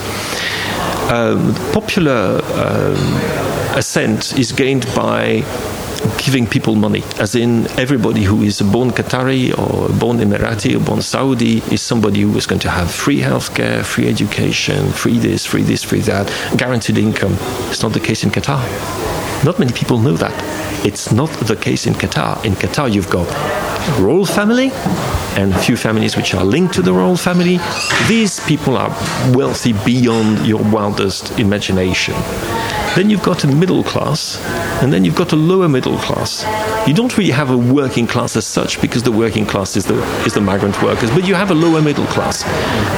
um, 1.11 1.55
popular 1.73 2.41
um, 2.55 3.77
assent 3.77 4.39
is 4.39 4.53
gained 4.53 4.87
by 4.95 5.43
giving 6.25 6.47
people 6.47 6.77
money, 6.77 7.03
as 7.19 7.35
in 7.35 7.67
everybody 7.79 8.23
who 8.23 8.43
is 8.43 8.61
a 8.61 8.65
born 8.65 8.91
Qatari 8.91 9.51
or 9.59 9.89
born 9.99 10.19
Emirati 10.19 10.77
or 10.77 10.85
born 10.85 11.03
Saudi 11.03 11.59
is 11.73 11.83
somebody 11.83 12.21
who 12.21 12.37
is 12.37 12.47
going 12.47 12.61
to 12.61 12.71
have 12.71 12.91
free 12.91 13.21
healthcare, 13.21 13.85
free 13.85 14.09
education, 14.09 14.91
free 14.93 15.19
this, 15.19 15.45
free 15.45 15.63
this, 15.63 15.83
free 15.83 16.01
that, 16.01 16.27
guaranteed 16.57 16.99
income. 16.99 17.37
It's 17.71 17.83
not 17.83 17.93
the 17.93 18.01
case 18.01 18.23
in 18.23 18.31
Qatar. 18.31 19.12
Not 19.45 19.59
many 19.59 19.73
people 19.73 19.99
know 19.99 20.17
that. 20.17 20.33
It's 20.87 21.11
not 21.11 21.31
the 21.31 21.57
case 21.57 21.87
in 21.87 21.95
Qatar. 21.95 22.45
In 22.45 22.53
Qatar, 22.53 22.93
you've 22.93 23.11
got 23.11 23.27
royal 23.99 24.25
family 24.25 24.71
and 25.37 25.53
a 25.53 25.59
few 25.59 25.77
families 25.77 26.17
which 26.17 26.35
are 26.35 26.45
linked 26.45 26.75
to 26.75 26.83
the 26.83 26.93
royal 26.93 27.17
family. 27.17 27.59
These 28.07 28.39
people 28.47 28.77
are 28.77 28.91
wealthy 29.35 29.73
beyond 29.73 30.47
your 30.47 30.63
wildest 30.71 31.39
imagination. 31.41 32.15
Then 32.95 33.11
you've 33.11 33.23
got 33.23 33.43
a 33.43 33.47
middle 33.47 33.83
class, 33.83 34.39
and 34.83 34.93
then 34.93 35.05
you've 35.05 35.17
got 35.17 35.33
a 35.33 35.37
lower 35.37 35.67
middle 35.67 35.97
class. 35.97 36.45
You 36.87 36.93
don't 36.93 37.17
really 37.17 37.31
have 37.31 37.51
a 37.51 37.57
working 37.57 38.07
class 38.07 38.37
as 38.37 38.47
such 38.47 38.81
because 38.83 39.03
the 39.03 39.11
working 39.11 39.47
class 39.47 39.77
is 39.77 39.87
the, 39.87 39.95
is 40.27 40.35
the 40.35 40.43
migrant 40.43 40.81
workers, 40.83 41.11
but 41.11 41.27
you 41.27 41.35
have 41.35 41.51
a 41.51 41.55
lower 41.55 41.81
middle 41.81 42.07
class. 42.07 42.45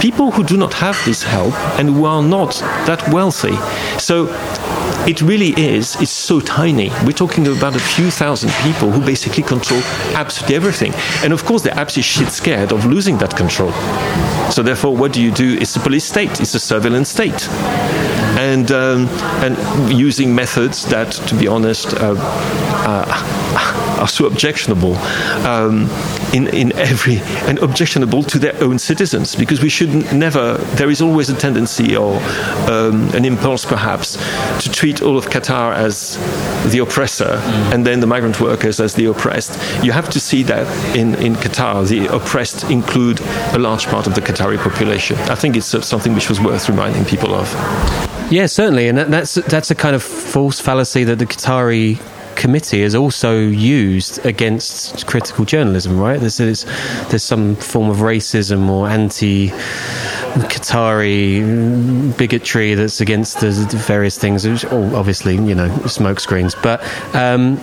People 0.02 0.32
who 0.32 0.42
do 0.42 0.56
not 0.56 0.74
have 0.74 1.00
this 1.04 1.22
help 1.22 1.54
and 1.78 1.88
who 1.88 2.06
are 2.06 2.22
not 2.22 2.54
that 2.86 3.08
wealthy. 3.12 3.54
So 3.98 4.26
it 5.06 5.20
really 5.22 5.52
is, 5.56 5.96
it's 6.00 6.10
so 6.10 6.40
tiny. 6.40 6.90
We're 7.04 7.12
talking 7.12 7.46
about 7.46 7.76
a 7.76 7.80
few 7.80 8.10
thousand 8.10 8.50
people 8.62 8.90
who 8.90 9.04
basically 9.04 9.42
control 9.42 9.80
absolutely 10.14 10.56
everything. 10.56 10.92
And 11.22 11.32
of 11.32 11.44
course, 11.44 11.62
they're 11.62 11.78
absolutely 11.78 12.02
shit 12.02 12.28
scared 12.28 12.72
of 12.72 12.86
losing 12.86 13.18
that 13.18 13.36
control. 13.36 13.72
So 14.50 14.62
therefore, 14.62 14.96
what 14.96 15.12
do 15.12 15.22
you 15.22 15.30
do? 15.30 15.56
It's 15.60 15.76
a 15.76 15.80
police 15.80 16.04
state, 16.04 16.40
it's 16.40 16.54
a 16.54 16.60
surveillance 16.60 17.08
state 17.08 17.48
and 18.36 18.72
um, 18.72 19.08
and 19.44 19.92
using 19.92 20.34
methods 20.34 20.84
that, 20.86 21.12
to 21.12 21.34
be 21.36 21.46
honest, 21.46 21.94
uh, 21.94 22.14
uh, 22.18 23.93
are 24.04 24.08
so 24.08 24.26
objectionable 24.26 24.94
um, 25.46 25.88
in 26.34 26.46
in 26.48 26.72
every 26.76 27.16
and 27.48 27.58
objectionable 27.58 28.22
to 28.22 28.38
their 28.38 28.56
own 28.62 28.78
citizens 28.78 29.34
because 29.34 29.62
we 29.62 29.70
should 29.70 29.92
never. 30.12 30.58
There 30.76 30.90
is 30.90 31.00
always 31.00 31.30
a 31.30 31.34
tendency 31.34 31.96
or 31.96 32.16
um, 32.68 33.08
an 33.14 33.24
impulse, 33.24 33.64
perhaps, 33.64 34.18
to 34.62 34.70
treat 34.70 35.00
all 35.02 35.16
of 35.16 35.26
Qatar 35.26 35.74
as 35.74 36.18
the 36.70 36.80
oppressor 36.80 37.40
and 37.72 37.86
then 37.86 38.00
the 38.00 38.06
migrant 38.06 38.40
workers 38.40 38.78
as 38.78 38.94
the 38.94 39.06
oppressed. 39.06 39.52
You 39.82 39.92
have 39.92 40.10
to 40.10 40.20
see 40.20 40.42
that 40.44 40.66
in 40.94 41.14
in 41.26 41.34
Qatar, 41.34 41.88
the 41.88 42.14
oppressed 42.14 42.70
include 42.70 43.20
a 43.54 43.58
large 43.58 43.86
part 43.86 44.06
of 44.06 44.14
the 44.14 44.20
Qatari 44.20 44.58
population. 44.58 45.16
I 45.30 45.34
think 45.34 45.56
it's 45.56 45.86
something 45.86 46.14
which 46.14 46.28
was 46.28 46.40
worth 46.40 46.68
reminding 46.68 47.04
people 47.06 47.34
of. 47.34 47.48
Yeah, 48.30 48.46
certainly, 48.46 48.88
and 48.88 48.98
that, 48.98 49.10
that's 49.10 49.34
that's 49.34 49.70
a 49.70 49.74
kind 49.74 49.94
of 49.94 50.02
false 50.02 50.60
fallacy 50.60 51.04
that 51.04 51.18
the 51.18 51.26
Qatari 51.26 51.98
committee 52.36 52.82
is 52.82 52.94
also 52.94 53.38
used 53.38 54.24
against 54.24 55.06
critical 55.06 55.44
journalism. 55.44 55.98
Right? 55.98 56.20
There's 56.20 56.36
there's, 56.36 57.22
some 57.22 57.56
form 57.56 57.90
of 57.90 57.98
racism 57.98 58.68
or 58.68 58.88
anti. 58.88 59.52
Qatari 60.34 62.16
bigotry 62.16 62.74
that's 62.74 63.00
against 63.00 63.40
the 63.40 63.50
various 63.86 64.18
things. 64.18 64.44
Obviously, 64.64 65.34
you 65.34 65.54
know, 65.54 65.68
smokescreens. 65.84 66.60
But 66.60 66.82
um, 67.14 67.60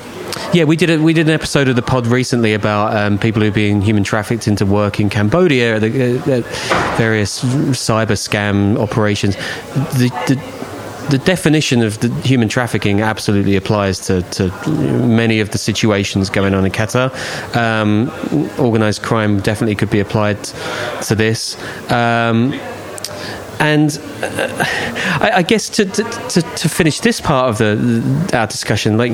yeah, 0.54 0.64
we 0.64 0.76
did 0.76 0.90
a, 0.90 1.02
we 1.02 1.14
did 1.14 1.28
an 1.28 1.34
episode 1.34 1.68
of 1.68 1.76
the 1.76 1.82
pod 1.82 2.08
recently 2.08 2.54
about 2.54 2.96
um, 2.96 3.18
people 3.18 3.42
who 3.42 3.50
are 3.50 3.54
being 3.54 3.82
human 3.82 4.04
trafficked 4.04 4.48
into 4.48 4.66
work 4.66 5.00
in 5.00 5.10
Cambodia, 5.10 5.80
the, 5.80 6.18
uh, 6.20 6.96
various 6.96 7.44
cyber 7.44 8.18
scam 8.18 8.78
operations. 8.78 9.36
The, 9.36 10.10
the, 10.28 10.61
the 11.10 11.18
definition 11.18 11.82
of 11.82 12.00
the 12.00 12.14
human 12.22 12.48
trafficking 12.48 13.02
absolutely 13.02 13.56
applies 13.56 14.00
to, 14.02 14.22
to 14.24 14.52
many 14.70 15.40
of 15.40 15.52
the 15.52 15.58
situations 15.58 16.30
going 16.30 16.54
on 16.54 16.66
in 16.66 16.72
Qatar. 16.72 17.12
Um, 17.56 18.10
organized 18.60 19.02
crime 19.04 19.40
definitely 19.40 19.76
could 19.76 19.90
be 19.90 20.00
applied 20.00 20.44
to 20.44 21.16
this. 21.16 21.56
Um, 21.92 22.54
and 23.60 24.00
uh, 24.24 24.66
I, 25.22 25.32
I, 25.36 25.42
guess 25.44 25.70
to, 25.70 25.86
to, 25.86 26.04
to, 26.42 26.70
finish 26.70 27.00
this 27.00 27.22
part 27.22 27.50
of 27.50 27.58
the, 27.60 28.38
our 28.38 28.48
discussion, 28.48 28.98
like 28.98 29.12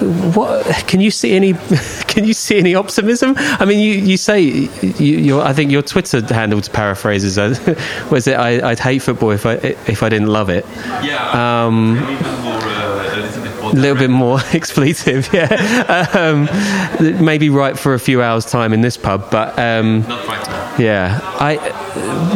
what 0.00 0.66
can 0.86 1.00
you 1.00 1.10
see 1.10 1.32
any 1.32 1.52
can 2.06 2.24
you 2.24 2.34
see 2.34 2.58
any 2.58 2.74
optimism? 2.74 3.34
I 3.36 3.64
mean, 3.64 3.80
you, 3.80 3.92
you 3.92 4.16
say 4.16 4.40
you, 4.40 5.40
I 5.40 5.52
think 5.52 5.70
your 5.70 5.82
Twitter 5.82 6.22
handle 6.22 6.60
to 6.60 6.70
paraphrase 6.70 7.24
is 7.24 7.38
uh, 7.38 7.54
was 8.10 8.26
it 8.26 8.36
I, 8.36 8.68
would 8.68 8.78
hate 8.78 9.00
football 9.00 9.30
if 9.30 9.46
I 9.46 9.54
if 9.86 10.02
I 10.02 10.08
didn't 10.08 10.28
love 10.28 10.50
it. 10.50 10.66
Yeah. 11.02 11.66
Um, 11.66 11.98
a 13.62 13.74
little 13.74 13.96
bit 13.96 14.10
more 14.10 14.40
expletive, 14.52 15.28
yeah. 15.32 16.06
Um, 16.12 16.48
maybe 17.24 17.50
right 17.50 17.78
for 17.78 17.94
a 17.94 17.98
few 17.98 18.22
hours' 18.22 18.44
time 18.44 18.72
in 18.72 18.80
this 18.80 18.96
pub, 18.96 19.30
but 19.30 19.58
um, 19.58 20.02
not 20.02 20.26
right 20.26 20.46
now. 20.46 20.76
Yeah, 20.78 21.20
I. 21.22 21.56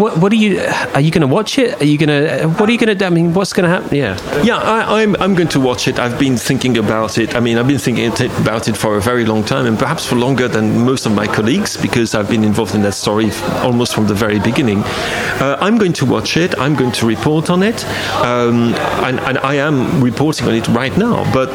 What, 0.01 0.19
what 0.19 0.33
are 0.33 0.37
you? 0.37 0.61
Are 0.95 1.01
you 1.01 1.11
going 1.11 1.23
to 1.23 1.27
watch 1.27 1.59
it? 1.59 1.81
Are 1.81 1.85
you 1.85 1.99
going 1.99 2.09
to? 2.09 2.49
What 2.49 2.69
are 2.69 2.73
you 2.73 2.79
going 2.79 2.97
to? 2.97 3.05
I 3.05 3.11
mean, 3.11 3.35
what's 3.35 3.53
going 3.53 3.65
to 3.65 3.71
happen? 3.71 3.97
Yeah. 3.97 4.19
Yeah, 4.43 4.59
I, 4.59 5.03
am 5.03 5.15
I'm, 5.15 5.23
I'm 5.23 5.35
going 5.35 5.49
to 5.49 5.61
watch 5.61 5.89
it. 5.89 5.99
I've 5.99 6.19
been 6.19 6.37
thinking 6.37 6.77
about 6.79 7.19
it. 7.19 7.35
I 7.35 7.41
mean, 7.41 7.59
I've 7.59 7.69
been 7.69 7.79
thinking 7.79 8.07
about 8.41 8.69
it 8.69 8.77
for 8.77 8.97
a 8.97 9.01
very 9.01 9.25
long 9.25 9.45
time, 9.45 9.67
and 9.67 9.79
perhaps 9.79 10.07
for 10.07 10.17
longer 10.17 10.49
than 10.49 10.85
most 10.85 11.07
of 11.07 11.13
my 11.15 11.27
colleagues, 11.27 11.77
because 11.77 12.15
I've 12.15 12.29
been 12.29 12.45
involved 12.45 12.75
in 12.75 12.83
that 12.83 12.95
story 12.95 13.31
almost 13.63 13.95
from 13.95 14.07
the 14.07 14.15
very 14.15 14.41
beginning. 14.41 14.83
Uh, 14.85 15.59
I'm 15.61 15.79
going 15.79 15.93
to 15.95 16.07
watch 16.07 16.37
it. 16.37 16.59
I'm 16.59 16.75
going 16.75 16.93
to 16.93 17.07
report 17.07 17.51
on 17.51 17.63
it, 17.63 17.85
um, 18.17 18.75
and, 19.05 19.21
and 19.21 19.39
I 19.39 19.55
am 19.55 20.03
reporting 20.03 20.49
on 20.49 20.55
it 20.55 20.69
right 20.69 20.97
now. 20.97 21.31
But 21.33 21.51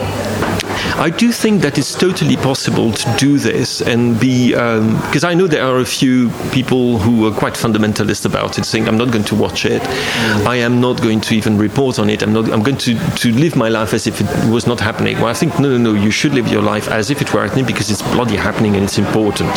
I 1.00 1.10
do 1.10 1.32
think 1.32 1.62
that 1.62 1.78
it's 1.78 1.96
totally 1.96 2.36
possible 2.36 2.92
to 2.92 3.16
do 3.18 3.38
this 3.38 3.82
and 3.82 4.20
be 4.20 4.52
because 4.52 5.24
um, 5.24 5.30
I 5.30 5.34
know 5.34 5.48
there 5.48 5.64
are 5.64 5.80
a 5.80 5.86
few 5.86 6.30
people 6.52 6.98
who 7.00 7.26
are 7.28 7.32
quite 7.32 7.54
fundamentalist 7.54 8.26
about 8.26 8.58
it, 8.58 8.66
saying 8.66 8.88
I'm 8.88 8.98
not 8.98 9.12
going 9.12 9.24
to 9.26 9.36
watch 9.36 9.66
it, 9.66 9.82
mm. 9.82 10.46
I 10.46 10.58
am 10.58 10.82
not 10.82 11.02
going 11.02 11.22
to 11.22 11.36
even 11.36 11.58
report 11.58 12.00
on 12.00 12.10
it. 12.10 12.22
I'm 12.22 12.34
not. 12.34 12.52
I'm 12.52 12.64
going 12.64 12.78
to 12.78 12.96
to 12.96 13.32
live 13.32 13.56
my 13.56 13.70
life 13.70 13.94
as 13.94 14.08
if 14.08 14.22
it 14.22 14.52
was 14.52 14.68
not 14.68 14.80
happening. 14.80 15.16
Well, 15.18 15.28
I 15.28 15.34
think 15.34 15.60
no, 15.60 15.70
no, 15.70 15.78
no. 15.78 15.94
You 15.94 16.12
should 16.12 16.34
live 16.34 16.48
your 16.48 16.62
life 16.62 16.88
as 16.90 17.10
if 17.10 17.22
it 17.22 17.34
were 17.34 17.42
happening 17.42 17.66
because 17.66 17.90
it's 17.90 18.02
bloody 18.02 18.36
happening 18.36 18.76
and 18.76 18.84
it's 18.84 18.98
important 18.98 19.56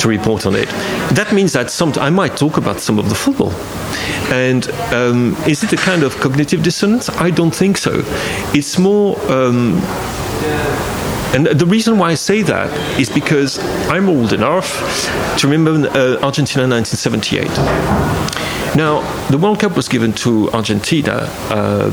to 0.00 0.08
report 0.08 0.46
on 0.46 0.54
it. 0.54 0.68
That 1.14 1.32
means 1.32 1.52
that 1.52 1.70
some 1.70 1.92
I 1.98 2.10
might 2.10 2.36
talk 2.36 2.56
about 2.56 2.80
some 2.80 2.98
of 2.98 3.08
the 3.08 3.14
football. 3.14 3.52
And 4.32 4.68
um, 4.92 5.36
is 5.46 5.62
it 5.62 5.72
a 5.72 5.76
kind 5.76 6.02
of 6.02 6.16
cognitive 6.16 6.62
dissonance? 6.62 7.08
I 7.08 7.30
don't 7.30 7.54
think 7.54 7.76
so. 7.76 8.02
It's 8.54 8.78
more. 8.78 9.18
Um, 9.30 9.80
and 11.34 11.46
the 11.46 11.66
reason 11.66 11.98
why 11.98 12.10
I 12.10 12.14
say 12.14 12.42
that 12.42 12.70
is 12.98 13.10
because 13.10 13.58
I'm 13.88 14.08
old 14.08 14.32
enough 14.32 14.68
to 15.38 15.48
remember 15.48 15.88
uh, 15.88 16.20
Argentina 16.22 16.68
1978. 16.68 17.48
Now, 18.76 19.02
the 19.30 19.38
World 19.38 19.60
Cup 19.60 19.76
was 19.76 19.88
given 19.88 20.12
to 20.14 20.50
Argentina 20.50 21.28
um, 21.50 21.92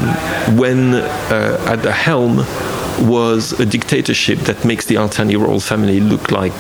when 0.58 0.94
uh, 0.94 1.64
at 1.68 1.82
the 1.82 1.92
helm 1.92 2.38
was 3.00 3.60
a 3.60 3.66
dictatorship 3.66 4.40
that 4.40 4.64
makes 4.66 4.86
the 4.86 4.98
Al 4.98 5.08
Thani 5.08 5.36
royal 5.36 5.60
family 5.60 6.00
look 6.00 6.32
like 6.32 6.54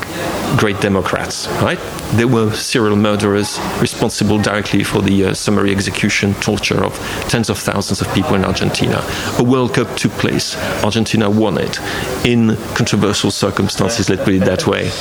great 0.57 0.79
Democrats, 0.81 1.47
right? 1.61 1.79
They 2.13 2.25
were 2.25 2.51
serial 2.53 2.95
murderers 2.95 3.59
responsible 3.79 4.37
directly 4.37 4.83
for 4.83 5.01
the 5.01 5.25
uh, 5.25 5.33
summary 5.33 5.71
execution, 5.71 6.33
torture 6.35 6.83
of 6.83 6.93
tens 7.29 7.49
of 7.49 7.57
thousands 7.57 8.01
of 8.01 8.13
people 8.13 8.35
in 8.35 8.43
Argentina. 8.43 9.03
A 9.39 9.43
World 9.43 9.73
Cup 9.73 9.95
took 9.95 10.11
place. 10.13 10.55
Argentina 10.83 11.29
won 11.29 11.57
it 11.57 11.79
in 12.25 12.55
controversial 12.75 13.31
circumstances, 13.31 14.09
let's 14.09 14.23
put 14.23 14.33
it 14.33 14.45
that 14.45 14.67
way. 14.67 14.91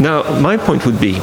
Now, 0.00 0.38
my 0.40 0.56
point 0.56 0.84
would 0.84 1.00
be 1.00 1.14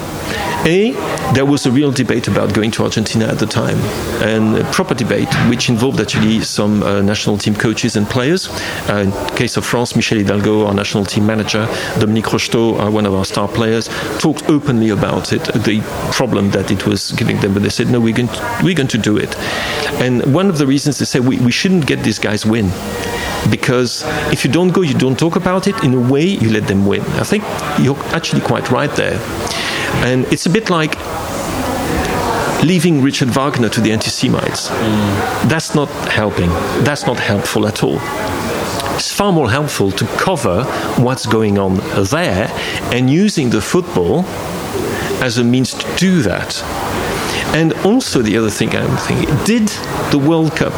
a, 0.65 0.91
there 1.33 1.45
was 1.45 1.65
a 1.65 1.71
real 1.71 1.91
debate 1.91 2.27
about 2.27 2.53
going 2.53 2.71
to 2.71 2.83
Argentina 2.83 3.25
at 3.25 3.39
the 3.39 3.45
time, 3.45 3.77
and 4.23 4.57
a 4.57 4.63
proper 4.71 4.93
debate, 4.93 5.31
which 5.49 5.69
involved 5.69 5.99
actually 5.99 6.41
some 6.41 6.81
uh, 6.83 7.01
national 7.01 7.37
team 7.37 7.55
coaches 7.55 7.95
and 7.95 8.07
players. 8.07 8.49
Uh, 8.89 9.05
in 9.05 9.35
case 9.35 9.57
of 9.57 9.65
France, 9.65 9.95
Michel 9.95 10.17
Hidalgo, 10.17 10.65
our 10.65 10.73
national 10.73 11.05
team 11.05 11.25
manager, 11.25 11.67
Dominique 11.99 12.25
Rocheteau, 12.25 12.79
uh, 12.79 12.91
one 12.91 13.05
of 13.05 13.13
our 13.13 13.25
star 13.25 13.47
players, 13.47 13.87
talked 14.19 14.49
openly 14.49 14.89
about 14.89 15.31
it, 15.33 15.43
the 15.63 15.81
problem 16.11 16.49
that 16.51 16.71
it 16.71 16.85
was 16.85 17.11
giving 17.11 17.39
them. 17.39 17.53
But 17.53 17.63
they 17.63 17.69
said, 17.69 17.89
no, 17.89 17.99
we're 17.99 18.15
going 18.15 18.29
to, 18.29 18.59
we're 18.63 18.75
going 18.75 18.89
to 18.89 18.97
do 18.97 19.17
it. 19.17 19.35
And 20.01 20.33
one 20.33 20.49
of 20.49 20.57
the 20.57 20.67
reasons 20.67 20.99
they 20.99 21.05
said 21.05 21.25
we, 21.25 21.37
we 21.37 21.51
shouldn't 21.51 21.85
get 21.85 22.03
these 22.03 22.19
guys 22.19 22.45
win 22.45 22.71
because 23.49 24.03
if 24.31 24.43
you 24.43 24.51
don't 24.51 24.71
go, 24.71 24.81
you 24.81 24.93
don't 24.93 25.17
talk 25.17 25.35
about 25.35 25.67
it. 25.67 25.83
In 25.83 25.93
a 25.93 26.11
way, 26.11 26.25
you 26.25 26.49
let 26.49 26.67
them 26.67 26.85
win. 26.85 27.01
I 27.01 27.23
think 27.23 27.43
you're 27.79 27.97
actually 28.15 28.41
quite 28.41 28.71
right 28.71 28.91
there. 28.95 29.19
And 30.03 30.25
it's 30.31 30.45
a 30.45 30.49
bit 30.49 30.69
like 30.69 30.97
leaving 32.63 33.01
Richard 33.01 33.29
Wagner 33.29 33.69
to 33.69 33.81
the 33.81 33.91
anti 33.91 34.09
Semites. 34.09 34.69
Mm. 34.69 35.49
That's 35.49 35.75
not 35.75 35.89
helping. 36.09 36.49
That's 36.83 37.05
not 37.05 37.19
helpful 37.19 37.67
at 37.67 37.83
all. 37.83 37.99
It's 38.95 39.11
far 39.11 39.31
more 39.31 39.49
helpful 39.49 39.91
to 39.91 40.05
cover 40.17 40.63
what's 40.97 41.25
going 41.25 41.57
on 41.57 41.75
there 42.05 42.47
and 42.93 43.09
using 43.09 43.49
the 43.49 43.61
football 43.61 44.25
as 45.21 45.37
a 45.37 45.43
means 45.43 45.73
to 45.73 45.95
do 45.95 46.21
that. 46.21 46.63
And 47.53 47.73
also, 47.85 48.21
the 48.21 48.37
other 48.37 48.49
thing 48.49 48.75
I'm 48.75 48.97
thinking 48.97 49.35
did 49.45 49.67
the 50.11 50.19
World 50.19 50.55
Cup 50.55 50.73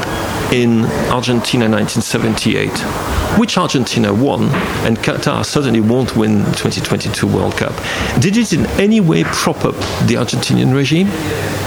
in 0.52 0.86
Argentina 1.12 1.70
1978 1.70 3.18
which 3.38 3.56
Argentina 3.58 4.12
won, 4.12 4.46
and 4.84 4.98
Qatar 4.98 5.46
certainly 5.46 5.80
won't 5.80 6.16
win 6.16 6.40
the 6.40 6.52
2022 6.52 7.28
World 7.28 7.56
Cup. 7.56 7.74
Did 8.20 8.36
it 8.36 8.52
in 8.52 8.66
any 8.80 9.00
way 9.00 9.24
prop 9.26 9.64
up 9.64 9.76
the 10.08 10.16
Argentinian 10.16 10.74
regime? 10.74 11.08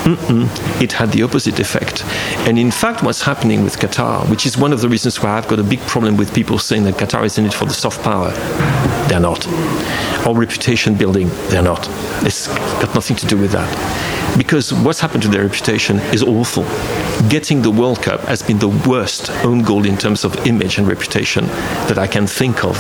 Mm-mm. 0.03 0.83
It 0.83 0.93
had 0.93 1.13
the 1.13 1.23
opposite 1.23 1.61
effect. 1.61 2.05
And 2.49 2.59
in 2.59 2.73
fact, 2.73 3.05
what's 3.05 3.23
happening 3.23 3.63
with 3.63 3.77
Qatar, 3.79 4.29
which 4.29 4.47
is 4.47 4.59
one 4.59 4.73
of 4.73 4.81
the 4.81 4.89
reasons 4.89 5.23
why 5.23 5.31
I've 5.39 5.47
got 5.47 5.61
a 5.61 5.63
big 5.63 5.81
problem 5.81 6.17
with 6.17 6.35
people 6.35 6.59
saying 6.59 6.85
that 6.85 6.95
Qatar 6.95 7.25
is 7.25 7.39
in 7.39 7.47
it 7.47 7.55
for 7.55 7.67
the 7.67 7.75
soft 7.75 8.03
power, 8.03 8.31
they're 9.09 9.21
not. 9.21 9.47
Or 10.27 10.37
reputation 10.37 10.95
building, 10.97 11.29
they're 11.49 11.63
not. 11.63 11.89
It's 12.25 12.49
got 12.49 12.95
nothing 12.95 13.17
to 13.19 13.27
do 13.27 13.37
with 13.37 13.53
that 13.53 13.71
because 14.37 14.73
what's 14.73 15.01
happened 15.01 15.23
to 15.25 15.29
their 15.29 15.43
reputation 15.43 15.99
is 16.15 16.23
awful. 16.23 16.65
Getting 17.29 17.61
the 17.61 17.71
World 17.71 18.03
Cup 18.03 18.21
has 18.23 18.43
been 18.43 18.59
the 18.59 18.69
worst 18.89 19.31
own 19.45 19.63
goal 19.63 19.85
in 19.85 19.99
terms 19.99 20.25
of 20.25 20.47
image 20.47 20.79
and 20.79 20.89
reputation 20.89 21.47
that 21.87 21.99
I 21.99 22.07
can 22.07 22.27
think 22.27 22.65
of. 22.65 22.77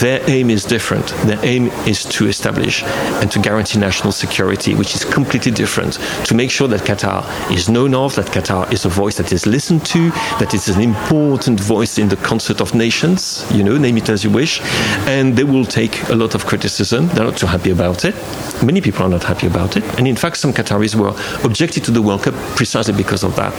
Their 0.00 0.22
aim 0.30 0.48
is 0.48 0.64
different. 0.64 1.08
Their 1.26 1.44
aim 1.44 1.66
is 1.86 2.04
to 2.04 2.26
establish 2.26 2.82
and 2.84 3.30
to 3.32 3.40
guarantee 3.40 3.80
national 3.80 4.12
security, 4.12 4.74
which 4.74 4.94
is 4.94 5.04
completely 5.04 5.50
different. 5.50 5.94
To 6.26 6.34
make 6.34 6.50
sure 6.50 6.68
that 6.68 6.82
Qatar 6.82 7.24
is 7.50 7.68
known 7.68 7.94
of, 7.94 8.14
that 8.14 8.26
Qatar 8.26 8.72
is 8.72 8.84
a 8.84 8.88
voice 8.88 9.16
that 9.16 9.32
is 9.32 9.44
listened 9.44 9.84
to, 9.86 10.10
that 10.38 10.54
it's 10.54 10.68
an 10.68 10.80
important 10.80 11.58
voice 11.58 11.98
in 11.98 12.08
the 12.08 12.16
concert 12.16 12.60
of 12.60 12.74
nations, 12.74 13.44
you 13.52 13.64
know, 13.64 13.76
name 13.76 13.98
it 13.98 14.08
as 14.08 14.22
you 14.22 14.30
wish. 14.30 14.60
And 15.06 15.36
they 15.36 15.44
will 15.44 15.66
take 15.66 16.08
a 16.08 16.14
lot 16.14 16.34
of 16.34 16.46
criticism. 16.46 17.08
They're 17.08 17.24
not 17.24 17.36
too 17.36 17.46
happy 17.46 17.70
about 17.70 18.04
it. 18.04 18.14
Many 18.62 18.80
people 18.80 19.04
are 19.04 19.10
not 19.10 19.24
happy 19.24 19.48
about 19.48 19.76
it. 19.76 19.84
And 19.98 20.06
in 20.06 20.16
fact, 20.16 20.36
some 20.36 20.52
Qataris 20.52 20.94
were 20.94 21.14
objected 21.44 21.84
to 21.84 21.90
the 21.90 22.00
World 22.00 22.22
Cup 22.22 22.34
precisely 22.56 22.94
because 22.94 23.24
of 23.24 23.34
that. 23.36 23.52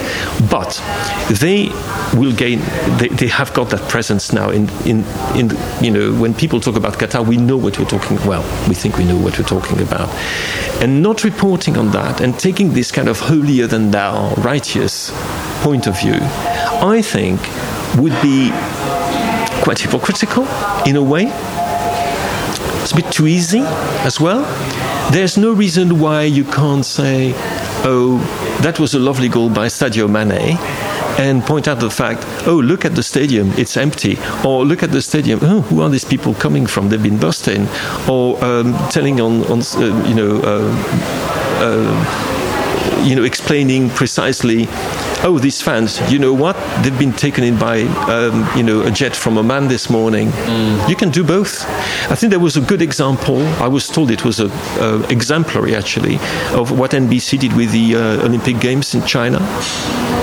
But 0.49 0.81
they 1.29 1.69
will 2.17 2.33
gain, 2.33 2.59
they, 2.97 3.09
they 3.09 3.27
have 3.27 3.53
got 3.53 3.69
that 3.69 3.89
presence 3.89 4.33
now 4.33 4.49
in, 4.49 4.69
in, 4.85 5.03
in, 5.35 5.51
you 5.81 5.91
know, 5.91 6.13
when 6.19 6.33
people 6.33 6.59
talk 6.59 6.75
about 6.75 6.93
Qatar, 6.93 7.25
we 7.25 7.37
know 7.37 7.57
what 7.57 7.77
we're 7.79 7.85
talking, 7.85 8.17
well, 8.25 8.43
we 8.67 8.75
think 8.75 8.97
we 8.97 9.05
know 9.05 9.17
what 9.17 9.37
we're 9.37 9.45
talking 9.45 9.81
about. 9.81 10.09
And 10.81 11.01
not 11.01 11.23
reporting 11.23 11.77
on 11.77 11.91
that 11.91 12.21
and 12.21 12.37
taking 12.37 12.73
this 12.73 12.91
kind 12.91 13.07
of 13.07 13.19
holier 13.19 13.67
than 13.67 13.91
thou, 13.91 14.33
righteous 14.35 15.11
point 15.61 15.87
of 15.87 15.99
view, 15.99 16.17
I 16.21 17.01
think 17.01 17.39
would 17.97 18.19
be 18.21 18.51
quite 19.63 19.79
hypocritical 19.79 20.45
in 20.85 20.95
a 20.95 21.03
way. 21.03 21.31
It's 22.81 22.91
a 22.91 22.95
bit 22.95 23.11
too 23.11 23.25
easy 23.25 23.61
as 24.05 24.19
well. 24.19 24.43
There's 25.11 25.37
no 25.37 25.53
reason 25.53 25.99
why 25.99 26.23
you 26.23 26.43
can't 26.43 26.85
say, 26.85 27.33
oh, 27.83 28.19
that 28.61 28.79
was 28.79 28.93
a 28.93 28.99
lovely 28.99 29.29
goal 29.29 29.49
by 29.49 29.67
Sadio 29.67 30.09
Mane 30.09 30.57
and 31.17 31.43
point 31.43 31.67
out 31.67 31.79
the 31.79 31.89
fact, 31.89 32.25
oh, 32.47 32.55
look 32.57 32.83
at 32.83 32.95
the 32.95 33.03
stadium, 33.03 33.51
it's 33.53 33.77
empty. 33.77 34.17
Or 34.43 34.65
look 34.65 34.83
at 34.83 34.91
the 34.91 35.01
stadium, 35.01 35.39
oh, 35.43 35.61
who 35.61 35.81
are 35.81 35.89
these 35.89 36.05
people 36.05 36.33
coming 36.33 36.65
from? 36.65 36.89
They've 36.89 37.01
been 37.01 37.19
busting. 37.19 37.67
Or 38.09 38.43
um, 38.43 38.73
telling 38.89 39.21
on, 39.21 39.43
on 39.45 39.61
uh, 39.61 40.05
you 40.07 40.13
know, 40.13 40.41
uh, 40.43 40.71
uh, 41.61 43.03
you 43.05 43.15
know, 43.15 43.23
explaining 43.23 43.89
precisely 43.91 44.67
oh, 45.23 45.39
these 45.39 45.61
fans, 45.61 45.99
you 46.11 46.19
know 46.19 46.33
what? 46.33 46.55
They've 46.83 46.97
been 46.97 47.13
taken 47.13 47.43
in 47.43 47.57
by, 47.57 47.81
um, 48.07 48.47
you 48.57 48.63
know, 48.63 48.81
a 48.81 48.91
jet 48.91 49.15
from 49.15 49.37
Oman 49.37 49.67
this 49.67 49.89
morning. 49.89 50.29
Mm. 50.29 50.89
You 50.89 50.95
can 50.95 51.09
do 51.09 51.23
both. 51.23 51.65
I 52.09 52.15
think 52.15 52.31
there 52.31 52.39
was 52.39 52.57
a 52.57 52.61
good 52.61 52.81
example. 52.81 53.41
I 53.61 53.67
was 53.67 53.87
told 53.87 54.11
it 54.11 54.25
was 54.25 54.39
a, 54.39 54.47
a 54.79 55.01
exemplary, 55.09 55.75
actually, 55.75 56.15
of 56.53 56.77
what 56.77 56.91
NBC 56.91 57.39
did 57.39 57.53
with 57.53 57.71
the 57.71 57.95
uh, 57.95 58.25
Olympic 58.25 58.59
Games 58.59 58.93
in 58.95 59.05
China. 59.05 59.39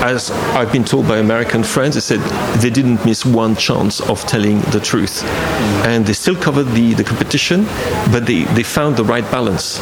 As 0.05 0.31
I've 0.31 0.71
been 0.71 0.83
told 0.83 1.07
by 1.07 1.17
American 1.17 1.63
friends, 1.63 1.95
they 1.95 2.01
said 2.01 2.19
they 2.61 2.69
didn't 2.69 3.05
miss 3.05 3.25
one 3.25 3.55
chance 3.55 4.01
of 4.01 4.25
telling 4.25 4.59
the 4.71 4.79
truth. 4.79 5.21
Mm. 5.23 5.85
And 5.85 6.05
they 6.05 6.13
still 6.13 6.35
covered 6.35 6.67
the, 6.73 6.93
the 6.93 7.03
competition, 7.03 7.65
but 8.11 8.25
they, 8.25 8.43
they 8.55 8.63
found 8.63 8.97
the 8.97 9.05
right 9.05 9.29
balance. 9.31 9.79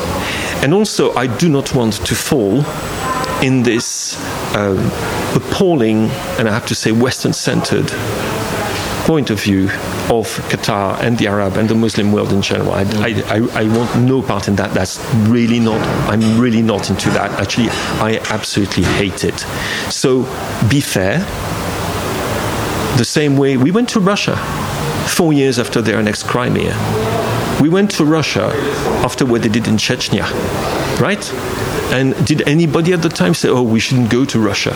And 0.64 0.74
also, 0.74 1.14
I 1.16 1.26
do 1.26 1.50
not 1.50 1.74
want 1.74 2.06
to 2.06 2.16
fall 2.16 2.64
in 3.42 3.64
this 3.64 4.18
um, 4.56 4.78
appalling, 5.36 6.10
and 6.38 6.48
I 6.48 6.54
have 6.54 6.66
to 6.68 6.76
say, 6.76 6.92
Western 6.92 7.34
centered 7.34 7.92
point 9.06 9.32
of 9.32 9.42
view 9.42 9.64
of 10.10 10.28
Qatar 10.50 11.00
and 11.02 11.18
the 11.18 11.28
Arab 11.28 11.58
and 11.58 11.68
the 11.68 11.76
Muslim 11.76 12.12
world 12.12 12.32
in 12.32 12.42
general. 12.42 12.72
I, 12.72 12.82
I, 12.82 13.24
I, 13.28 13.62
I, 13.62 13.78
want 13.78 13.98
no 13.98 14.22
part 14.22 14.48
in 14.48 14.56
that. 14.58 14.74
That's 14.74 15.04
really 15.28 15.60
not, 15.60 15.82
I'm 16.08 16.40
really 16.40 16.62
not 16.62 16.90
into 16.90 17.10
that. 17.12 17.32
Actually, 17.40 17.70
I 18.00 18.20
absolutely 18.30 18.84
hate 18.84 19.24
it. 19.24 19.40
So 19.90 20.24
be 20.70 20.82
fair. 20.82 21.20
The 22.98 23.06
same 23.06 23.38
way 23.38 23.58
we 23.58 23.72
went 23.72 23.90
to 23.90 24.00
Russia 24.00 24.36
four 25.08 25.34
years 25.34 25.58
after 25.58 25.82
their 25.82 25.98
annexed 25.98 26.28
Crimea. 26.28 26.76
We 27.60 27.70
went 27.70 27.92
to 27.92 28.06
Russia 28.06 28.52
after 29.04 29.26
what 29.26 29.42
they 29.42 29.50
did 29.50 29.68
in 29.68 29.78
Chechnya, 29.78 30.26
right? 31.00 31.24
And 31.92 32.16
did 32.26 32.48
anybody 32.48 32.94
at 32.94 33.02
the 33.02 33.10
time 33.10 33.34
say, 33.34 33.50
oh, 33.50 33.64
we 33.64 33.80
shouldn't 33.80 34.10
go 34.10 34.24
to 34.26 34.40
Russia? 34.40 34.72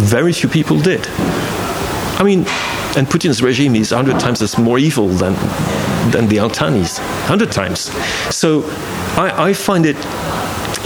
Very 0.00 0.32
few 0.32 0.48
people 0.48 0.80
did. 0.80 1.06
I 2.18 2.22
mean, 2.24 2.40
and 2.96 3.06
Putin's 3.06 3.42
regime 3.42 3.74
is 3.74 3.92
100 3.92 4.18
times 4.18 4.40
as 4.40 4.56
more 4.56 4.78
evil 4.78 5.08
than, 5.08 5.34
than 6.10 6.28
the 6.28 6.38
Al-Thani's, 6.38 6.98
100 6.98 7.52
times. 7.52 7.90
So 8.34 8.64
I, 9.16 9.48
I 9.48 9.52
find 9.52 9.84
it 9.84 9.96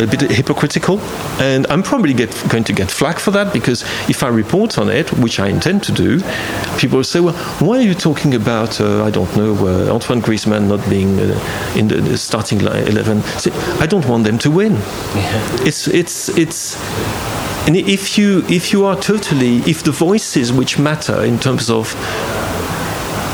a 0.01 0.07
bit 0.07 0.21
hypocritical, 0.31 1.01
and 1.41 1.67
I'm 1.69 1.83
probably 1.83 2.15
get, 2.15 2.31
going 2.49 2.65
to 2.65 2.73
get 2.73 2.91
flack 2.91 3.19
for 3.19 3.31
that 3.33 3.53
because 3.53 3.83
if 4.09 4.23
I 4.23 4.29
report 4.29 4.79
on 4.79 4.89
it, 4.89 5.13
which 5.15 5.41
I 5.41 5.49
intend 5.49 5.83
to 5.85 5.93
do, 5.93 6.21
people 6.79 6.99
will 6.99 7.05
say, 7.05 7.21
"Well, 7.21 7.35
why 7.61 7.79
are 7.79 7.83
you 7.83 7.95
talking 7.95 8.35
about 8.35 8.81
uh, 8.81 9.05
I 9.05 9.11
don't 9.11 9.35
know 9.37 9.55
uh, 9.55 9.93
Antoine 9.93 10.23
Griezmann 10.23 10.69
not 10.69 10.89
being 10.89 11.19
uh, 11.19 11.75
in 11.77 11.89
the, 11.89 11.97
the 12.01 12.19
starting 12.19 12.61
eleven?" 12.61 13.23
See, 13.39 13.51
I 13.81 13.87
don't 13.87 14.07
want 14.07 14.25
them 14.25 14.39
to 14.39 14.51
win. 14.51 14.73
Yeah. 14.75 15.67
It's 15.67 15.89
it's 15.89 16.29
it's. 16.31 16.77
And 17.67 17.77
if 17.77 18.17
you 18.17 18.45
if 18.49 18.73
you 18.73 18.85
are 18.85 18.97
totally 18.97 19.57
if 19.67 19.83
the 19.83 19.91
voices 19.91 20.53
which 20.53 20.79
matter 20.79 21.25
in 21.25 21.41
terms 21.41 21.69
of 21.69 21.95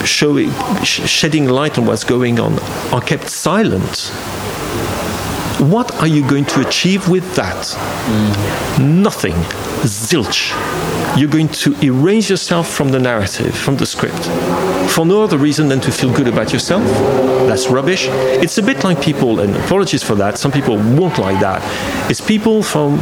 showing 0.06 0.50
shedding 0.84 1.48
light 1.48 1.78
on 1.78 1.86
what's 1.86 2.04
going 2.04 2.40
on 2.40 2.58
are 2.92 3.00
kept 3.00 3.28
silent 3.28 4.10
what 5.70 5.94
are 6.00 6.08
you 6.08 6.26
going 6.28 6.44
to 6.46 6.66
achieve 6.66 7.08
with 7.08 7.36
that? 7.36 7.64
Mm. 7.64 9.02
Nothing. 9.02 9.34
Zilch. 9.84 10.50
You're 11.16 11.30
going 11.30 11.48
to 11.48 11.74
erase 11.84 12.28
yourself 12.28 12.68
from 12.68 12.90
the 12.90 12.98
narrative, 12.98 13.54
from 13.54 13.76
the 13.76 13.86
script, 13.86 14.24
for 14.90 15.04
no 15.04 15.22
other 15.22 15.38
reason 15.38 15.68
than 15.68 15.80
to 15.82 15.92
feel 15.92 16.12
good 16.12 16.26
about 16.26 16.52
yourself. 16.52 16.82
That's 17.46 17.68
rubbish. 17.68 18.06
It's 18.08 18.58
a 18.58 18.62
bit 18.62 18.82
like 18.82 19.00
people, 19.00 19.40
and 19.40 19.54
apologies 19.54 20.02
for 20.02 20.14
that, 20.16 20.38
some 20.38 20.50
people 20.50 20.76
won't 20.76 21.18
like 21.18 21.38
that. 21.40 21.60
It's 22.10 22.20
people 22.20 22.62
from 22.62 22.96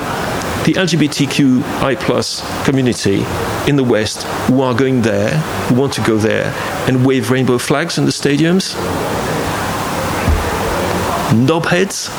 the 0.65 0.75
LGBTQI 0.75 1.99
plus 2.01 2.43
community 2.67 3.25
in 3.67 3.77
the 3.77 3.85
West 3.85 4.25
who 4.49 4.61
are 4.61 4.75
going 4.75 5.03
there, 5.03 5.31
who 5.69 5.77
want 5.77 5.93
to 5.95 6.03
go 6.03 6.19
there 6.19 6.53
and 6.87 7.07
wave 7.07 7.31
rainbow 7.31 7.59
flags 7.59 7.97
in 7.97 8.05
the 8.05 8.11
stadiums. 8.11 8.75
Knobheads 11.31 12.11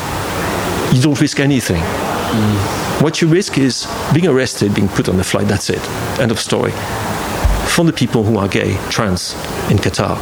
you 0.92 1.02
don't 1.02 1.20
risk 1.20 1.39
anything. 1.39 1.82
Mm. 1.82 3.02
What 3.02 3.22
you 3.22 3.28
risk 3.28 3.58
is 3.58 3.88
being 4.14 4.28
arrested, 4.28 4.76
being 4.76 4.89
put 4.89 5.10
on 5.10 5.20
a 5.20 5.24
flight. 5.24 5.48
That's 5.48 5.70
it. 5.70 5.82
End 6.20 6.32
of 6.32 6.39
story. 6.39 6.72
For 7.68 7.84
the 7.86 7.94
people 7.94 8.24
who 8.24 8.38
are 8.38 8.48
gay, 8.48 8.76
trans 8.89 9.34
in 9.72 9.78
Qatar, 9.78 10.18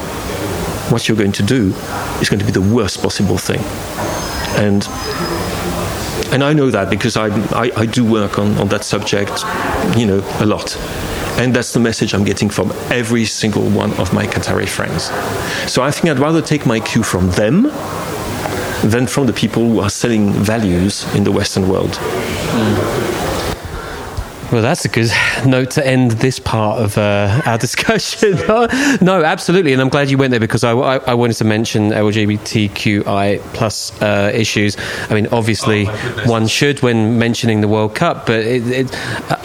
what 0.91 1.07
you're 1.07 1.17
going 1.17 1.33
to 1.33 1.43
do 1.43 1.73
is 2.21 2.29
going 2.29 2.39
to 2.39 2.45
be 2.45 2.51
the 2.51 2.61
worst 2.61 3.01
possible 3.01 3.37
thing. 3.37 3.61
And 4.57 4.87
and 6.31 6.43
I 6.43 6.53
know 6.53 6.69
that 6.69 6.91
because 6.91 7.17
I, 7.17 7.27
I, 7.51 7.71
I 7.75 7.85
do 7.87 8.05
work 8.05 8.37
on, 8.37 8.55
on 8.59 8.67
that 8.67 8.83
subject, 8.83 9.43
you 9.97 10.05
know, 10.05 10.19
a 10.39 10.45
lot. 10.45 10.77
And 11.39 11.55
that's 11.55 11.73
the 11.73 11.79
message 11.79 12.13
I'm 12.13 12.23
getting 12.23 12.49
from 12.49 12.71
every 12.91 13.25
single 13.25 13.67
one 13.69 13.93
of 13.93 14.13
my 14.13 14.27
Qatari 14.27 14.67
friends. 14.67 15.05
So 15.71 15.81
I 15.81 15.89
think 15.89 16.11
I'd 16.11 16.19
rather 16.19 16.41
take 16.41 16.67
my 16.67 16.79
cue 16.79 17.01
from 17.01 17.31
them 17.31 17.65
than 18.83 19.07
from 19.07 19.27
the 19.27 19.33
people 19.33 19.63
who 19.67 19.79
are 19.79 19.89
selling 19.89 20.31
values 20.31 21.05
in 21.15 21.23
the 21.23 21.31
Western 21.31 21.67
world. 21.67 21.91
Mm. 21.91 23.08
Well, 24.51 24.63
that's 24.63 24.83
a 24.83 24.87
good 24.87 25.11
note 25.45 25.69
to 25.71 25.85
end 25.85 26.09
this 26.13 26.39
part 26.39 26.81
of 26.81 26.97
uh, 26.97 27.39
our 27.45 27.57
discussion. 27.59 28.31
no, 28.99 29.21
absolutely, 29.23 29.73
and 29.73 29.81
I'm 29.81 29.89
glad 29.89 30.09
you 30.09 30.17
went 30.17 30.31
there 30.31 30.39
because 30.39 30.63
I, 30.63 30.71
I, 30.71 30.97
I 30.97 31.13
wanted 31.13 31.35
to 31.35 31.43
mention 31.43 31.91
LGBTQI 31.91 33.41
plus 33.53 34.01
uh, 34.01 34.31
issues. 34.33 34.75
I 35.11 35.13
mean, 35.13 35.27
obviously, 35.27 35.85
oh, 35.87 36.23
one 36.25 36.47
should 36.47 36.81
when 36.81 37.19
mentioning 37.19 37.61
the 37.61 37.67
World 37.67 37.93
Cup, 37.93 38.25
but 38.25 38.39
it, 38.39 38.65
it, 38.67 38.87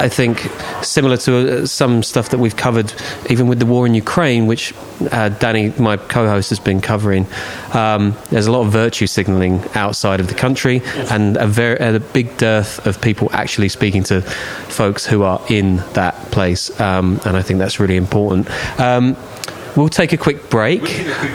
I 0.00 0.08
think 0.08 0.38
similar 0.82 1.18
to 1.18 1.64
uh, 1.64 1.66
some 1.66 2.02
stuff 2.02 2.30
that 2.30 2.38
we've 2.38 2.56
covered, 2.56 2.90
even 3.28 3.46
with 3.46 3.58
the 3.58 3.66
war 3.66 3.84
in 3.84 3.94
Ukraine, 3.94 4.46
which 4.46 4.72
uh, 5.12 5.28
Danny, 5.28 5.68
my 5.78 5.98
co-host, 5.98 6.48
has 6.48 6.60
been 6.60 6.80
covering. 6.80 7.26
Um, 7.74 8.16
there's 8.30 8.46
a 8.46 8.52
lot 8.52 8.64
of 8.64 8.72
virtue 8.72 9.06
signalling 9.06 9.62
outside 9.74 10.20
of 10.20 10.28
the 10.28 10.34
country, 10.34 10.80
and 11.10 11.36
a 11.36 11.46
very 11.46 11.76
a 11.76 12.00
big 12.00 12.34
dearth 12.38 12.86
of 12.86 13.02
people 13.02 13.28
actually 13.32 13.68
speaking 13.68 14.02
to 14.04 14.22
folks 14.22 14.93
folks 14.94 15.06
who 15.06 15.24
are 15.24 15.40
in 15.48 15.78
that 15.94 16.14
place, 16.30 16.70
um, 16.80 17.20
and 17.24 17.36
I 17.36 17.42
think 17.42 17.58
that's 17.58 17.80
really 17.80 17.96
important. 17.96 18.48
Um, 18.78 19.16
we'll 19.76 19.88
take 19.88 20.12
a 20.12 20.16
quick 20.16 20.48
break. 20.50 20.82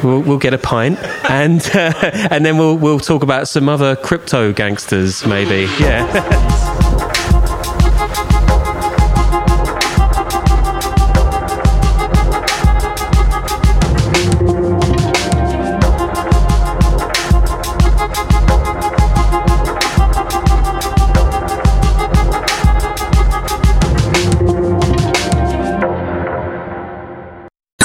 We'll, 0.01 0.21
we'll 0.21 0.37
get 0.37 0.53
a 0.53 0.57
pint, 0.57 0.97
and 1.29 1.59
uh, 1.73 1.91
and 2.31 2.45
then 2.45 2.57
we'll 2.57 2.77
we'll 2.77 3.01
talk 3.01 3.21
about 3.21 3.49
some 3.49 3.67
other 3.67 3.97
crypto 3.97 4.53
gangsters, 4.53 5.25
maybe. 5.25 5.69
Yeah. 5.77 6.45